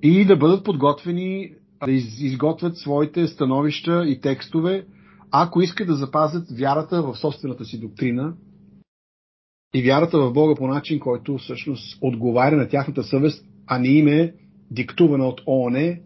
и 0.02 0.24
да 0.24 0.36
бъдат 0.36 0.64
подготвени 0.64 1.50
да 1.84 1.92
изготвят 1.92 2.78
своите 2.78 3.26
становища 3.26 4.04
и 4.06 4.20
текстове, 4.20 4.86
ако 5.30 5.62
искат 5.62 5.86
да 5.86 5.94
запазят 5.94 6.58
вярата 6.58 7.02
в 7.02 7.16
собствената 7.16 7.64
си 7.64 7.80
доктрина 7.80 8.34
и 9.74 9.82
вярата 9.82 10.18
в 10.18 10.32
Бога 10.32 10.54
по 10.54 10.66
начин, 10.66 11.00
който 11.00 11.38
всъщност 11.38 11.98
отговаря 12.00 12.56
на 12.56 12.68
тяхната 12.68 13.02
съвест, 13.02 13.44
а 13.66 13.78
не 13.78 13.88
им 13.88 14.08
е 14.08 14.32
диктувана 14.70 15.26
от 15.26 15.40
ООН, 15.46 15.96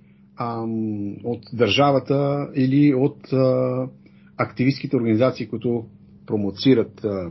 от 1.24 1.42
държавата 1.52 2.48
или 2.54 2.94
от 2.94 3.32
а, 3.32 3.86
активистските 4.36 4.96
организации, 4.96 5.48
които 5.48 5.84
промоцират 6.26 7.04
а, 7.04 7.30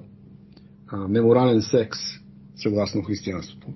а, 0.88 1.08
неморален 1.08 1.62
секс, 1.62 2.00
съгласно 2.56 3.02
християнството. 3.02 3.68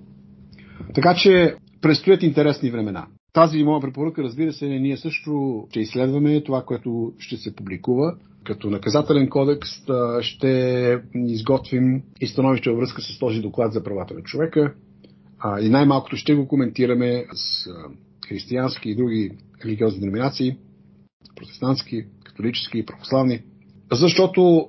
Така 0.94 1.14
че 1.14 1.54
предстоят 1.80 2.22
интересни 2.22 2.70
времена. 2.70 3.06
Тази 3.32 3.64
моя 3.64 3.80
препоръка, 3.80 4.22
разбира 4.22 4.52
се, 4.52 4.66
ние 4.68 4.96
също 4.96 5.64
ще 5.70 5.80
изследваме 5.80 6.42
това, 6.42 6.62
което 6.62 7.12
ще 7.18 7.36
се 7.36 7.56
публикува. 7.56 8.16
Като 8.44 8.70
наказателен 8.70 9.28
кодекс 9.28 9.68
ще 10.20 11.02
изготвим 11.14 12.02
и 12.20 12.26
становище 12.26 12.70
във 12.70 12.78
връзка 12.78 13.02
с 13.02 13.18
този 13.18 13.40
доклад 13.40 13.72
за 13.72 13.82
правата 13.82 14.14
на 14.14 14.22
човека. 14.22 14.74
И 15.60 15.68
най-малкото 15.68 16.16
ще 16.16 16.34
го 16.34 16.48
коментираме 16.48 17.26
с 17.32 17.68
християнски 18.28 18.90
и 18.90 18.96
други 18.96 19.30
религиозни 19.64 20.00
деноминации, 20.00 20.56
протестантски, 21.36 22.04
католически 22.24 22.78
и 22.78 22.86
православни. 22.86 23.42
Защото 23.92 24.68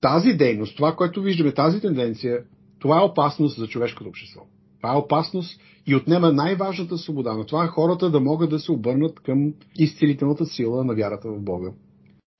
тази 0.00 0.32
дейност, 0.32 0.76
това, 0.76 0.96
което 0.96 1.22
виждаме, 1.22 1.54
тази 1.54 1.80
тенденция, 1.80 2.38
това 2.78 3.00
е 3.00 3.04
опасност 3.04 3.58
за 3.58 3.68
човешкото 3.68 4.08
общество. 4.08 4.40
Това 4.82 4.94
е 4.94 4.98
опасност 4.98 5.60
и 5.86 5.96
отнема 5.96 6.32
най-важната 6.32 6.98
свобода. 6.98 7.34
Но 7.34 7.44
това 7.44 7.64
е 7.64 7.68
хората 7.68 8.10
да 8.10 8.20
могат 8.20 8.50
да 8.50 8.58
се 8.58 8.72
обърнат 8.72 9.20
към 9.20 9.52
изцелителната 9.78 10.46
сила 10.46 10.84
на 10.84 10.94
вярата 10.94 11.28
в 11.28 11.40
Бога 11.40 11.70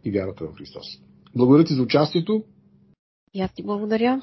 и 0.05 0.11
вярата 0.11 0.45
в 0.45 0.57
Христос. 0.57 0.86
Благодаря 1.36 1.64
ти 1.64 1.74
за 1.74 1.82
участието. 1.82 2.43
И 3.34 3.41
аз 3.41 3.55
ти 3.55 3.62
благодаря 3.62 4.20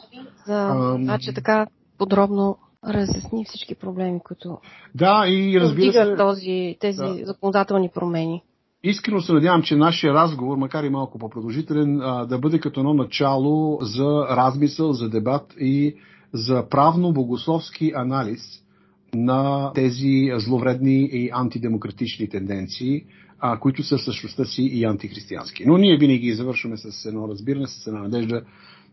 за 0.47 0.95
това, 1.01 1.17
че 1.19 1.33
така 1.33 1.67
подробно 1.97 2.57
разясни 2.87 3.45
всички 3.45 3.75
проблеми, 3.75 4.19
които 4.23 4.57
да, 4.95 5.25
и 5.27 5.59
разбира 5.59 5.91
се, 5.91 6.15
този, 6.15 6.77
тези 6.79 6.97
да. 6.97 7.25
законодателни 7.25 7.89
промени. 7.89 8.43
Искрено 8.83 9.21
се 9.21 9.33
надявам, 9.33 9.61
че 9.61 9.75
нашия 9.75 10.13
разговор, 10.13 10.57
макар 10.57 10.83
и 10.83 10.89
малко 10.89 11.19
по-продължителен, 11.19 11.97
да 12.29 12.37
бъде 12.41 12.59
като 12.59 12.79
едно 12.79 12.93
начало 12.93 13.77
за 13.81 14.27
размисъл, 14.29 14.93
за 14.93 15.09
дебат 15.09 15.53
и 15.59 15.95
за 16.33 16.69
правно-богословски 16.69 17.91
анализ 17.95 18.63
на 19.13 19.71
тези 19.73 20.31
зловредни 20.35 21.09
и 21.11 21.29
антидемократични 21.33 22.29
тенденции, 22.29 23.05
а, 23.39 23.59
които 23.59 23.83
са 23.83 23.97
в 23.97 24.03
същността 24.03 24.45
си 24.45 24.63
и 24.63 24.85
антихристиянски. 24.85 25.65
Но 25.65 25.77
ние 25.77 25.97
винаги 25.97 26.33
завършваме 26.33 26.77
с 26.77 27.05
едно 27.05 27.27
разбиране, 27.27 27.67
с 27.67 27.87
една 27.87 27.99
надежда 27.99 28.41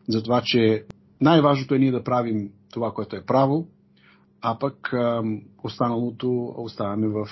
за 0.09 0.22
това, 0.22 0.43
че 0.43 0.85
най-важното 1.20 1.74
е 1.74 1.78
ние 1.78 1.93
да 1.93 2.05
правим 2.05 2.51
това, 2.72 2.93
което 2.93 3.16
е 3.16 3.24
право, 3.24 3.66
а 4.41 4.59
пък 4.59 4.93
останалото 5.62 6.55
оставяме 6.57 7.09
в, 7.09 7.28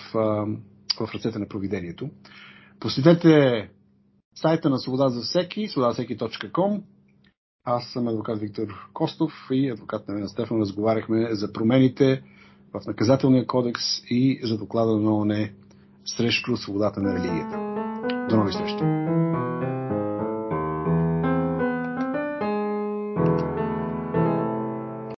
в 1.00 1.14
ръцете 1.14 1.38
на 1.38 1.48
провидението. 1.48 2.10
Посетете 2.80 3.68
сайта 4.34 4.70
на 4.70 4.78
Свобода 4.78 5.08
за 5.08 5.20
всеки, 5.20 5.68
свободазасеки.com. 5.68 6.82
Аз 7.64 7.84
съм 7.84 8.08
адвокат 8.08 8.40
Виктор 8.40 8.66
Костов 8.92 9.32
и 9.50 9.70
адвокат 9.70 10.08
на 10.08 10.28
Стефан 10.28 10.60
разговаряхме 10.60 11.34
за 11.34 11.52
промените 11.52 12.22
в 12.74 12.86
наказателния 12.86 13.46
кодекс 13.46 13.82
и 14.10 14.40
за 14.42 14.58
доклада 14.58 14.96
на 14.96 15.14
ООН 15.14 15.48
срещу 16.04 16.56
свободата 16.56 17.00
на 17.00 17.14
религията. 17.14 17.56
До 18.30 18.36
нови 18.36 18.52
срещи! 18.52 18.84